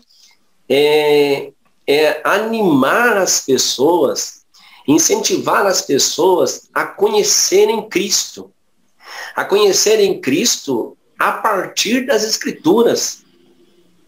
É, 0.69 1.51
é 1.85 2.21
animar 2.23 3.17
as 3.17 3.41
pessoas, 3.41 4.43
incentivar 4.87 5.65
as 5.65 5.81
pessoas 5.81 6.69
a 6.73 6.85
conhecerem 6.85 7.89
Cristo. 7.89 8.51
A 9.35 9.43
conhecerem 9.43 10.21
Cristo 10.21 10.95
a 11.23 11.31
partir 11.31 12.05
das 12.05 12.23
Escrituras. 12.23 13.23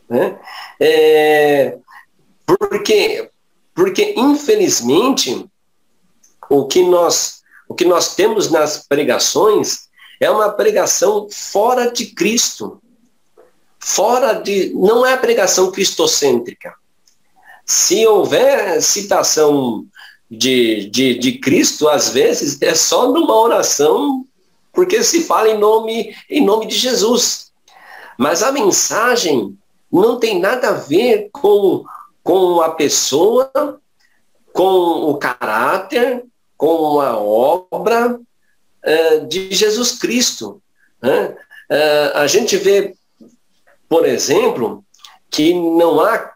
Né? 0.09 0.37
É, 0.77 1.77
porque, 2.45 3.29
porque, 3.73 4.13
infelizmente, 4.17 5.45
o 6.49 6.67
que, 6.67 6.83
nós, 6.83 7.41
o 7.69 7.73
que 7.73 7.85
nós 7.85 8.15
temos 8.15 8.51
nas 8.51 8.85
pregações 8.85 9.87
é 10.19 10.29
uma 10.29 10.49
pregação 10.49 11.29
fora 11.31 11.89
de 11.89 12.07
Cristo. 12.07 12.81
Fora 13.79 14.33
de. 14.33 14.73
Não 14.73 15.05
é 15.05 15.13
a 15.13 15.17
pregação 15.17 15.71
cristocêntrica. 15.71 16.73
Se 17.65 18.05
houver 18.05 18.81
citação 18.81 19.85
de, 20.29 20.89
de, 20.89 21.17
de 21.17 21.39
Cristo, 21.39 21.87
às 21.87 22.09
vezes, 22.09 22.61
é 22.61 22.75
só 22.75 23.09
numa 23.11 23.35
oração, 23.35 24.25
porque 24.75 25.03
se 25.03 25.23
fala 25.23 25.49
em 25.49 25.57
nome, 25.57 26.15
em 26.29 26.45
nome 26.45 26.67
de 26.67 26.75
Jesus. 26.75 27.51
Mas 28.17 28.43
a 28.43 28.51
mensagem 28.51 29.57
não 29.91 30.19
tem 30.19 30.39
nada 30.39 30.69
a 30.69 30.73
ver 30.73 31.29
com, 31.31 31.83
com 32.23 32.61
a 32.61 32.69
pessoa, 32.71 33.51
com 34.53 35.09
o 35.09 35.17
caráter, 35.17 36.23
com 36.57 36.99
a 36.99 37.17
obra, 37.17 38.19
uh, 38.19 39.27
de 39.27 39.51
Jesus 39.53 39.93
Cristo. 39.93 40.61
Né? 41.01 41.35
Uh, 41.71 42.11
a 42.15 42.27
gente 42.27 42.57
vê, 42.57 42.93
por 43.89 44.05
exemplo, 44.05 44.85
que 45.31 45.53
não 45.53 45.99
há 45.99 46.31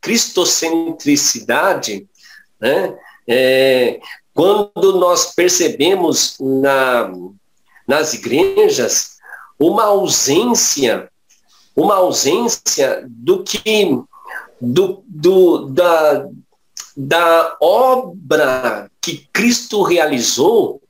cristocentricidade 0.00 2.08
né? 2.60 2.94
É, 3.26 4.00
quando 4.34 4.98
nós 4.98 5.34
percebemos 5.34 6.36
na, 6.38 7.10
nas 7.90 8.14
igrejas 8.14 9.18
uma 9.58 9.82
ausência, 9.82 11.10
uma 11.74 11.96
ausência 11.96 13.04
do 13.08 13.42
que 13.42 13.98
do, 14.60 15.02
do, 15.08 15.66
da, 15.66 16.28
da 16.96 17.56
obra 17.60 18.88
que 19.02 19.28
Cristo 19.32 19.82
realizou 19.82 20.80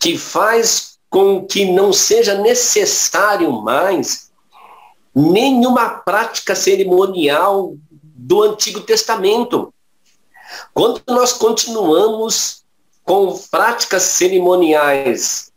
que 0.00 0.18
faz 0.18 0.98
com 1.08 1.46
que 1.46 1.70
não 1.70 1.92
seja 1.92 2.34
necessário 2.34 3.52
mais 3.62 4.32
nenhuma 5.14 5.88
prática 5.88 6.56
cerimonial 6.56 7.76
do 7.90 8.42
Antigo 8.42 8.80
Testamento. 8.80 9.72
Quando 10.72 11.00
nós 11.06 11.32
continuamos 11.32 12.64
com 13.04 13.38
práticas 13.50 14.02
cerimoniais, 14.02 15.52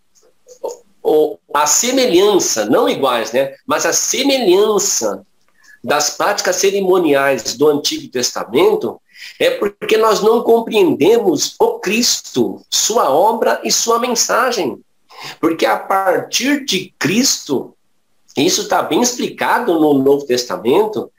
ou 1.08 1.40
a 1.54 1.66
semelhança, 1.66 2.66
não 2.66 2.90
iguais, 2.90 3.32
né, 3.32 3.56
mas 3.66 3.86
a 3.86 3.94
semelhança 3.94 5.26
das 5.82 6.10
práticas 6.10 6.58
cerimoniais 6.58 7.54
do 7.54 7.70
Antigo 7.70 8.10
Testamento, 8.10 9.00
é 9.40 9.52
porque 9.52 9.96
nós 9.96 10.22
não 10.22 10.44
compreendemos 10.44 11.56
o 11.58 11.80
Cristo, 11.80 12.62
sua 12.70 13.10
obra 13.10 13.62
e 13.64 13.72
sua 13.72 14.00
mensagem. 14.00 14.84
Porque 15.40 15.66
a 15.66 15.78
partir 15.78 16.66
de 16.66 16.94
Cristo, 17.00 17.74
isso 18.36 18.64
está 18.64 18.82
bem 18.82 19.02
explicado 19.02 19.80
no 19.80 19.94
Novo 19.94 20.26
Testamento, 20.26 21.10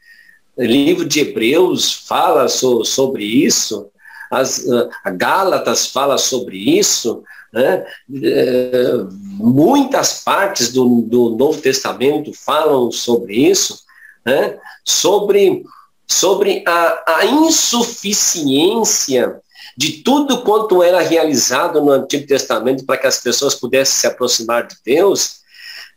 o 0.55 0.63
livro 0.63 1.07
de 1.07 1.21
Hebreus 1.21 1.95
fala 1.95 2.47
so, 2.47 2.85
sobre 2.85 3.25
isso, 3.25 3.87
as 4.31 4.59
uh, 4.59 4.91
Gálatas 5.17 5.87
fala 5.87 6.19
sobre 6.19 6.59
isso, 6.79 7.25
né? 7.53 7.87
É, 8.23 8.83
muitas 9.11 10.23
partes 10.23 10.73
do, 10.73 11.03
do 11.03 11.31
Novo 11.31 11.61
Testamento 11.61 12.33
falam 12.33 12.91
sobre 12.91 13.37
isso, 13.37 13.83
né? 14.25 14.59
sobre 14.85 15.65
sobre 16.11 16.65
a, 16.67 17.19
a 17.19 17.27
insuficiência 17.27 19.39
de 19.77 20.03
tudo 20.03 20.41
quanto 20.43 20.83
era 20.83 21.03
realizado 21.03 21.83
no 21.83 21.93
Antigo 21.93 22.27
Testamento 22.27 22.87
para 22.87 22.97
que 22.97 23.07
as 23.07 23.21
pessoas 23.21 23.55
pudessem 23.55 24.01
se 24.01 24.07
aproximar 24.07 24.67
de 24.67 24.75
Deus, 24.85 25.41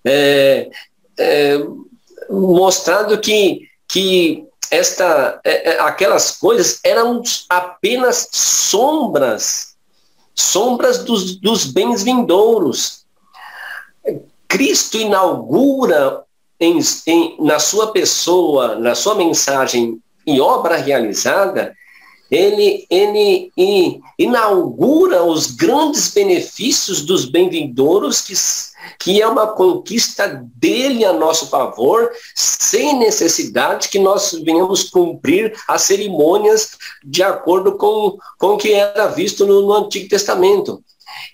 é, 0.05 0.69
é, 1.17 1.57
mostrando 2.29 3.17
que, 3.19 3.67
que 3.87 4.45
esta, 4.69 5.39
é, 5.43 5.71
é 5.71 5.79
aquelas 5.79 6.37
coisas 6.37 6.79
eram 6.83 7.23
apenas 7.49 8.27
sombras, 8.31 9.70
sombras 10.41 11.03
dos, 11.03 11.35
dos 11.35 11.65
bens 11.65 12.03
vindouros. 12.03 13.05
Cristo 14.47 14.97
inaugura 14.97 16.23
em, 16.59 16.79
em, 17.07 17.37
na 17.39 17.59
sua 17.59 17.91
pessoa, 17.91 18.75
na 18.75 18.95
sua 18.95 19.15
mensagem 19.15 20.01
e 20.25 20.39
obra 20.39 20.75
realizada, 20.77 21.75
ele, 22.31 22.87
ele, 22.89 23.51
inaugura 24.17 25.21
os 25.21 25.47
grandes 25.47 26.07
benefícios 26.11 27.01
dos 27.01 27.25
bem-vindouros, 27.25 28.21
que, 28.21 28.33
que 28.97 29.21
é 29.21 29.27
uma 29.27 29.47
conquista 29.47 30.41
dele 30.55 31.03
a 31.03 31.11
nosso 31.11 31.47
favor, 31.47 32.09
sem 32.33 32.97
necessidade 32.97 33.89
que 33.89 33.99
nós 33.99 34.31
venhamos 34.45 34.89
cumprir 34.89 35.53
as 35.67 35.81
cerimônias 35.81 36.77
de 37.03 37.21
acordo 37.21 37.73
com, 37.73 38.17
com 38.39 38.53
o 38.53 38.57
que 38.57 38.71
era 38.71 39.07
visto 39.07 39.45
no, 39.45 39.61
no 39.63 39.73
Antigo 39.73 40.07
Testamento. 40.07 40.81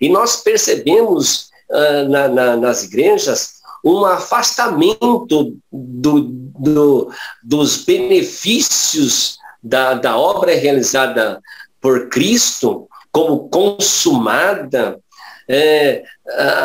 E 0.02 0.10
nós 0.10 0.38
percebemos 0.38 1.52
uh, 1.70 2.10
na, 2.10 2.28
na, 2.28 2.58
nas 2.58 2.84
igrejas 2.84 3.58
um 3.86 4.04
afastamento 4.04 5.28
do, 5.70 6.32
do, 6.60 7.12
dos 7.44 7.78
benefícios 7.78 9.38
da, 9.68 9.94
da 9.94 10.18
obra 10.18 10.56
realizada 10.56 11.42
por 11.82 12.10
Cristo 12.10 12.88
como 13.12 13.50
consumada, 13.50 15.00
é, 15.48 16.04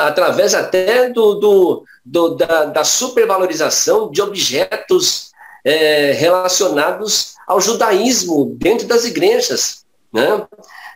através 0.06 0.54
até 0.54 1.08
do, 1.08 1.34
do, 1.34 1.84
do 2.04 2.34
da, 2.36 2.64
da, 2.66 2.84
supervalorização 2.84 4.10
de 4.10 4.20
objetos 4.20 5.30
é, 5.64 6.12
relacionados 6.12 7.34
ao 7.46 7.60
judaísmo 7.60 8.56
dentro 8.56 8.86
das 8.86 9.04
igrejas. 9.04 9.84
Né? 10.12 10.46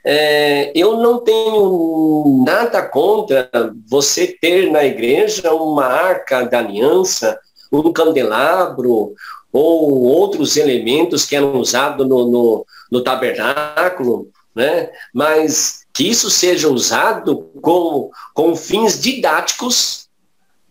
É, 0.05 0.73
eu 0.75 0.99
não 0.99 1.19
tenho 1.21 2.45
nada 2.45 2.83
contra 2.83 3.49
você 3.89 4.27
ter 4.27 4.71
na 4.71 4.85
igreja 4.85 5.53
uma 5.55 5.87
arca 5.87 6.45
da 6.45 6.59
aliança, 6.59 7.39
um 7.73 7.93
candelabro 7.93 9.15
ou 9.53 10.03
outros 10.03 10.57
elementos 10.57 11.25
que 11.25 11.35
eram 11.35 11.59
usados 11.59 12.07
no, 12.07 12.31
no, 12.31 12.67
no 12.91 13.03
tabernáculo, 13.03 14.31
né? 14.55 14.91
mas 15.15 15.87
que 15.93 16.09
isso 16.09 16.31
seja 16.31 16.69
usado 16.69 17.51
com, 17.63 18.11
com 18.35 18.55
fins 18.55 19.01
didáticos 19.01 20.09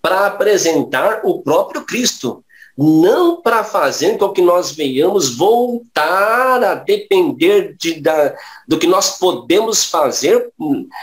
para 0.02 0.28
apresentar 0.28 1.22
o 1.24 1.42
próprio 1.42 1.84
Cristo. 1.84 2.45
Não 2.78 3.42
para 3.42 3.64
fazer 3.64 4.18
com 4.18 4.30
que 4.30 4.42
nós 4.42 4.72
venhamos 4.72 5.36
voltar 5.36 6.64
a 6.64 6.76
depender 6.76 7.76
de, 7.80 8.02
da, 8.02 8.36
do 8.68 8.78
que 8.78 8.86
nós 8.86 9.18
podemos 9.18 9.86
fazer, 9.86 10.52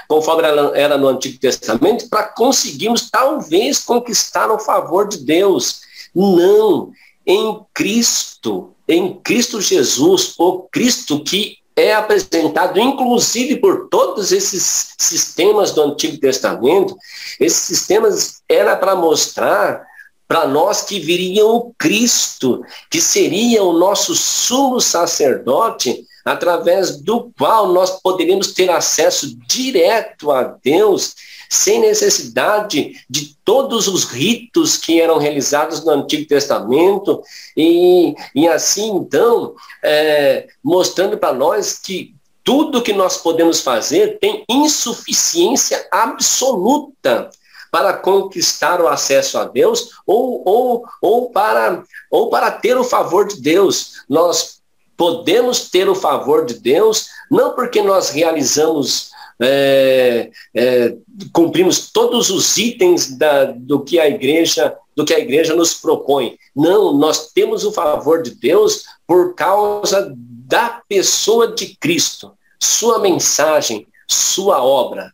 conforme 0.06 0.42
era 0.74 0.98
no 0.98 1.08
Antigo 1.08 1.38
Testamento, 1.38 2.08
para 2.10 2.24
conseguirmos 2.24 3.10
talvez 3.10 3.78
conquistar 3.78 4.50
o 4.50 4.58
favor 4.58 5.08
de 5.08 5.18
Deus. 5.18 5.80
Não, 6.14 6.92
em 7.26 7.60
Cristo, 7.72 8.74
em 8.86 9.14
Cristo 9.22 9.60
Jesus, 9.60 10.34
o 10.38 10.68
Cristo 10.70 11.24
que 11.24 11.56
é 11.74 11.94
apresentado, 11.94 12.78
inclusive 12.78 13.56
por 13.56 13.88
todos 13.88 14.30
esses 14.30 14.94
sistemas 14.98 15.72
do 15.72 15.80
Antigo 15.80 16.18
Testamento, 16.18 16.94
esses 17.40 17.60
sistemas 17.60 18.42
era 18.46 18.76
para 18.76 18.94
mostrar 18.94 19.86
para 20.26 20.46
nós 20.46 20.82
que 20.82 20.98
viria 20.98 21.46
o 21.46 21.74
Cristo, 21.78 22.62
que 22.90 23.00
seria 23.00 23.62
o 23.62 23.72
nosso 23.72 24.14
sumo 24.14 24.80
sacerdote, 24.80 26.06
através 26.24 26.96
do 26.96 27.30
qual 27.36 27.72
nós 27.72 28.00
poderíamos 28.00 28.52
ter 28.52 28.70
acesso 28.70 29.36
direto 29.46 30.30
a 30.30 30.44
Deus, 30.44 31.14
sem 31.50 31.80
necessidade 31.80 32.94
de 33.10 33.36
todos 33.44 33.88
os 33.88 34.04
ritos 34.04 34.76
que 34.76 35.00
eram 35.00 35.18
realizados 35.18 35.84
no 35.84 35.90
Antigo 35.90 36.26
Testamento, 36.26 37.22
e, 37.56 38.14
e 38.34 38.48
assim, 38.48 38.90
então, 38.90 39.54
é, 39.82 40.48
mostrando 40.62 41.18
para 41.18 41.34
nós 41.34 41.78
que 41.78 42.14
tudo 42.44 42.82
que 42.82 42.92
nós 42.92 43.18
podemos 43.18 43.60
fazer 43.60 44.18
tem 44.18 44.44
insuficiência 44.48 45.86
absoluta 45.90 47.30
para 47.72 47.94
conquistar 47.94 48.82
o 48.82 48.86
acesso 48.86 49.38
a 49.38 49.46
Deus 49.46 49.92
ou, 50.06 50.42
ou, 50.44 50.84
ou, 51.00 51.30
para, 51.30 51.82
ou 52.10 52.28
para 52.28 52.50
ter 52.50 52.76
o 52.76 52.84
favor 52.84 53.26
de 53.26 53.40
Deus. 53.40 54.04
Nós 54.06 54.60
podemos 54.94 55.70
ter 55.70 55.88
o 55.88 55.94
favor 55.94 56.44
de 56.44 56.52
Deus 56.52 57.08
não 57.30 57.54
porque 57.54 57.80
nós 57.80 58.10
realizamos 58.10 59.10
é, 59.40 60.30
é, 60.54 60.94
cumprimos 61.32 61.90
todos 61.90 62.28
os 62.28 62.58
itens 62.58 63.16
da, 63.16 63.46
do 63.46 63.80
que 63.80 63.98
a 63.98 64.06
igreja 64.06 64.76
do 64.94 65.06
que 65.06 65.14
a 65.14 65.18
igreja 65.18 65.56
nos 65.56 65.72
propõe. 65.72 66.36
Não, 66.54 66.92
nós 66.92 67.32
temos 67.32 67.64
o 67.64 67.72
favor 67.72 68.22
de 68.22 68.32
Deus 68.32 68.84
por 69.06 69.34
causa 69.34 70.12
da 70.14 70.82
pessoa 70.86 71.48
de 71.54 71.74
Cristo, 71.76 72.32
sua 72.60 72.98
mensagem, 72.98 73.86
sua 74.06 74.62
obra. 74.62 75.10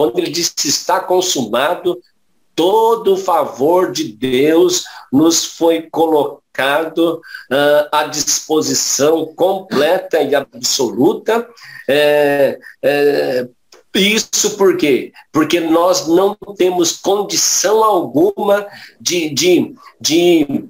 Quando 0.00 0.18
ele 0.18 0.30
diz 0.30 0.48
que 0.48 0.66
está 0.66 0.98
consumado, 0.98 2.00
todo 2.54 3.12
o 3.12 3.16
favor 3.18 3.92
de 3.92 4.04
Deus 4.04 4.84
nos 5.12 5.44
foi 5.44 5.90
colocado 5.90 7.20
uh, 7.52 7.88
à 7.92 8.04
disposição 8.04 9.26
completa 9.34 10.22
e 10.22 10.34
absoluta. 10.34 11.46
É, 11.86 12.58
é, 12.82 13.46
isso 13.94 14.56
por 14.56 14.78
quê? 14.78 15.12
Porque 15.30 15.60
nós 15.60 16.08
não 16.08 16.34
temos 16.56 16.92
condição 16.92 17.84
alguma 17.84 18.66
de, 18.98 19.28
de, 19.28 19.74
de, 20.00 20.64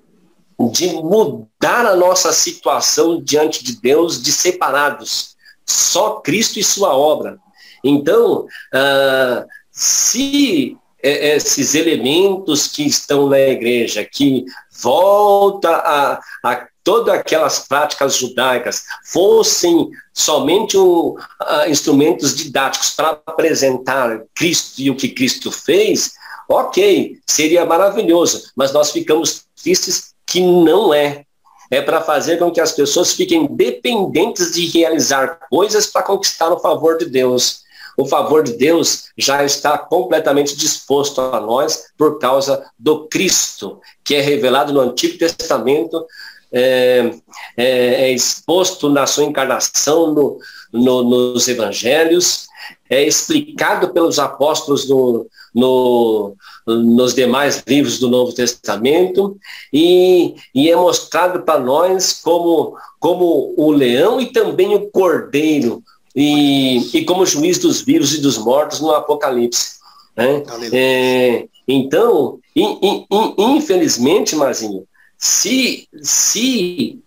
de 0.72 0.88
mudar 0.94 1.86
a 1.86 1.94
nossa 1.94 2.32
situação 2.32 3.22
diante 3.22 3.62
de 3.62 3.80
Deus 3.80 4.20
de 4.20 4.32
separados. 4.32 5.36
Só 5.64 6.14
Cristo 6.14 6.58
e 6.58 6.64
sua 6.64 6.96
obra. 6.96 7.38
Então, 7.84 8.46
uh, 8.74 9.46
se 9.70 10.76
esses 11.02 11.74
elementos 11.74 12.66
que 12.66 12.86
estão 12.86 13.28
na 13.28 13.38
igreja, 13.38 14.04
que 14.04 14.44
volta 14.82 15.70
a, 15.70 16.20
a 16.44 16.66
todas 16.82 17.14
aquelas 17.14 17.60
práticas 17.60 18.16
judaicas 18.16 18.84
fossem 19.04 19.90
somente 20.12 20.76
um, 20.76 21.14
uh, 21.14 21.68
instrumentos 21.68 22.34
didáticos 22.34 22.90
para 22.90 23.20
apresentar 23.26 24.22
Cristo 24.34 24.80
e 24.80 24.90
o 24.90 24.96
que 24.96 25.08
Cristo 25.08 25.52
fez, 25.52 26.12
ok, 26.48 27.18
seria 27.26 27.64
maravilhoso, 27.64 28.50
mas 28.56 28.72
nós 28.72 28.90
ficamos 28.90 29.44
tristes 29.62 30.14
que 30.26 30.40
não 30.40 30.92
é. 30.92 31.24
É 31.72 31.80
para 31.80 32.00
fazer 32.00 32.38
com 32.38 32.50
que 32.50 32.60
as 32.60 32.72
pessoas 32.72 33.12
fiquem 33.12 33.46
dependentes 33.46 34.52
de 34.52 34.66
realizar 34.66 35.38
coisas 35.48 35.86
para 35.86 36.02
conquistar 36.02 36.50
o 36.50 36.58
favor 36.58 36.98
de 36.98 37.06
Deus 37.06 37.62
o 38.00 38.06
favor 38.06 38.42
de 38.42 38.54
Deus 38.54 39.04
já 39.16 39.44
está 39.44 39.76
completamente 39.76 40.56
disposto 40.56 41.20
a 41.20 41.40
nós 41.40 41.84
por 41.98 42.18
causa 42.18 42.64
do 42.78 43.06
Cristo, 43.08 43.80
que 44.02 44.14
é 44.14 44.20
revelado 44.20 44.72
no 44.72 44.80
Antigo 44.80 45.18
Testamento, 45.18 46.06
é, 46.52 47.10
é, 47.56 47.66
é 48.04 48.12
exposto 48.12 48.88
na 48.88 49.06
sua 49.06 49.24
encarnação 49.24 50.12
no, 50.12 50.38
no, 50.72 51.02
nos 51.02 51.46
evangelhos, 51.46 52.48
é 52.88 53.04
explicado 53.04 53.90
pelos 53.90 54.18
apóstolos 54.18 54.88
no, 54.88 55.26
no, 55.54 56.34
nos 56.66 57.14
demais 57.14 57.62
livros 57.66 57.98
do 57.98 58.08
Novo 58.08 58.32
Testamento 58.32 59.36
e, 59.72 60.34
e 60.54 60.70
é 60.70 60.76
mostrado 60.76 61.42
para 61.42 61.60
nós 61.60 62.20
como, 62.22 62.76
como 62.98 63.54
o 63.56 63.70
leão 63.70 64.20
e 64.20 64.32
também 64.32 64.74
o 64.74 64.90
cordeiro, 64.90 65.82
e, 66.22 66.98
e 66.98 67.04
como 67.06 67.24
juiz 67.24 67.58
dos 67.58 67.80
vivos 67.80 68.12
e 68.12 68.20
dos 68.20 68.36
mortos 68.36 68.78
no 68.78 68.90
Apocalipse. 68.90 69.78
Né? 70.14 70.42
É, 70.70 71.48
então, 71.66 72.38
in, 72.54 72.78
in, 72.82 73.06
in, 73.10 73.56
infelizmente, 73.56 74.36
Marzinho, 74.36 74.86
se, 75.16 75.88
se 76.02 76.98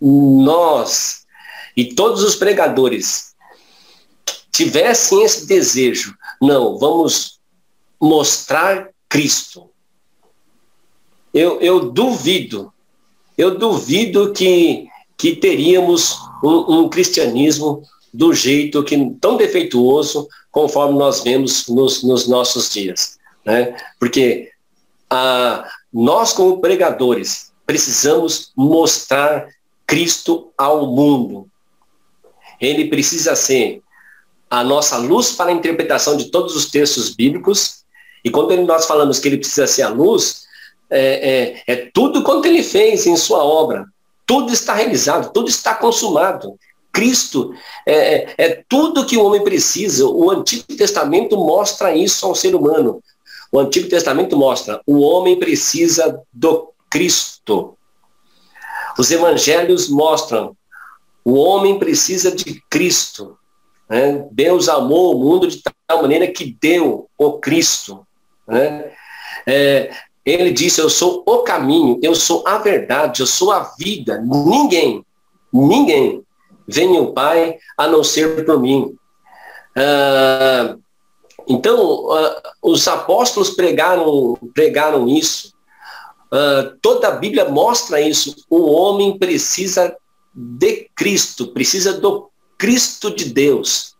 nós 0.00 1.26
e 1.76 1.94
todos 1.94 2.22
os 2.22 2.36
pregadores 2.36 3.34
tivessem 4.52 5.24
esse 5.24 5.46
desejo, 5.46 6.14
não, 6.40 6.78
vamos 6.78 7.40
mostrar 8.00 8.90
Cristo. 9.08 9.68
Eu, 11.34 11.60
eu 11.60 11.90
duvido, 11.90 12.72
eu 13.36 13.58
duvido 13.58 14.32
que, 14.32 14.86
que 15.16 15.34
teríamos 15.34 16.16
um, 16.42 16.82
um 16.82 16.88
cristianismo 16.88 17.82
do 18.12 18.32
jeito 18.32 18.82
que 18.82 19.14
tão 19.20 19.36
defeituoso 19.36 20.28
conforme 20.50 20.98
nós 20.98 21.22
vemos 21.22 21.68
nos, 21.68 22.02
nos 22.02 22.26
nossos 22.28 22.70
dias. 22.70 23.18
Né? 23.44 23.76
Porque 23.98 24.50
a, 25.08 25.64
nós, 25.92 26.32
como 26.32 26.60
pregadores, 26.60 27.52
precisamos 27.66 28.52
mostrar 28.56 29.48
Cristo 29.86 30.52
ao 30.56 30.86
mundo. 30.86 31.48
Ele 32.60 32.88
precisa 32.88 33.34
ser 33.34 33.82
a 34.48 34.64
nossa 34.64 34.96
luz 34.96 35.32
para 35.32 35.50
a 35.50 35.54
interpretação 35.54 36.16
de 36.16 36.30
todos 36.30 36.56
os 36.56 36.66
textos 36.66 37.14
bíblicos. 37.14 37.84
E 38.24 38.30
quando 38.30 38.56
nós 38.62 38.86
falamos 38.86 39.18
que 39.18 39.28
ele 39.28 39.38
precisa 39.38 39.66
ser 39.66 39.82
a 39.82 39.88
luz, 39.88 40.42
é, 40.90 41.62
é, 41.66 41.72
é 41.72 41.90
tudo 41.94 42.24
quanto 42.24 42.46
ele 42.46 42.62
fez 42.62 43.06
em 43.06 43.16
sua 43.16 43.44
obra. 43.44 43.86
Tudo 44.26 44.52
está 44.52 44.74
realizado, 44.74 45.32
tudo 45.32 45.48
está 45.48 45.74
consumado. 45.74 46.58
Cristo 46.92 47.54
é, 47.86 47.94
é, 47.94 48.34
é 48.38 48.64
tudo 48.68 49.06
que 49.06 49.16
o 49.16 49.24
homem 49.24 49.42
precisa. 49.42 50.06
O 50.06 50.30
Antigo 50.30 50.64
Testamento 50.76 51.36
mostra 51.36 51.94
isso 51.94 52.26
ao 52.26 52.34
ser 52.34 52.54
humano. 52.54 53.02
O 53.52 53.58
Antigo 53.58 53.88
Testamento 53.88 54.36
mostra 54.36 54.80
o 54.86 55.00
homem 55.00 55.38
precisa 55.38 56.20
do 56.32 56.72
Cristo. 56.88 57.76
Os 58.98 59.10
evangelhos 59.10 59.88
mostram 59.88 60.56
o 61.24 61.34
homem 61.34 61.78
precisa 61.78 62.34
de 62.34 62.62
Cristo. 62.70 63.36
Né? 63.88 64.26
Deus 64.30 64.68
amou 64.68 65.14
o 65.14 65.18
mundo 65.18 65.46
de 65.46 65.62
tal 65.86 66.02
maneira 66.02 66.26
que 66.28 66.56
deu 66.60 67.08
o 67.18 67.32
Cristo. 67.34 68.06
Né? 68.46 68.92
É, 69.46 69.90
ele 70.24 70.50
disse: 70.50 70.80
Eu 70.80 70.88
sou 70.88 71.22
o 71.26 71.38
caminho, 71.38 71.98
eu 72.02 72.14
sou 72.14 72.46
a 72.46 72.58
verdade, 72.58 73.20
eu 73.20 73.26
sou 73.26 73.52
a 73.52 73.72
vida. 73.78 74.20
Ninguém, 74.20 75.04
ninguém 75.52 76.24
venha 76.70 77.00
o 77.00 77.12
Pai 77.12 77.58
a 77.76 77.86
não 77.86 78.04
ser 78.04 78.44
por 78.44 78.60
mim. 78.60 78.94
Ah, 79.76 80.76
então, 81.48 82.10
ah, 82.12 82.42
os 82.62 82.86
apóstolos 82.86 83.50
pregaram, 83.50 84.38
pregaram 84.54 85.08
isso. 85.08 85.52
Ah, 86.30 86.72
toda 86.80 87.08
a 87.08 87.12
Bíblia 87.12 87.48
mostra 87.48 88.00
isso. 88.00 88.36
O 88.48 88.70
homem 88.70 89.18
precisa 89.18 89.96
de 90.34 90.88
Cristo, 90.94 91.48
precisa 91.48 91.94
do 91.94 92.30
Cristo 92.56 93.14
de 93.14 93.26
Deus. 93.26 93.96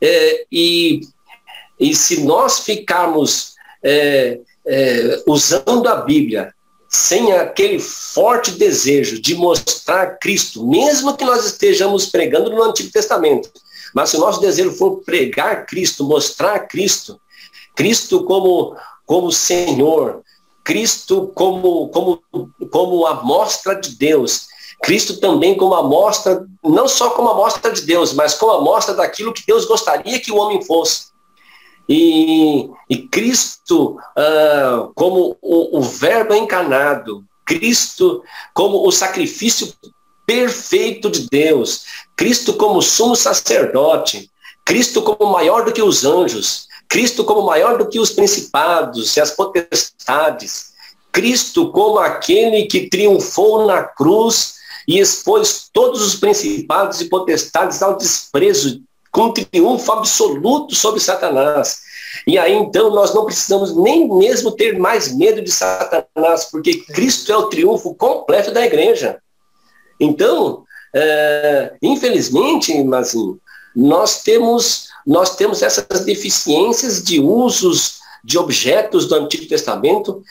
É, 0.00 0.44
e, 0.50 1.00
e 1.78 1.94
se 1.94 2.24
nós 2.24 2.60
ficarmos 2.60 3.54
é, 3.82 4.40
é, 4.66 5.22
usando 5.26 5.88
a 5.88 5.96
Bíblia 5.96 6.54
sem 6.92 7.32
aquele 7.32 7.78
forte 7.78 8.50
desejo 8.52 9.20
de 9.20 9.34
mostrar 9.34 10.18
Cristo, 10.18 10.66
mesmo 10.66 11.16
que 11.16 11.24
nós 11.24 11.46
estejamos 11.46 12.06
pregando 12.06 12.50
no 12.50 12.62
Antigo 12.62 12.92
Testamento, 12.92 13.50
mas 13.94 14.10
se 14.10 14.16
o 14.16 14.20
nosso 14.20 14.40
desejo 14.40 14.72
for 14.72 15.02
pregar 15.02 15.66
Cristo, 15.66 16.04
mostrar 16.04 16.60
Cristo, 16.68 17.18
Cristo 17.74 18.24
como, 18.24 18.76
como 19.06 19.32
Senhor, 19.32 20.22
Cristo 20.62 21.32
como, 21.34 21.88
como, 21.88 22.22
como 22.70 23.06
amostra 23.06 23.74
de 23.74 23.96
Deus, 23.96 24.46
Cristo 24.82 25.18
também 25.18 25.56
como 25.56 25.74
amostra, 25.74 26.44
não 26.62 26.86
só 26.86 27.10
como 27.10 27.30
amostra 27.30 27.72
de 27.72 27.82
Deus, 27.82 28.12
mas 28.12 28.34
como 28.34 28.52
amostra 28.52 28.94
daquilo 28.94 29.32
que 29.32 29.46
Deus 29.46 29.64
gostaria 29.64 30.20
que 30.20 30.32
o 30.32 30.36
homem 30.36 30.62
fosse. 30.62 31.11
E, 31.88 32.70
e 32.88 32.98
Cristo 33.08 33.98
ah, 34.16 34.88
como 34.94 35.36
o, 35.42 35.78
o 35.78 35.82
verbo 35.82 36.34
encarnado, 36.34 37.24
Cristo 37.44 38.22
como 38.54 38.86
o 38.86 38.92
sacrifício 38.92 39.72
perfeito 40.26 41.10
de 41.10 41.28
Deus, 41.28 41.84
Cristo 42.16 42.54
como 42.54 42.80
sumo 42.80 43.16
sacerdote, 43.16 44.30
Cristo 44.64 45.02
como 45.02 45.32
maior 45.32 45.64
do 45.64 45.72
que 45.72 45.82
os 45.82 46.04
anjos, 46.04 46.68
Cristo 46.88 47.24
como 47.24 47.42
maior 47.42 47.78
do 47.78 47.88
que 47.88 47.98
os 47.98 48.10
principados 48.10 49.16
e 49.16 49.20
as 49.20 49.30
potestades, 49.30 50.72
Cristo 51.10 51.70
como 51.70 51.98
aquele 51.98 52.66
que 52.66 52.88
triunfou 52.88 53.66
na 53.66 53.82
cruz 53.82 54.54
e 54.86 54.98
expôs 54.98 55.68
todos 55.72 56.00
os 56.02 56.14
principados 56.14 57.00
e 57.00 57.08
potestades 57.08 57.82
ao 57.82 57.96
desprezo, 57.96 58.82
com 59.12 59.30
triunfo 59.30 59.92
absoluto 59.92 60.74
sobre 60.74 60.98
Satanás. 60.98 61.82
E 62.26 62.38
aí 62.38 62.54
então 62.54 62.90
nós 62.90 63.14
não 63.14 63.26
precisamos 63.26 63.76
nem 63.76 64.08
mesmo 64.08 64.50
ter 64.50 64.78
mais 64.78 65.14
medo 65.14 65.42
de 65.42 65.50
Satanás, 65.50 66.46
porque 66.50 66.78
Cristo 66.78 67.30
é 67.30 67.36
o 67.36 67.48
triunfo 67.48 67.94
completo 67.94 68.50
da 68.50 68.64
igreja. 68.64 69.18
Então, 70.00 70.64
é, 70.94 71.74
infelizmente, 71.82 72.82
mas 72.82 73.14
nós 73.76 74.22
temos 74.22 74.90
nós 75.04 75.34
temos 75.34 75.62
essas 75.62 76.04
deficiências 76.04 77.02
de 77.02 77.18
usos 77.18 78.00
de 78.24 78.38
objetos 78.38 79.06
do 79.06 79.16
Antigo 79.16 79.46
Testamento 79.46 80.22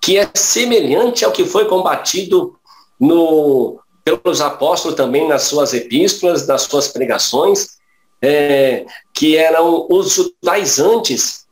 que 0.00 0.16
é 0.16 0.28
semelhante 0.34 1.24
ao 1.24 1.32
que 1.32 1.44
foi 1.44 1.66
combatido 1.66 2.56
no, 2.98 3.78
pelos 4.02 4.40
apóstolos 4.40 4.96
também 4.96 5.28
nas 5.28 5.42
suas 5.42 5.74
epístolas, 5.74 6.46
nas 6.46 6.62
suas 6.62 6.88
pregações, 6.88 7.77
é, 8.20 8.86
que 9.14 9.36
eram 9.36 9.86
os 9.90 10.12
judaizantes. 10.12 11.46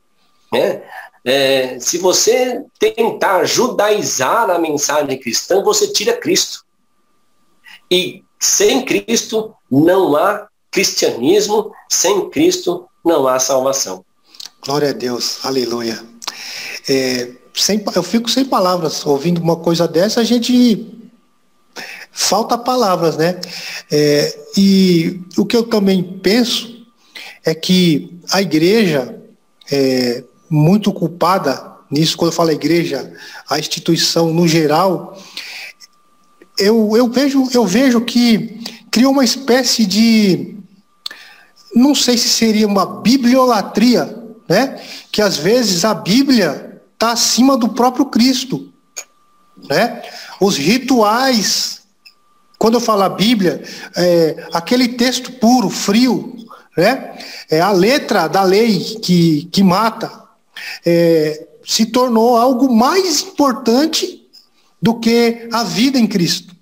Né? 0.52 0.82
É, 1.24 1.78
se 1.80 1.98
você 1.98 2.64
tentar 2.78 3.44
judaizar 3.44 4.50
a 4.50 4.58
mensagem 4.58 5.18
cristã, 5.18 5.62
você 5.62 5.92
tira 5.92 6.16
Cristo. 6.16 6.64
E 7.90 8.22
sem 8.40 8.84
Cristo 8.84 9.54
não 9.70 10.16
há 10.16 10.48
cristianismo, 10.70 11.72
sem 11.88 12.28
Cristo 12.30 12.86
não 13.04 13.26
há 13.26 13.38
salvação. 13.38 14.04
Glória 14.64 14.90
a 14.90 14.92
Deus, 14.92 15.44
aleluia. 15.44 16.02
É, 16.88 17.32
sem, 17.54 17.82
eu 17.94 18.02
fico 18.02 18.28
sem 18.28 18.44
palavras 18.44 19.04
ouvindo 19.06 19.40
uma 19.40 19.56
coisa 19.56 19.88
dessa, 19.88 20.20
a 20.20 20.24
gente 20.24 20.95
falta 22.16 22.56
palavras, 22.56 23.16
né? 23.18 23.38
É, 23.92 24.38
e 24.56 25.20
o 25.36 25.44
que 25.44 25.54
eu 25.54 25.64
também 25.64 26.02
penso 26.02 26.86
é 27.44 27.54
que 27.54 28.18
a 28.32 28.40
igreja 28.40 29.22
é 29.70 30.24
muito 30.48 30.92
culpada 30.92 31.76
nisso, 31.90 32.16
quando 32.16 32.30
eu 32.30 32.36
falo 32.36 32.50
igreja, 32.50 33.12
a 33.48 33.58
instituição 33.58 34.32
no 34.32 34.48
geral, 34.48 35.16
eu, 36.58 36.96
eu, 36.96 37.08
vejo, 37.08 37.48
eu 37.52 37.66
vejo 37.66 38.00
que 38.00 38.60
criou 38.90 39.12
uma 39.12 39.24
espécie 39.24 39.84
de 39.84 40.56
não 41.74 41.94
sei 41.94 42.16
se 42.16 42.30
seria 42.30 42.66
uma 42.66 43.02
bibliolatria, 43.02 44.24
né? 44.48 44.80
Que 45.12 45.20
às 45.20 45.36
vezes 45.36 45.84
a 45.84 45.92
Bíblia 45.92 46.80
está 46.94 47.12
acima 47.12 47.58
do 47.58 47.68
próprio 47.68 48.06
Cristo, 48.06 48.72
né? 49.68 50.02
Os 50.40 50.56
rituais, 50.56 51.82
quando 52.66 52.74
eu 52.74 52.80
falo 52.80 53.04
a 53.04 53.08
Bíblia, 53.08 53.62
é, 53.96 54.48
aquele 54.52 54.88
texto 54.88 55.30
puro, 55.30 55.70
frio, 55.70 56.34
né? 56.76 57.16
É 57.48 57.60
a 57.60 57.70
letra 57.70 58.26
da 58.26 58.42
lei 58.42 58.80
que, 58.80 59.44
que 59.52 59.62
mata, 59.62 60.10
é, 60.84 61.46
se 61.64 61.86
tornou 61.86 62.36
algo 62.36 62.74
mais 62.74 63.22
importante 63.22 64.20
do 64.82 64.98
que 64.98 65.48
a 65.52 65.62
vida 65.62 65.96
em 65.96 66.08
Cristo. 66.08 66.56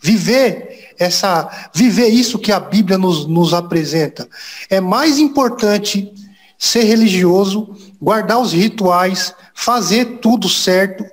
Viver 0.00 0.94
essa 0.98 1.48
viver 1.72 2.08
isso 2.08 2.36
que 2.36 2.50
a 2.50 2.58
Bíblia 2.58 2.98
nos, 2.98 3.24
nos 3.28 3.54
apresenta. 3.54 4.28
É 4.68 4.80
mais 4.80 5.20
importante 5.20 6.12
ser 6.58 6.82
religioso, 6.82 7.76
guardar 8.02 8.40
os 8.40 8.52
rituais, 8.52 9.32
fazer 9.54 10.18
tudo 10.18 10.48
certo, 10.48 11.04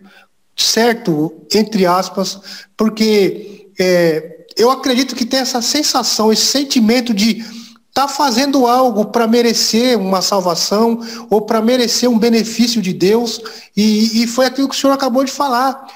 certo, 0.56 1.36
entre 1.54 1.86
aspas, 1.86 2.66
porque 2.76 3.58
é, 3.80 4.46
eu 4.56 4.72
acredito 4.72 5.16
que 5.16 5.26
tem 5.26 5.40
essa 5.40 5.62
sensação, 5.62 6.32
esse 6.32 6.46
sentimento 6.46 7.14
de 7.14 7.46
tá 7.94 8.08
fazendo 8.08 8.68
algo 8.68 9.06
para 9.06 9.28
merecer 9.28 10.00
uma 10.00 10.22
salvação 10.22 11.00
ou 11.32 11.42
para 11.42 11.62
merecer 11.62 12.08
um 12.08 12.20
benefício 12.20 12.80
de 12.80 12.94
Deus, 12.94 13.42
e, 13.76 14.22
e 14.22 14.28
foi 14.28 14.46
aquilo 14.46 14.70
que 14.70 14.76
o 14.76 14.78
senhor 14.78 14.94
acabou 14.94 15.24
de 15.24 15.32
falar. 15.32 15.88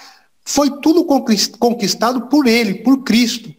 Foi 0.43 0.69
tudo 0.82 1.05
conquistado 1.05 2.21
por 2.21 2.47
Ele, 2.47 2.75
por 2.75 3.03
Cristo. 3.03 3.53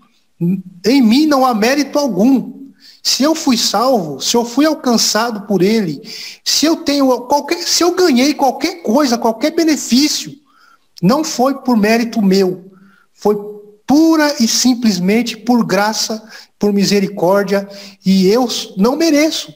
Em 0.85 1.01
mim 1.01 1.27
não 1.27 1.47
há 1.47 1.55
mérito 1.55 1.99
algum. 1.99 2.63
Se 3.03 3.23
eu 3.23 3.35
fui 3.35 3.57
salvo, 3.57 4.21
se 4.21 4.37
eu 4.37 4.45
fui 4.45 4.65
alcançado 4.65 5.47
por 5.47 5.61
ele, 5.61 6.01
se 6.45 6.67
eu 6.67 6.77
tenho 6.77 7.23
qualquer, 7.23 7.59
se 7.59 7.83
eu 7.83 7.95
ganhei 7.97 8.33
qualquer 8.33 8.83
coisa, 8.83 9.19
qualquer 9.19 9.51
benefício, 9.51 10.33
não 11.03 11.25
foi 11.25 11.55
por 11.63 11.77
mérito 11.77 12.23
meu, 12.23 12.73
foi 13.13 13.52
pura 13.93 14.37
e 14.41 14.49
simplesmente 14.49 15.37
por 15.37 15.67
graça, 15.67 16.23
por 16.59 16.73
misericórdia, 16.73 17.69
e 18.07 18.27
eu 18.27 18.49
não 18.75 18.97
mereço. 18.97 19.55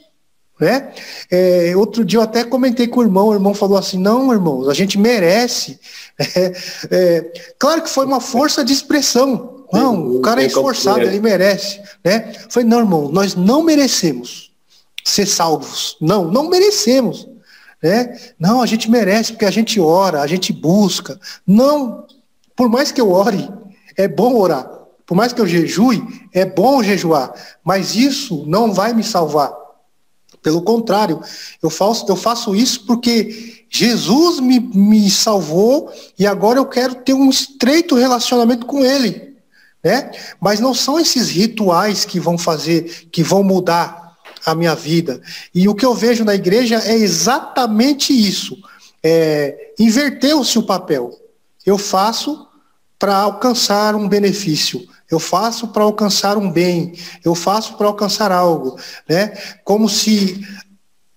Né? 0.60 0.92
É, 1.30 1.74
outro 1.74 2.04
dia 2.04 2.18
eu 2.18 2.22
até 2.22 2.44
comentei 2.44 2.86
com 2.86 3.00
o 3.00 3.02
irmão, 3.02 3.28
o 3.28 3.32
irmão 3.32 3.54
falou 3.54 3.78
assim: 3.78 3.98
não, 3.98 4.30
irmãos, 4.30 4.68
a 4.68 4.74
gente 4.74 4.98
merece. 4.98 5.80
É, 6.18 6.52
é, 6.90 7.32
claro 7.58 7.82
que 7.82 7.90
foi 7.90 8.06
uma 8.06 8.22
força 8.22 8.64
de 8.64 8.72
expressão, 8.72 9.66
não, 9.70 10.16
o 10.16 10.20
cara 10.22 10.42
é 10.42 10.46
esforçado, 10.46 11.02
ele 11.02 11.20
merece. 11.20 11.78
Né? 12.02 12.32
Eu 12.42 12.50
falei, 12.50 12.66
não, 12.66 12.78
irmão, 12.78 13.10
nós 13.10 13.34
não 13.34 13.62
merecemos 13.62 14.50
ser 15.04 15.26
salvos. 15.26 15.94
Não, 16.00 16.30
não 16.30 16.48
merecemos. 16.48 17.28
Né? 17.82 18.18
Não, 18.40 18.62
a 18.62 18.66
gente 18.66 18.90
merece 18.90 19.32
porque 19.32 19.44
a 19.44 19.50
gente 19.50 19.78
ora, 19.78 20.22
a 20.22 20.26
gente 20.26 20.54
busca. 20.54 21.20
Não, 21.46 22.06
por 22.56 22.70
mais 22.70 22.90
que 22.90 23.00
eu 23.00 23.10
ore, 23.10 23.46
é 23.96 24.08
bom 24.08 24.36
orar. 24.36 24.70
Por 25.04 25.14
mais 25.14 25.32
que 25.32 25.40
eu 25.40 25.46
jejue, 25.46 26.02
é 26.32 26.44
bom 26.44 26.82
jejuar. 26.82 27.32
Mas 27.64 27.94
isso 27.94 28.44
não 28.46 28.72
vai 28.72 28.92
me 28.92 29.04
salvar. 29.04 29.52
Pelo 30.42 30.62
contrário, 30.62 31.20
eu 31.62 31.70
faço, 31.70 32.06
eu 32.08 32.16
faço 32.16 32.54
isso 32.54 32.84
porque 32.86 33.64
Jesus 33.68 34.40
me, 34.40 34.60
me 34.60 35.10
salvou 35.10 35.90
e 36.18 36.26
agora 36.26 36.58
eu 36.58 36.66
quero 36.66 36.94
ter 36.96 37.14
um 37.14 37.28
estreito 37.28 37.94
relacionamento 37.96 38.66
com 38.66 38.84
Ele 38.84 39.26
né? 39.86 40.10
Mas 40.40 40.58
não 40.58 40.74
são 40.74 40.98
esses 40.98 41.28
rituais 41.28 42.04
que 42.04 42.18
vão 42.18 42.36
fazer, 42.36 43.06
que 43.12 43.22
vão 43.22 43.44
mudar 43.44 44.16
a 44.44 44.52
minha 44.52 44.74
vida. 44.74 45.20
E 45.54 45.68
o 45.68 45.76
que 45.76 45.86
eu 45.86 45.94
vejo 45.94 46.24
na 46.24 46.34
igreja 46.34 46.82
é 46.84 46.94
exatamente 46.94 48.12
isso. 48.12 48.58
É, 49.00 49.74
Inverteu-se 49.78 50.58
o 50.58 50.64
papel. 50.64 51.16
Eu 51.64 51.78
faço 51.78 52.48
para 52.98 53.16
alcançar 53.16 53.94
um 53.94 54.08
benefício. 54.08 54.86
Eu 55.10 55.18
faço 55.18 55.68
para 55.68 55.84
alcançar 55.84 56.36
um 56.36 56.50
bem. 56.50 56.94
Eu 57.24 57.34
faço 57.34 57.74
para 57.76 57.86
alcançar 57.86 58.32
algo, 58.32 58.78
né? 59.08 59.36
Como 59.64 59.88
se 59.88 60.46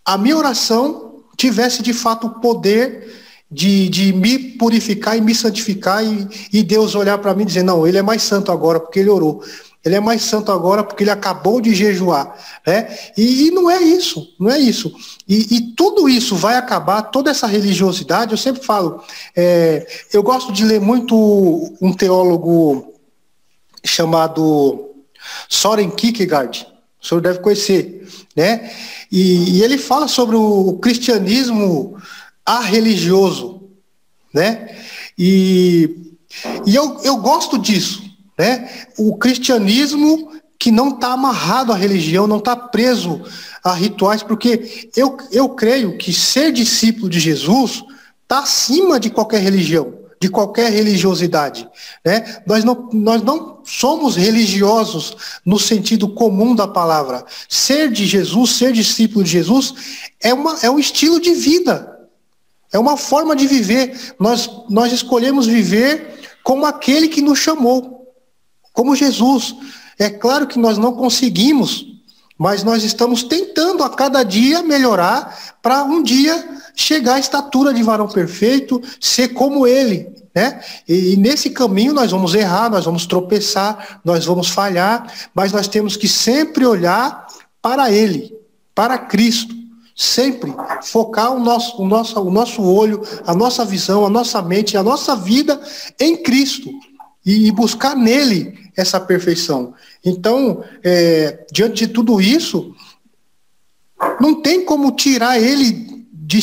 a 0.05 0.17
minha 0.17 0.37
oração 0.37 1.23
tivesse 1.35 1.81
de 1.81 1.93
fato 1.93 2.27
o 2.27 2.39
poder 2.39 3.19
de, 3.51 3.89
de 3.89 4.13
me 4.13 4.37
purificar 4.37 5.17
e 5.17 5.21
me 5.21 5.33
santificar 5.33 6.05
e, 6.05 6.27
e 6.53 6.63
Deus 6.63 6.93
olhar 6.93 7.17
para 7.17 7.33
mim 7.33 7.43
e 7.43 7.45
dizer, 7.45 7.63
não, 7.63 7.87
ele 7.87 7.97
é 7.97 8.01
mais 8.01 8.21
santo 8.21 8.51
agora 8.51 8.79
porque 8.79 8.99
ele 8.99 9.09
orou. 9.09 9.43
Ele 9.89 9.95
é 9.95 9.99
mais 9.99 10.21
santo 10.21 10.51
agora 10.51 10.83
porque 10.83 11.03
ele 11.03 11.09
acabou 11.09 11.59
de 11.59 11.73
jejuar. 11.73 12.37
Né? 12.65 12.95
E, 13.17 13.47
e 13.47 13.51
não 13.51 13.71
é 13.71 13.81
isso, 13.81 14.35
não 14.39 14.51
é 14.51 14.59
isso. 14.59 14.93
E, 15.27 15.55
e, 15.55 15.61
tudo 15.73 16.07
isso 16.07 16.35
vai 16.35 16.57
acabar, 16.57 17.01
toda 17.01 17.31
essa 17.31 17.47
religiosidade, 17.47 18.31
eu 18.31 18.37
sempre 18.37 18.63
falo, 18.63 19.03
é, 19.35 19.87
eu 20.13 20.21
gosto 20.21 20.53
de 20.53 20.63
ler 20.63 20.79
muito 20.79 21.75
um 21.81 21.91
teólogo 21.91 22.93
chamado 23.83 24.91
Soren 25.49 25.89
Kierkegaard, 25.89 26.67
o 27.01 27.07
senhor 27.07 27.21
deve 27.21 27.39
conhecer, 27.39 28.07
né? 28.35 28.71
E, 29.11 29.57
e 29.57 29.63
ele 29.63 29.79
fala 29.79 30.07
sobre 30.07 30.35
o 30.35 30.73
cristianismo 30.73 31.97
religioso, 32.65 33.63
né? 34.31 34.69
E, 35.17 36.13
e 36.67 36.75
eu, 36.75 36.99
eu 37.03 37.17
gosto 37.17 37.57
disso, 37.57 38.08
né? 38.39 38.69
O 38.97 39.17
cristianismo 39.17 40.31
que 40.57 40.71
não 40.71 40.89
está 40.89 41.11
amarrado 41.11 41.73
à 41.73 41.75
religião, 41.75 42.25
não 42.25 42.37
está 42.37 42.55
preso 42.55 43.21
a 43.63 43.73
rituais, 43.73 44.23
porque 44.23 44.89
eu, 44.95 45.17
eu 45.31 45.49
creio 45.49 45.97
que 45.97 46.13
ser 46.13 46.51
discípulo 46.53 47.09
de 47.09 47.19
Jesus 47.19 47.83
está 48.23 48.39
acima 48.39 48.99
de 48.99 49.09
qualquer 49.09 49.41
religião, 49.41 49.93
de 50.21 50.29
qualquer 50.29 50.71
religiosidade. 50.71 51.67
Né? 52.05 52.41
Nós, 52.45 52.63
não, 52.63 52.89
nós 52.93 53.21
não 53.21 53.59
somos 53.65 54.15
religiosos 54.15 55.17
no 55.45 55.59
sentido 55.59 56.07
comum 56.09 56.55
da 56.55 56.67
palavra. 56.67 57.25
Ser 57.47 57.91
de 57.91 58.05
Jesus, 58.05 58.51
ser 58.51 58.71
discípulo 58.71 59.23
de 59.23 59.31
Jesus, 59.31 59.73
é, 60.21 60.33
uma, 60.33 60.57
é 60.61 60.69
um 60.69 60.79
estilo 60.79 61.19
de 61.19 61.33
vida. 61.33 61.99
É 62.71 62.79
uma 62.79 62.95
forma 62.95 63.35
de 63.35 63.47
viver. 63.47 64.13
Nós, 64.19 64.49
nós 64.69 64.93
escolhemos 64.93 65.47
viver 65.47 66.19
como 66.43 66.65
aquele 66.65 67.07
que 67.07 67.21
nos 67.21 67.39
chamou, 67.39 68.08
como 68.79 68.95
Jesus. 68.95 69.53
É 69.97 70.09
claro 70.09 70.47
que 70.47 70.57
nós 70.57 70.77
não 70.77 70.93
conseguimos, 70.93 71.85
mas 72.37 72.63
nós 72.63 72.81
estamos 72.85 73.23
tentando 73.23 73.83
a 73.83 73.89
cada 73.89 74.23
dia 74.23 74.63
melhorar 74.63 75.57
para 75.61 75.83
um 75.83 76.01
dia 76.01 76.47
chegar 76.73 77.15
à 77.15 77.19
estatura 77.19 77.73
de 77.73 77.83
varão 77.83 78.07
perfeito, 78.07 78.81
ser 78.97 79.33
como 79.33 79.67
ele. 79.67 80.07
Né? 80.33 80.61
E, 80.87 81.11
e 81.11 81.17
nesse 81.17 81.49
caminho 81.49 81.93
nós 81.93 82.11
vamos 82.11 82.33
errar, 82.33 82.69
nós 82.69 82.85
vamos 82.85 83.05
tropeçar, 83.05 83.99
nós 84.05 84.25
vamos 84.25 84.47
falhar, 84.47 85.11
mas 85.35 85.51
nós 85.51 85.67
temos 85.67 85.97
que 85.97 86.07
sempre 86.07 86.65
olhar 86.65 87.27
para 87.61 87.91
ele, 87.91 88.33
para 88.73 88.97
Cristo. 88.97 89.59
Sempre 89.93 90.55
focar 90.83 91.33
o 91.33 91.41
nosso, 91.41 91.81
o, 91.81 91.85
nosso, 91.85 92.17
o 92.21 92.31
nosso 92.31 92.63
olho, 92.63 93.01
a 93.27 93.35
nossa 93.35 93.65
visão, 93.65 94.05
a 94.05 94.09
nossa 94.09 94.41
mente, 94.41 94.77
a 94.77 94.83
nossa 94.83 95.13
vida 95.13 95.61
em 95.99 96.15
Cristo 96.23 96.69
e, 97.25 97.47
e 97.47 97.51
buscar 97.51 97.97
nele 97.97 98.57
essa 98.75 98.99
perfeição. 98.99 99.73
Então, 100.03 100.63
é, 100.83 101.45
diante 101.51 101.87
de 101.87 101.93
tudo 101.93 102.21
isso, 102.21 102.75
não 104.19 104.41
tem 104.41 104.63
como 104.63 104.91
tirar 104.91 105.39
ele 105.39 106.05
de, 106.11 106.39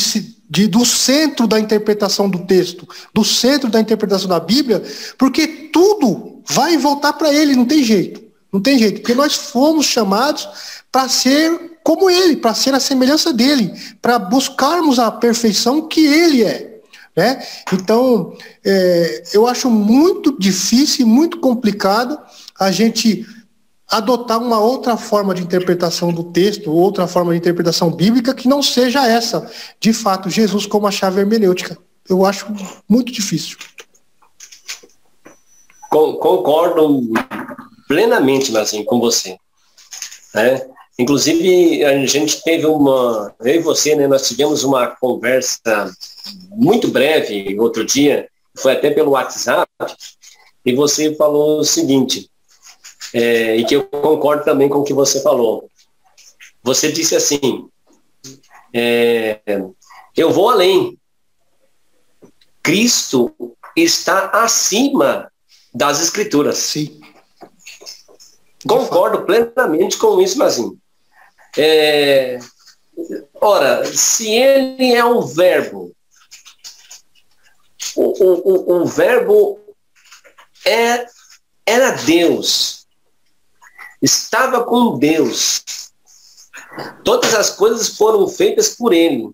de, 0.49 0.67
do 0.67 0.85
centro 0.85 1.47
da 1.47 1.59
interpretação 1.59 2.29
do 2.29 2.45
texto, 2.45 2.87
do 3.13 3.23
centro 3.23 3.69
da 3.69 3.79
interpretação 3.79 4.27
da 4.27 4.39
Bíblia, 4.39 4.83
porque 5.17 5.47
tudo 5.71 6.41
vai 6.45 6.77
voltar 6.77 7.13
para 7.13 7.33
ele, 7.33 7.55
não 7.55 7.65
tem 7.65 7.83
jeito. 7.83 8.27
Não 8.51 8.61
tem 8.61 8.79
jeito, 8.79 9.01
porque 9.01 9.13
nós 9.13 9.35
fomos 9.35 9.85
chamados 9.85 10.47
para 10.91 11.09
ser 11.09 11.77
como 11.83 12.09
ele, 12.09 12.37
para 12.37 12.53
ser 12.53 12.73
a 12.73 12.79
semelhança 12.79 13.33
dele, 13.33 13.73
para 14.01 14.17
buscarmos 14.17 14.99
a 14.99 15.11
perfeição 15.11 15.87
que 15.87 16.05
ele 16.05 16.43
é. 16.43 16.76
Né? 17.17 17.43
Então, 17.73 18.37
é, 18.63 19.23
eu 19.33 19.47
acho 19.47 19.71
muito 19.71 20.37
difícil 20.37 21.03
e 21.03 21.09
muito 21.09 21.39
complicado 21.39 22.19
a 22.59 22.71
gente 22.71 23.25
adotar 23.89 24.39
uma 24.39 24.59
outra 24.59 24.95
forma 24.97 25.33
de 25.33 25.41
interpretação 25.41 26.13
do 26.13 26.25
texto, 26.25 26.71
outra 26.71 27.07
forma 27.07 27.31
de 27.31 27.39
interpretação 27.39 27.89
bíblica 27.89 28.35
que 28.35 28.47
não 28.47 28.61
seja 28.61 29.07
essa, 29.07 29.49
de 29.79 29.93
fato, 29.93 30.29
Jesus 30.29 30.67
como 30.67 30.85
a 30.85 30.91
chave 30.91 31.19
hermenêutica. 31.19 31.75
Eu 32.07 32.23
acho 32.23 32.45
muito 32.87 33.11
difícil. 33.11 33.57
Concordo 35.89 37.01
plenamente, 37.87 38.55
assim, 38.55 38.83
com 38.83 38.99
você. 38.99 39.37
Né? 40.35 40.67
Inclusive, 40.99 41.83
a 41.83 42.05
gente 42.05 42.43
teve 42.43 42.67
uma, 42.67 43.33
eu 43.39 43.55
e 43.55 43.59
você, 43.59 43.95
né, 43.95 44.05
nós 44.05 44.27
tivemos 44.27 44.63
uma 44.63 44.87
conversa 44.87 45.89
muito 46.49 46.89
breve 46.89 47.59
outro 47.59 47.85
dia, 47.85 48.29
foi 48.57 48.73
até 48.73 48.89
pelo 48.89 49.11
WhatsApp, 49.11 49.69
e 50.65 50.73
você 50.73 51.15
falou 51.15 51.59
o 51.59 51.63
seguinte, 51.63 52.29
é, 53.13 53.55
e 53.55 53.65
que 53.65 53.75
eu 53.75 53.83
concordo 53.83 54.43
também 54.43 54.67
com 54.67 54.79
o 54.79 54.83
que 54.83 54.93
você 54.93 55.21
falou. 55.21 55.69
Você 56.63 56.91
disse 56.91 57.15
assim: 57.15 57.69
é, 58.73 59.39
eu 60.15 60.31
vou 60.31 60.49
além. 60.49 60.97
Cristo 62.61 63.33
está 63.75 64.29
acima 64.31 65.31
das 65.73 66.01
Escrituras. 66.01 66.57
Sim. 66.57 66.99
Concordo 68.67 69.23
plenamente 69.23 69.97
com 69.97 70.19
isso, 70.19 70.37
Mazinho. 70.37 70.77
É, 71.57 72.39
ora, 73.39 73.85
se 73.85 74.29
ele 74.29 74.93
é 74.93 75.05
um 75.05 75.21
verbo, 75.21 75.95
o, 77.97 78.13
o, 78.23 78.81
o, 78.81 78.85
verbo 78.85 79.59
é, 80.65 81.05
era 81.65 81.91
Deus, 81.91 82.85
estava 84.01 84.63
com 84.63 84.97
Deus. 84.97 85.63
Todas 87.03 87.33
as 87.33 87.49
coisas 87.49 87.97
foram 87.97 88.27
feitas 88.27 88.75
por 88.75 88.93
ele. 88.93 89.31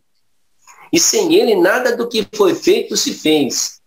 E 0.92 1.00
sem 1.00 1.34
ele, 1.36 1.56
nada 1.56 1.98
do 1.98 2.08
que 2.08 2.28
foi 2.36 2.56
feito 2.56 2.96
se 2.96 3.14
fez. 3.14 3.82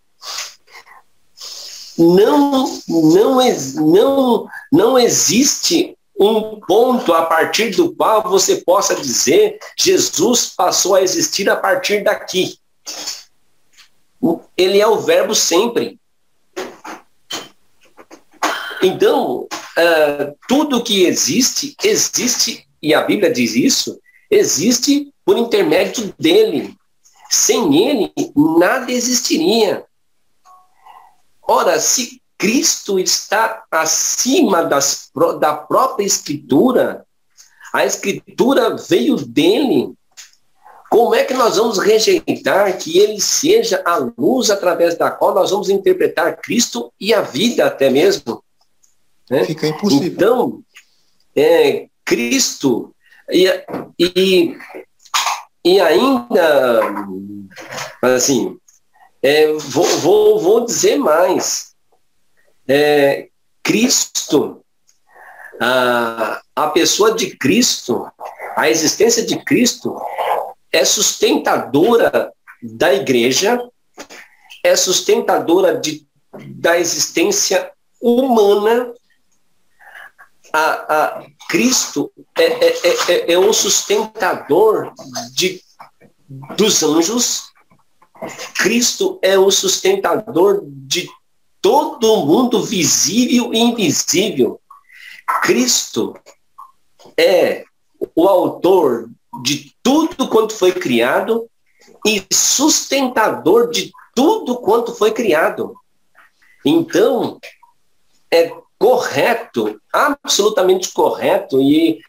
Não, 1.97 2.79
não, 2.87 3.39
não, 3.75 4.47
não 4.71 4.99
existe 4.99 5.97
um 6.19 6.59
ponto 6.59 7.13
a 7.13 7.25
partir 7.25 7.71
do 7.71 7.93
qual 7.93 8.23
você 8.23 8.57
possa 8.57 8.95
dizer 8.95 9.59
Jesus 9.77 10.47
passou 10.55 10.95
a 10.95 11.01
existir 11.01 11.49
a 11.49 11.55
partir 11.55 12.03
daqui. 12.03 12.59
Ele 14.55 14.79
é 14.79 14.87
o 14.87 14.99
verbo 14.99 15.33
sempre. 15.35 15.99
Então, 18.81 19.47
uh, 19.77 20.37
tudo 20.47 20.83
que 20.83 21.05
existe, 21.05 21.75
existe, 21.83 22.67
e 22.81 22.93
a 22.93 23.01
Bíblia 23.01 23.31
diz 23.31 23.55
isso, 23.55 23.99
existe 24.29 25.11
por 25.25 25.37
intermédio 25.37 26.13
dele. 26.17 26.75
Sem 27.29 27.87
ele, 27.87 28.13
nada 28.35 28.91
existiria. 28.91 29.83
Ora, 31.41 31.79
se 31.79 32.21
Cristo 32.37 32.99
está 32.99 33.63
acima 33.71 34.63
das, 34.63 35.09
da 35.39 35.55
própria 35.55 36.05
Escritura, 36.05 37.05
a 37.73 37.85
Escritura 37.85 38.75
veio 38.75 39.15
dele. 39.15 39.93
Como 40.97 41.13
é 41.13 41.23
que 41.23 41.33
nós 41.35 41.57
vamos 41.57 41.77
rejeitar 41.77 42.75
que 42.75 42.97
ele 42.97 43.21
seja 43.21 43.83
a 43.85 43.97
luz 44.17 44.49
através 44.49 44.97
da 44.97 45.11
qual 45.11 45.31
nós 45.31 45.51
vamos 45.51 45.69
interpretar 45.69 46.37
Cristo 46.37 46.91
e 46.99 47.13
a 47.13 47.21
vida 47.21 47.67
até 47.67 47.87
mesmo? 47.87 48.43
Né? 49.29 49.43
Fica 49.45 49.67
impossível. 49.67 50.07
Então, 50.07 50.63
é, 51.35 51.85
Cristo 52.03 52.95
e, 53.29 53.45
e, 53.99 54.57
e 55.63 55.79
ainda, 55.79 56.89
assim, 58.01 58.57
é, 59.21 59.53
vou, 59.53 59.85
vou, 59.99 60.39
vou 60.39 60.65
dizer 60.65 60.97
mais. 60.97 61.75
É, 62.67 63.27
Cristo, 63.61 64.65
a, 65.61 66.41
a 66.55 66.67
pessoa 66.69 67.13
de 67.13 67.37
Cristo, 67.37 68.11
a 68.55 68.67
existência 68.67 69.23
de 69.23 69.37
Cristo 69.45 69.95
é 70.71 70.83
sustentadora 70.85 72.31
da 72.61 72.93
igreja, 72.93 73.59
é 74.63 74.75
sustentadora 74.75 75.77
de, 75.79 76.05
da 76.55 76.77
existência 76.79 77.71
humana 78.01 78.93
a, 80.53 80.95
a 80.95 81.25
Cristo 81.49 82.11
é, 82.37 82.43
é, 82.43 82.67
é, 82.67 83.11
é, 83.11 83.33
é 83.33 83.37
o 83.37 83.53
sustentador 83.53 84.93
de, 85.33 85.61
dos 86.55 86.83
anjos, 86.83 87.51
Cristo 88.55 89.19
é 89.21 89.37
o 89.37 89.51
sustentador 89.51 90.61
de 90.65 91.07
todo 91.61 92.25
mundo 92.25 92.63
visível 92.63 93.53
e 93.53 93.59
invisível. 93.59 94.59
Cristo 95.43 96.17
é 97.17 97.63
o 98.15 98.27
autor 98.27 99.09
de 99.43 99.73
tudo 99.83 100.27
quanto 100.27 100.53
foi 100.53 100.71
criado 100.71 101.49
e 102.05 102.25
sustentador 102.31 103.69
de 103.69 103.91
tudo 104.15 104.57
quanto 104.57 104.93
foi 104.95 105.11
criado. 105.11 105.75
Então, 106.65 107.39
é 108.31 108.51
correto, 108.77 109.79
absolutamente 109.91 110.91
correto, 110.91 111.61
e 111.61 111.99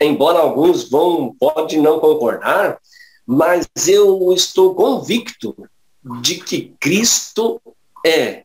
embora 0.00 0.38
alguns 0.38 0.88
vão, 0.88 1.34
pode 1.38 1.78
não 1.78 2.00
concordar, 2.00 2.78
mas 3.26 3.66
eu 3.86 4.32
estou 4.32 4.74
convicto 4.74 5.54
de 6.20 6.36
que 6.36 6.74
Cristo 6.80 7.60
é 8.04 8.44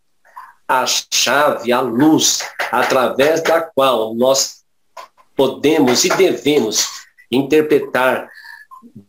a 0.68 0.86
chave, 0.86 1.72
a 1.72 1.82
luz, 1.82 2.40
através 2.72 3.42
da 3.42 3.62
qual 3.62 4.14
nós 4.14 4.64
podemos 5.36 6.06
e 6.06 6.10
devemos 6.10 7.05
interpretar 7.32 8.30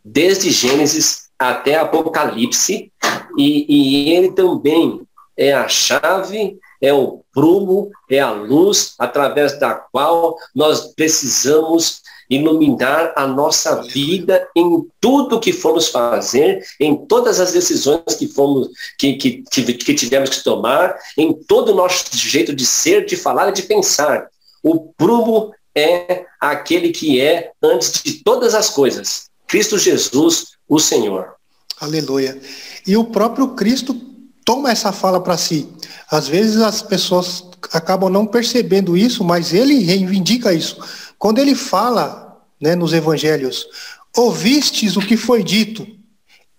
desde 0.03 0.49
Gênesis 0.49 1.27
até 1.37 1.75
Apocalipse, 1.75 2.91
e, 3.37 3.65
e 3.69 4.13
ele 4.13 4.31
também 4.31 5.01
é 5.37 5.53
a 5.53 5.67
chave 5.67 6.59
é 6.81 6.93
o 6.93 7.23
prumo, 7.33 7.91
é 8.09 8.19
a 8.19 8.31
luz 8.31 8.93
através 8.99 9.59
da 9.59 9.73
qual 9.73 10.37
nós 10.55 10.93
precisamos 10.93 12.01
iluminar 12.29 13.13
a 13.15 13.25
nossa 13.25 13.81
vida 13.83 14.47
em 14.55 14.85
tudo 14.99 15.39
que 15.39 15.53
formos 15.53 15.87
fazer, 15.87 16.61
em 16.79 16.95
todas 17.05 17.39
as 17.39 17.53
decisões 17.53 18.15
que 18.17 18.27
fomos 18.27 18.69
que, 18.97 19.13
que, 19.13 19.43
que 19.43 19.93
tivemos 19.93 20.29
que 20.29 20.43
tomar, 20.43 20.95
em 21.17 21.33
todo 21.33 21.71
o 21.71 21.75
nosso 21.75 22.15
jeito 22.15 22.53
de 22.53 22.65
ser, 22.65 23.05
de 23.05 23.15
falar 23.15 23.49
e 23.49 23.53
de 23.53 23.63
pensar. 23.63 24.27
O 24.61 24.91
prumo 24.97 25.53
é 25.77 26.25
aquele 26.39 26.89
que 26.89 27.21
é 27.21 27.51
antes 27.61 28.01
de 28.01 28.23
todas 28.23 28.55
as 28.55 28.69
coisas. 28.69 29.29
Cristo 29.45 29.77
Jesus, 29.77 30.57
o 30.67 30.79
Senhor. 30.79 31.35
Aleluia. 31.79 32.39
E 32.85 32.97
o 32.97 33.05
próprio 33.05 33.49
Cristo 33.49 33.95
toma 34.43 34.71
essa 34.71 34.91
fala 34.91 35.21
para 35.21 35.37
si. 35.37 35.69
Às 36.09 36.27
vezes 36.27 36.61
as 36.61 36.81
pessoas 36.81 37.43
acabam 37.71 38.09
não 38.09 38.25
percebendo 38.25 38.97
isso, 38.97 39.23
mas 39.23 39.53
ele 39.53 39.83
reivindica 39.83 40.53
isso. 40.53 40.77
Quando 41.19 41.39
ele 41.39 41.53
fala 41.53 42.41
né, 42.59 42.75
nos 42.75 42.93
evangelhos, 42.93 43.67
ouvistes 44.15 44.97
o 44.97 45.01
que 45.01 45.15
foi 45.15 45.43
dito, 45.43 45.87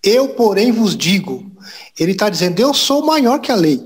eu, 0.03 0.29
porém, 0.29 0.71
vos 0.71 0.97
digo. 0.97 1.51
Ele 1.99 2.13
está 2.13 2.29
dizendo, 2.29 2.61
eu 2.61 2.73
sou 2.73 3.05
maior 3.05 3.41
que 3.41 3.51
a 3.51 3.57
lei. 3.57 3.83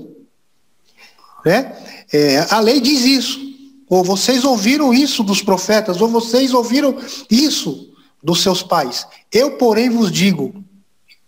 Né? 1.43 1.75
É, 2.11 2.45
a 2.51 2.59
lei 2.59 2.79
diz 2.79 3.03
isso. 3.03 3.52
Ou 3.93 4.03
vocês 4.03 4.43
ouviram 4.43 4.91
isso 4.91 5.23
dos 5.23 5.43
profetas, 5.43 6.01
ou 6.01 6.07
vocês 6.07 6.51
ouviram 6.51 6.97
isso 7.29 7.93
dos 8.23 8.41
seus 8.41 8.63
pais. 8.63 9.05
Eu, 9.31 9.51
porém, 9.51 9.87
vos 9.87 10.11
digo. 10.11 10.51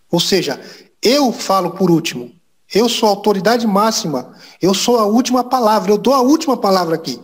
Ou 0.09 0.19
seja, 0.19 0.59
eu 0.99 1.31
falo 1.31 1.71
por 1.71 1.91
último. 1.91 2.31
Eu 2.73 2.89
sou 2.89 3.07
a 3.07 3.11
autoridade 3.11 3.67
máxima. 3.67 4.33
Eu 4.59 4.73
sou 4.73 4.97
a 4.97 5.05
última 5.05 5.43
palavra. 5.43 5.91
Eu 5.91 5.97
dou 5.99 6.11
a 6.11 6.21
última 6.21 6.57
palavra 6.57 6.95
aqui. 6.95 7.19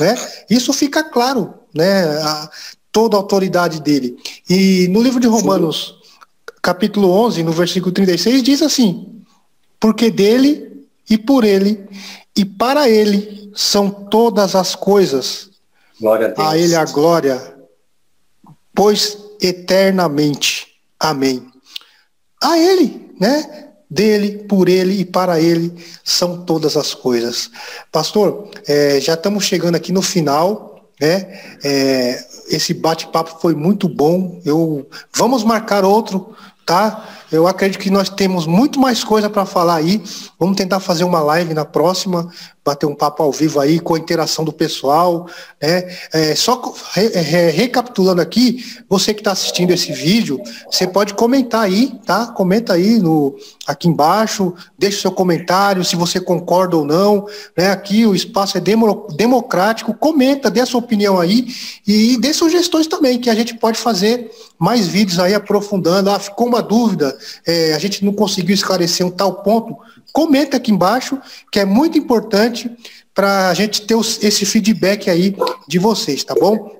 Né? 0.00 0.16
Isso 0.50 0.72
fica 0.72 1.04
claro, 1.04 1.54
né? 1.72 2.02
A, 2.24 2.50
toda 2.90 3.16
a 3.16 3.20
autoridade 3.20 3.80
dele. 3.80 4.16
E 4.48 4.88
no 4.88 5.00
livro 5.00 5.20
de 5.20 5.28
Romanos, 5.28 6.00
Sim. 6.02 6.14
capítulo 6.60 7.12
11, 7.12 7.44
no 7.44 7.52
versículo 7.52 7.92
36, 7.92 8.42
diz 8.42 8.60
assim: 8.60 9.22
Porque 9.78 10.10
dele 10.10 10.84
e 11.08 11.16
por 11.16 11.44
ele 11.44 11.88
e 12.36 12.44
para 12.44 12.88
ele 12.88 13.39
são 13.54 13.90
todas 13.90 14.54
as 14.54 14.74
coisas. 14.74 15.50
Glória 16.00 16.28
a 16.28 16.30
Deus. 16.30 16.48
A 16.48 16.58
ele 16.58 16.74
a 16.74 16.84
glória, 16.84 17.54
pois 18.74 19.18
eternamente. 19.40 20.68
Amém. 20.98 21.46
A 22.42 22.58
ele, 22.58 23.14
né? 23.20 23.68
Dele, 23.88 24.44
por 24.44 24.68
ele 24.68 25.00
e 25.00 25.04
para 25.04 25.40
ele 25.40 25.74
são 26.04 26.44
todas 26.44 26.76
as 26.76 26.94
coisas. 26.94 27.50
Pastor, 27.90 28.48
é, 28.66 29.00
já 29.00 29.14
estamos 29.14 29.44
chegando 29.44 29.74
aqui 29.74 29.90
no 29.92 30.00
final, 30.00 30.88
né? 31.00 31.40
É, 31.64 32.24
esse 32.48 32.72
bate-papo 32.72 33.40
foi 33.40 33.54
muito 33.54 33.88
bom. 33.88 34.40
Eu 34.44 34.88
vamos 35.12 35.42
marcar 35.42 35.84
outro, 35.84 36.36
tá? 36.64 37.19
Eu 37.30 37.46
acredito 37.46 37.80
que 37.80 37.90
nós 37.90 38.08
temos 38.08 38.46
muito 38.46 38.80
mais 38.80 39.04
coisa 39.04 39.30
para 39.30 39.46
falar 39.46 39.76
aí. 39.76 40.02
Vamos 40.38 40.56
tentar 40.56 40.80
fazer 40.80 41.04
uma 41.04 41.20
live 41.20 41.54
na 41.54 41.64
próxima 41.64 42.28
bater 42.64 42.86
um 42.86 42.94
papo 42.94 43.22
ao 43.22 43.32
vivo 43.32 43.58
aí 43.58 43.80
com 43.80 43.94
a 43.94 43.98
interação 43.98 44.44
do 44.44 44.52
pessoal. 44.52 45.26
Né? 45.60 45.96
É, 46.12 46.34
só 46.34 46.60
re, 46.92 47.08
re, 47.08 47.50
recapitulando 47.50 48.20
aqui, 48.20 48.64
você 48.88 49.14
que 49.14 49.20
está 49.20 49.32
assistindo 49.32 49.70
esse 49.70 49.92
vídeo, 49.92 50.40
você 50.70 50.86
pode 50.86 51.14
comentar 51.14 51.62
aí, 51.62 51.98
tá? 52.04 52.26
Comenta 52.26 52.74
aí 52.74 52.98
no, 52.98 53.34
aqui 53.66 53.88
embaixo, 53.88 54.54
deixe 54.78 55.00
seu 55.00 55.10
comentário, 55.10 55.84
se 55.84 55.96
você 55.96 56.20
concorda 56.20 56.76
ou 56.76 56.84
não. 56.84 57.26
Né? 57.56 57.70
Aqui 57.70 58.06
o 58.06 58.14
espaço 58.14 58.58
é 58.58 58.60
demo, 58.60 59.06
democrático, 59.16 59.94
comenta, 59.94 60.50
dê 60.50 60.60
a 60.60 60.66
sua 60.66 60.80
opinião 60.80 61.18
aí 61.18 61.48
e 61.86 62.18
dê 62.18 62.32
sugestões 62.32 62.86
também, 62.86 63.18
que 63.18 63.30
a 63.30 63.34
gente 63.34 63.54
pode 63.54 63.78
fazer 63.78 64.30
mais 64.58 64.86
vídeos 64.86 65.18
aí 65.18 65.34
aprofundando. 65.34 66.10
Ah, 66.10 66.18
ficou 66.18 66.46
uma 66.46 66.62
dúvida, 66.62 67.16
é, 67.46 67.74
a 67.74 67.78
gente 67.78 68.04
não 68.04 68.12
conseguiu 68.12 68.54
esclarecer 68.54 69.06
um 69.06 69.10
tal 69.10 69.42
ponto 69.42 69.76
comenta 70.12 70.56
aqui 70.56 70.70
embaixo, 70.70 71.18
que 71.50 71.58
é 71.58 71.64
muito 71.64 71.98
importante 71.98 72.70
para 73.14 73.48
a 73.48 73.54
gente 73.54 73.82
ter 73.82 73.96
esse 74.22 74.44
feedback 74.44 75.10
aí 75.10 75.34
de 75.68 75.78
vocês, 75.78 76.24
tá 76.24 76.34
bom? 76.34 76.78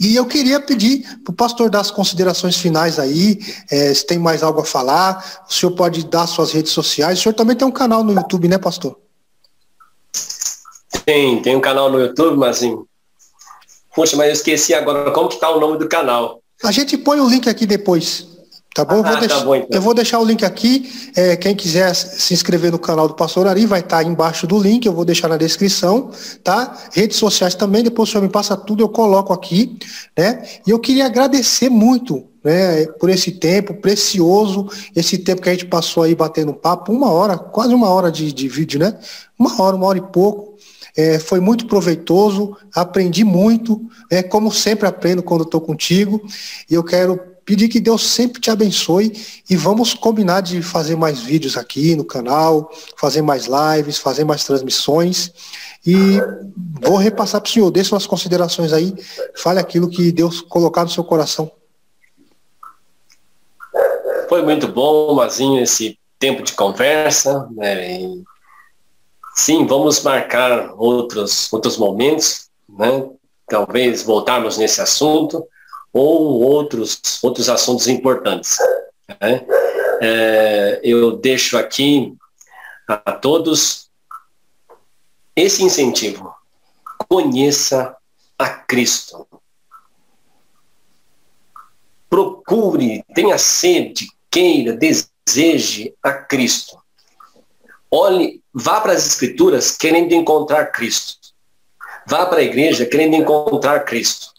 E 0.00 0.14
eu 0.14 0.26
queria 0.26 0.60
pedir 0.60 1.02
para 1.24 1.32
o 1.32 1.34
pastor 1.34 1.68
dar 1.68 1.80
as 1.80 1.90
considerações 1.90 2.56
finais 2.56 3.00
aí, 3.00 3.40
é, 3.68 3.92
se 3.92 4.06
tem 4.06 4.18
mais 4.18 4.44
algo 4.44 4.60
a 4.60 4.64
falar, 4.64 5.44
o 5.48 5.52
senhor 5.52 5.72
pode 5.72 6.06
dar 6.06 6.26
suas 6.28 6.52
redes 6.52 6.70
sociais. 6.70 7.18
O 7.18 7.22
senhor 7.22 7.34
também 7.34 7.56
tem 7.56 7.66
um 7.66 7.72
canal 7.72 8.04
no 8.04 8.12
YouTube, 8.12 8.46
né, 8.46 8.58
pastor? 8.58 8.96
Tem, 11.04 11.42
tem 11.42 11.56
um 11.56 11.60
canal 11.60 11.90
no 11.90 11.98
YouTube, 11.98 12.36
mas 12.36 12.58
assim. 12.58 12.78
Poxa, 13.94 14.16
mas 14.16 14.28
eu 14.28 14.32
esqueci 14.34 14.72
agora 14.72 15.10
como 15.10 15.28
que 15.28 15.34
está 15.34 15.50
o 15.50 15.58
nome 15.58 15.78
do 15.78 15.88
canal. 15.88 16.40
A 16.62 16.70
gente 16.70 16.96
põe 16.96 17.18
o 17.18 17.28
link 17.28 17.48
aqui 17.48 17.66
depois. 17.66 18.37
Tá 18.78 18.84
bom? 18.84 19.02
Ah, 19.04 19.10
vou 19.10 19.18
deixar, 19.18 19.38
tá 19.38 19.44
bom 19.44 19.54
então. 19.56 19.68
Eu 19.72 19.82
vou 19.82 19.92
deixar 19.92 20.20
o 20.20 20.24
link 20.24 20.44
aqui. 20.44 20.88
É, 21.16 21.34
quem 21.34 21.52
quiser 21.52 21.92
se 21.94 22.32
inscrever 22.32 22.70
no 22.70 22.78
canal 22.78 23.08
do 23.08 23.14
Pastor 23.14 23.48
Ari 23.48 23.66
vai 23.66 23.80
estar 23.80 24.04
tá 24.04 24.04
embaixo 24.04 24.46
do 24.46 24.56
link. 24.56 24.86
Eu 24.86 24.92
vou 24.92 25.04
deixar 25.04 25.26
na 25.26 25.36
descrição, 25.36 26.12
tá? 26.44 26.78
Redes 26.92 27.16
sociais 27.16 27.56
também. 27.56 27.82
Depois 27.82 28.08
o 28.08 28.12
senhor 28.12 28.22
me 28.22 28.28
passa 28.28 28.56
tudo, 28.56 28.80
eu 28.84 28.88
coloco 28.88 29.32
aqui, 29.32 29.76
né? 30.16 30.44
E 30.64 30.70
eu 30.70 30.78
queria 30.78 31.06
agradecer 31.06 31.68
muito, 31.68 32.22
né? 32.44 32.86
Por 33.00 33.10
esse 33.10 33.32
tempo 33.32 33.74
precioso, 33.74 34.68
esse 34.94 35.18
tempo 35.18 35.42
que 35.42 35.48
a 35.48 35.52
gente 35.52 35.66
passou 35.66 36.04
aí 36.04 36.14
batendo 36.14 36.54
papo, 36.54 36.92
uma 36.92 37.10
hora, 37.10 37.36
quase 37.36 37.74
uma 37.74 37.88
hora 37.88 38.12
de, 38.12 38.32
de 38.32 38.46
vídeo, 38.46 38.78
né? 38.78 38.96
Uma 39.36 39.60
hora, 39.60 39.74
uma 39.74 39.86
hora 39.86 39.98
e 39.98 40.02
pouco. 40.02 40.56
É, 40.96 41.18
foi 41.18 41.40
muito 41.40 41.66
proveitoso, 41.66 42.56
aprendi 42.72 43.24
muito, 43.24 43.80
é, 44.08 44.22
como 44.22 44.52
sempre 44.52 44.86
aprendo 44.86 45.22
quando 45.22 45.42
estou 45.42 45.60
contigo, 45.60 46.20
e 46.70 46.74
eu 46.74 46.82
quero 46.82 47.20
Pedir 47.48 47.70
que 47.70 47.80
Deus 47.80 48.06
sempre 48.06 48.42
te 48.42 48.50
abençoe 48.50 49.10
e 49.48 49.56
vamos 49.56 49.94
combinar 49.94 50.42
de 50.42 50.60
fazer 50.60 50.96
mais 50.96 51.20
vídeos 51.20 51.56
aqui 51.56 51.96
no 51.96 52.04
canal, 52.04 52.70
fazer 52.94 53.22
mais 53.22 53.46
lives, 53.46 53.96
fazer 53.96 54.22
mais 54.22 54.44
transmissões. 54.44 55.32
E 55.86 56.20
vou 56.82 56.96
repassar 56.98 57.40
para 57.40 57.48
o 57.48 57.50
senhor, 57.50 57.70
dê 57.70 57.82
suas 57.82 58.06
considerações 58.06 58.70
aí, 58.70 58.94
fale 59.34 59.58
aquilo 59.58 59.88
que 59.88 60.12
Deus 60.12 60.42
colocar 60.42 60.82
no 60.82 60.90
seu 60.90 61.02
coração. 61.02 61.50
Foi 64.28 64.42
muito 64.42 64.68
bom, 64.68 65.14
Mazinho, 65.14 65.62
esse 65.62 65.98
tempo 66.18 66.42
de 66.42 66.52
conversa. 66.52 67.48
Né? 67.52 67.98
E, 67.98 68.24
sim, 69.34 69.66
vamos 69.66 70.02
marcar 70.02 70.74
outros, 70.76 71.50
outros 71.50 71.78
momentos, 71.78 72.50
né? 72.68 73.08
talvez 73.48 74.02
voltarmos 74.02 74.58
nesse 74.58 74.82
assunto 74.82 75.42
ou 75.92 76.40
outros, 76.40 77.00
outros 77.22 77.48
assuntos 77.48 77.88
importantes. 77.88 78.58
Né? 79.20 79.44
É, 80.00 80.80
eu 80.82 81.16
deixo 81.16 81.56
aqui 81.56 82.14
a 82.86 83.12
todos 83.12 83.90
esse 85.34 85.62
incentivo. 85.62 86.34
Conheça 87.08 87.96
a 88.38 88.48
Cristo. 88.48 89.26
Procure, 92.08 93.04
tenha 93.14 93.38
sede, 93.38 94.08
queira, 94.30 94.74
deseje 94.74 95.94
a 96.02 96.12
Cristo. 96.12 96.78
Olhe, 97.90 98.42
vá 98.52 98.80
para 98.80 98.92
as 98.92 99.06
Escrituras 99.06 99.76
querendo 99.76 100.12
encontrar 100.12 100.66
Cristo. 100.66 101.16
Vá 102.06 102.26
para 102.26 102.38
a 102.38 102.42
igreja 102.42 102.86
querendo 102.86 103.14
encontrar 103.14 103.84
Cristo 103.84 104.37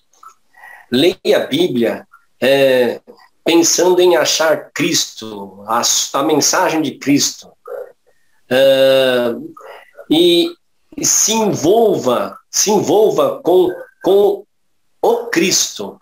leia 0.92 1.44
a 1.44 1.48
Bíblia 1.48 2.08
é, 2.42 3.02
pensando 3.44 4.00
em 4.00 4.16
achar 4.16 4.72
Cristo, 4.72 5.64
a, 5.68 5.82
a 6.14 6.24
mensagem 6.24 6.82
de 6.82 6.98
Cristo. 6.98 7.52
É, 8.50 9.36
e, 10.10 10.54
se 11.04 11.34
envolva, 11.34 12.38
se 12.50 12.72
envolva 12.72 13.42
com, 13.42 13.70
com 14.04 14.46
o 15.02 15.16
Cristo. 15.28 15.98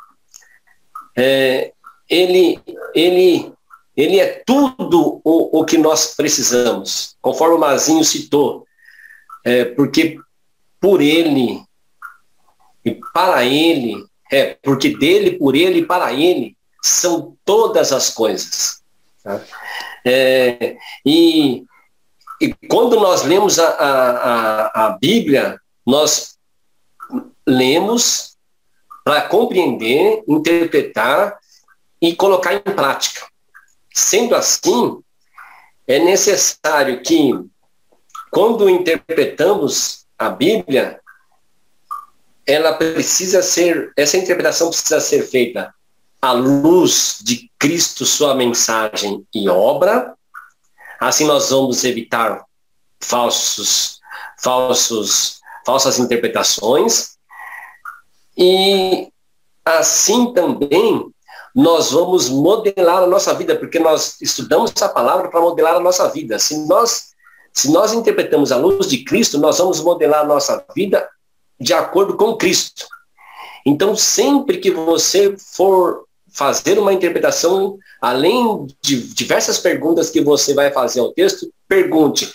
É, 1.15 1.71
ele, 2.09 2.59
ele, 2.93 3.51
ele 3.95 4.19
é 4.19 4.41
tudo 4.45 5.21
o, 5.23 5.59
o 5.59 5.65
que 5.65 5.77
nós 5.77 6.15
precisamos, 6.15 7.15
conforme 7.21 7.55
o 7.55 7.59
Mazinho 7.59 8.03
citou, 8.03 8.65
é, 9.43 9.65
porque 9.65 10.17
por 10.79 11.01
ele 11.01 11.63
e 12.85 12.95
para 13.13 13.43
ele 13.43 14.06
é, 14.31 14.57
porque 14.61 14.97
dele, 14.97 15.37
por 15.37 15.55
ele 15.55 15.79
e 15.79 15.85
para 15.85 16.13
ele 16.13 16.55
são 16.83 17.37
todas 17.43 17.91
as 17.91 18.09
coisas. 18.09 18.81
Tá? 19.23 19.41
É, 20.05 20.77
e, 21.05 21.65
e, 22.41 22.53
quando 22.69 22.99
nós 22.99 23.23
lemos 23.23 23.59
a, 23.59 23.67
a, 23.69 24.85
a 24.85 24.89
Bíblia, 24.97 25.59
nós 25.85 26.37
lemos 27.45 28.37
para 29.03 29.21
compreender, 29.21 30.23
interpretar 30.27 31.37
e 32.01 32.15
colocar 32.15 32.53
em 32.53 32.59
prática. 32.59 33.25
Sendo 33.93 34.35
assim, 34.35 35.01
é 35.87 35.99
necessário 35.99 37.01
que, 37.01 37.31
quando 38.29 38.69
interpretamos 38.69 40.05
a 40.17 40.29
Bíblia, 40.29 40.99
ela 42.47 42.73
precisa 42.75 43.41
ser, 43.41 43.91
essa 43.97 44.15
interpretação 44.15 44.69
precisa 44.69 45.01
ser 45.01 45.23
feita 45.23 45.73
à 46.21 46.31
luz 46.31 47.19
de 47.21 47.51
Cristo, 47.59 48.05
sua 48.05 48.33
mensagem 48.33 49.27
e 49.35 49.49
obra. 49.49 50.15
Assim 50.97 51.25
nós 51.25 51.49
vamos 51.49 51.83
evitar 51.83 52.45
falsos, 53.01 53.99
falsos, 54.39 55.41
falsas 55.65 55.99
interpretações. 55.99 57.17
E 58.37 59.11
assim 59.65 60.33
também 60.33 61.11
nós 61.53 61.91
vamos 61.91 62.29
modelar 62.29 63.03
a 63.03 63.07
nossa 63.07 63.33
vida, 63.33 63.57
porque 63.57 63.77
nós 63.77 64.21
estudamos 64.21 64.71
essa 64.73 64.87
palavra 64.87 65.29
para 65.29 65.41
modelar 65.41 65.75
a 65.75 65.79
nossa 65.81 66.07
vida. 66.07 66.39
Se 66.39 66.65
nós, 66.65 67.09
se 67.51 67.71
nós 67.71 67.91
interpretamos 67.91 68.53
a 68.53 68.57
luz 68.57 68.87
de 68.87 69.03
Cristo, 69.03 69.37
nós 69.37 69.57
vamos 69.57 69.81
modelar 69.81 70.21
a 70.21 70.27
nossa 70.27 70.65
vida 70.73 71.09
de 71.59 71.73
acordo 71.73 72.15
com 72.15 72.35
Cristo. 72.35 72.87
Então, 73.65 73.95
sempre 73.95 74.57
que 74.57 74.71
você 74.71 75.35
for 75.37 76.05
fazer 76.33 76.77
uma 76.77 76.93
interpretação, 76.93 77.77
além 78.01 78.67
de 78.81 79.01
diversas 79.13 79.57
perguntas 79.57 80.09
que 80.09 80.21
você 80.21 80.53
vai 80.53 80.71
fazer 80.71 80.99
ao 80.99 81.11
texto, 81.11 81.51
pergunte: 81.67 82.31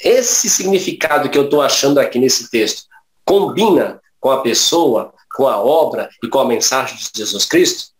esse 0.00 0.48
significado 0.48 1.28
que 1.28 1.36
eu 1.36 1.44
estou 1.44 1.60
achando 1.60 1.98
aqui 1.98 2.18
nesse 2.18 2.50
texto 2.50 2.84
combina 3.24 4.00
com 4.20 4.30
a 4.30 4.40
pessoa, 4.40 5.12
com 5.34 5.48
a 5.48 5.58
obra 5.58 6.08
e 6.22 6.28
com 6.28 6.38
a 6.38 6.46
mensagem 6.46 6.96
de 6.96 7.10
Jesus 7.14 7.44
Cristo? 7.44 7.96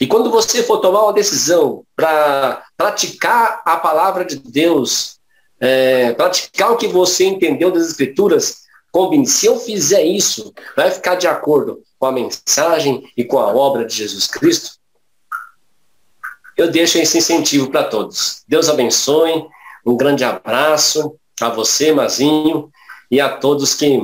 E 0.00 0.06
quando 0.06 0.30
você 0.30 0.62
for 0.62 0.78
tomar 0.78 1.02
uma 1.04 1.12
decisão 1.12 1.84
para 1.94 2.64
praticar 2.76 3.62
a 3.64 3.76
palavra 3.76 4.24
de 4.24 4.36
Deus, 4.36 5.18
é, 5.60 6.12
praticar 6.12 6.72
o 6.72 6.76
que 6.76 6.88
você 6.88 7.24
entendeu 7.26 7.70
das 7.70 7.88
Escrituras, 7.88 8.65
combine. 8.96 9.26
Se 9.26 9.44
eu 9.44 9.60
fizer 9.60 10.02
isso, 10.02 10.54
vai 10.74 10.90
ficar 10.90 11.16
de 11.16 11.26
acordo 11.26 11.82
com 11.98 12.06
a 12.06 12.12
mensagem 12.12 13.06
e 13.14 13.22
com 13.24 13.38
a 13.38 13.54
obra 13.54 13.84
de 13.84 13.94
Jesus 13.94 14.26
Cristo? 14.26 14.70
Eu 16.56 16.70
deixo 16.70 16.96
esse 16.96 17.18
incentivo 17.18 17.70
para 17.70 17.84
todos. 17.84 18.42
Deus 18.48 18.70
abençoe. 18.70 19.44
Um 19.84 19.98
grande 19.98 20.24
abraço 20.24 21.14
a 21.38 21.50
você, 21.50 21.92
Mazinho, 21.92 22.70
e 23.10 23.20
a 23.20 23.28
todos 23.36 23.74
que, 23.74 24.00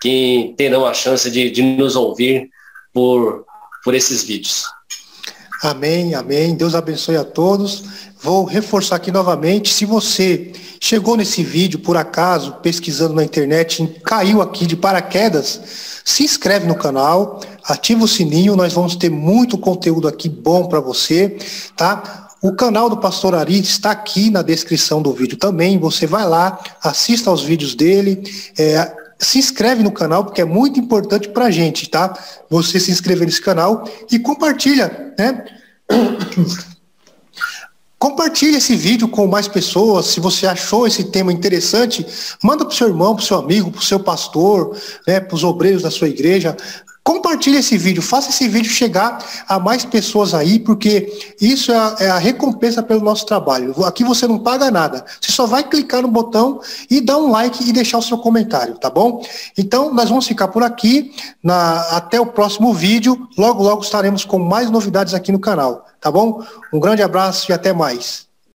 que 0.00 0.54
terão 0.56 0.86
a 0.86 0.94
chance 0.94 1.30
de, 1.30 1.50
de 1.50 1.60
nos 1.60 1.94
ouvir 1.94 2.48
por, 2.94 3.44
por 3.84 3.94
esses 3.94 4.22
vídeos. 4.22 4.64
Amém, 5.62 6.14
amém. 6.14 6.54
Deus 6.54 6.74
abençoe 6.74 7.18
a 7.18 7.24
todos. 7.24 7.84
Vou 8.26 8.42
reforçar 8.42 8.96
aqui 8.96 9.12
novamente. 9.12 9.72
Se 9.72 9.84
você 9.84 10.50
chegou 10.80 11.16
nesse 11.16 11.44
vídeo 11.44 11.78
por 11.78 11.96
acaso, 11.96 12.54
pesquisando 12.54 13.14
na 13.14 13.22
internet, 13.22 13.86
caiu 14.04 14.42
aqui 14.42 14.66
de 14.66 14.74
paraquedas, 14.74 15.60
se 16.04 16.24
inscreve 16.24 16.66
no 16.66 16.74
canal, 16.74 17.40
ativa 17.62 18.02
o 18.02 18.08
sininho, 18.08 18.56
nós 18.56 18.72
vamos 18.72 18.96
ter 18.96 19.10
muito 19.10 19.56
conteúdo 19.56 20.08
aqui 20.08 20.28
bom 20.28 20.66
para 20.66 20.80
você, 20.80 21.38
tá? 21.76 22.30
O 22.42 22.52
canal 22.52 22.90
do 22.90 22.96
Pastor 22.96 23.32
Ari 23.32 23.60
está 23.60 23.92
aqui 23.92 24.28
na 24.28 24.42
descrição 24.42 25.00
do 25.00 25.12
vídeo 25.12 25.38
também. 25.38 25.78
Você 25.78 26.04
vai 26.04 26.26
lá, 26.28 26.58
assista 26.82 27.30
aos 27.30 27.44
vídeos 27.44 27.76
dele, 27.76 28.24
é, 28.58 28.92
se 29.20 29.38
inscreve 29.38 29.84
no 29.84 29.92
canal, 29.92 30.24
porque 30.24 30.40
é 30.40 30.44
muito 30.44 30.80
importante 30.80 31.28
para 31.28 31.44
a 31.44 31.50
gente, 31.52 31.88
tá? 31.88 32.12
Você 32.50 32.80
se 32.80 32.90
inscrever 32.90 33.24
nesse 33.24 33.40
canal 33.40 33.88
e 34.10 34.18
compartilha, 34.18 35.14
né? 35.16 35.44
Compartilhe 38.06 38.56
esse 38.56 38.76
vídeo 38.76 39.08
com 39.08 39.26
mais 39.26 39.48
pessoas. 39.48 40.06
Se 40.06 40.20
você 40.20 40.46
achou 40.46 40.86
esse 40.86 41.02
tema 41.02 41.32
interessante, 41.32 42.06
manda 42.40 42.64
para 42.64 42.72
o 42.72 42.76
seu 42.76 42.86
irmão, 42.86 43.16
para 43.16 43.22
o 43.24 43.26
seu 43.26 43.36
amigo, 43.36 43.68
para 43.68 43.80
o 43.80 43.84
seu 43.84 43.98
pastor, 43.98 44.76
né, 45.04 45.18
para 45.18 45.34
os 45.34 45.42
obreiros 45.42 45.82
da 45.82 45.90
sua 45.90 46.08
igreja. 46.08 46.56
Compartilhe 47.06 47.58
esse 47.58 47.78
vídeo, 47.78 48.02
faça 48.02 48.30
esse 48.30 48.48
vídeo 48.48 48.68
chegar 48.68 49.24
a 49.46 49.60
mais 49.60 49.84
pessoas 49.84 50.34
aí, 50.34 50.58
porque 50.58 51.36
isso 51.40 51.70
é 51.70 51.76
a, 51.76 51.96
é 52.00 52.10
a, 52.10 52.18
recompensa 52.18 52.82
pelo 52.82 53.00
nosso 53.00 53.24
trabalho. 53.24 53.84
Aqui 53.84 54.02
você 54.02 54.26
não 54.26 54.40
paga 54.40 54.72
nada. 54.72 55.04
Você 55.20 55.30
só 55.30 55.46
vai 55.46 55.62
clicar 55.62 56.02
no 56.02 56.08
botão 56.08 56.60
e 56.90 57.00
dar 57.00 57.18
um 57.18 57.30
like 57.30 57.62
e 57.62 57.72
deixar 57.72 57.98
o 57.98 58.02
seu 58.02 58.18
comentário, 58.18 58.76
tá 58.76 58.90
bom? 58.90 59.24
Então, 59.56 59.94
nós 59.94 60.08
vamos 60.08 60.26
ficar 60.26 60.48
por 60.48 60.64
aqui. 60.64 61.12
Na, 61.40 61.80
até 61.96 62.20
o 62.20 62.26
próximo 62.26 62.74
vídeo. 62.74 63.28
Logo, 63.38 63.62
logo 63.62 63.82
estaremos 63.82 64.24
com 64.24 64.40
mais 64.40 64.68
novidades 64.68 65.14
aqui 65.14 65.30
no 65.30 65.38
canal, 65.38 65.86
tá 66.00 66.10
bom? 66.10 66.42
Um 66.72 66.80
grande 66.80 67.04
abraço 67.04 67.52
e 67.52 67.54
até 67.54 67.72
mais. 67.72 68.25